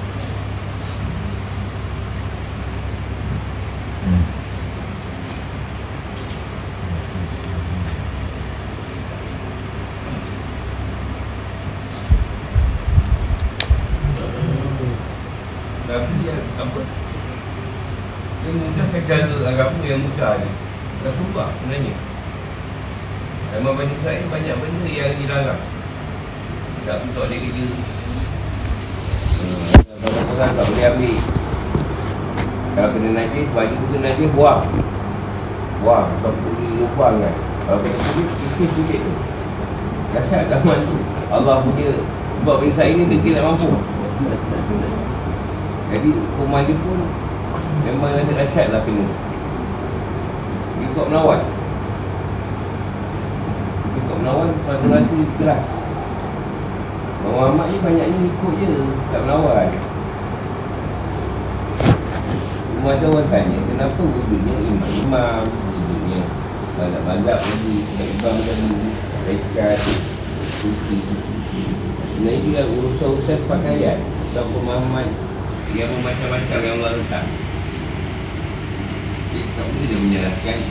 Tapi 15.84 16.10
dia 16.24 16.34
apa? 16.58 16.80
Dia 18.40 18.50
mudahkan 18.56 19.02
jaga 19.06 19.94
mudah 20.14 20.38
ni. 20.38 20.50
Dah 21.02 21.12
sumpah 21.18 21.48
sebenarnya. 21.58 21.94
Memang 23.58 23.74
banyak 23.74 23.98
saya 23.98 24.22
banyak 24.30 24.54
benda 24.62 24.86
yang 24.86 25.10
dilarang. 25.18 25.62
Tak 26.86 27.02
untuk 27.02 27.26
ada 27.26 27.34
kerja. 27.34 27.66
Kalau 30.38 30.54
tak 30.54 30.64
boleh 30.70 30.86
ambil. 30.94 31.16
Kalau 32.74 32.90
kena 32.94 33.10
najis, 33.10 33.46
baju 33.50 33.74
tu 33.74 33.86
kena 33.90 34.02
najis, 34.06 34.28
buang. 34.38 34.62
Buang. 35.82 36.06
Atau 36.22 36.30
boleh 36.30 36.86
buang 36.94 37.14
kan. 37.18 37.34
Kalau 37.66 37.78
kena 37.82 37.96
kulit, 37.98 38.28
kisih 38.38 38.68
kulit 38.70 39.00
tu. 39.02 39.12
Dahsyat 40.14 40.46
zaman 40.46 40.78
tu. 40.86 40.96
Allah 41.34 41.58
punya 41.66 41.90
sebab 42.38 42.62
bangsa 42.62 42.86
ini 42.86 43.02
dia 43.10 43.18
tidak 43.18 43.50
mampu. 43.50 43.70
Jadi 45.90 46.08
hukuman 46.14 46.62
dia 46.62 46.78
pun 46.78 47.02
Memang 47.84 48.16
ada 48.16 48.32
dahsyat 48.32 48.70
lah 48.70 48.80
kena 48.86 49.23
Ikut 50.94 51.10
melawan. 51.10 51.42
Ikut 53.98 54.16
melawan 54.22 54.48
Peraturan 54.62 55.02
tu 55.10 55.26
keras 55.42 55.62
Orang 57.26 57.58
Muhammad 57.58 57.66
ni 57.74 57.76
banyak 57.82 58.06
ni 58.14 58.18
ikut 58.30 58.52
je 58.62 58.72
Tak 59.10 59.20
melawan. 59.26 59.68
Cuma 62.78 62.94
ada 62.94 63.06
orang 63.10 63.26
tanya 63.26 63.58
Kenapa 63.74 64.00
wujudnya 64.06 64.54
imam-imam 64.54 65.42
Wujudnya 65.42 66.20
Bandar-bandar 66.78 67.42
lagi 67.42 67.74
Sebab 67.90 68.06
imam 68.14 68.36
tadi 68.38 68.70
Rekat 69.26 69.78
Suci 70.62 70.98
Sebenarnya 72.14 72.40
dia 72.46 72.62
urusan-urusan 72.70 73.42
pakaian. 73.50 73.98
Dan 74.32 74.46
pemahaman 74.48 75.06
yang 75.74 75.90
macam-macam 75.98 76.58
yang 76.62 76.78
Allah 76.78 76.94
letak. 76.94 77.26
Jadi 79.34 79.50
tak 79.58 79.64
boleh 79.66 79.86
dia 79.90 79.98
menyalahkan 79.98 80.56
orang 80.56 80.70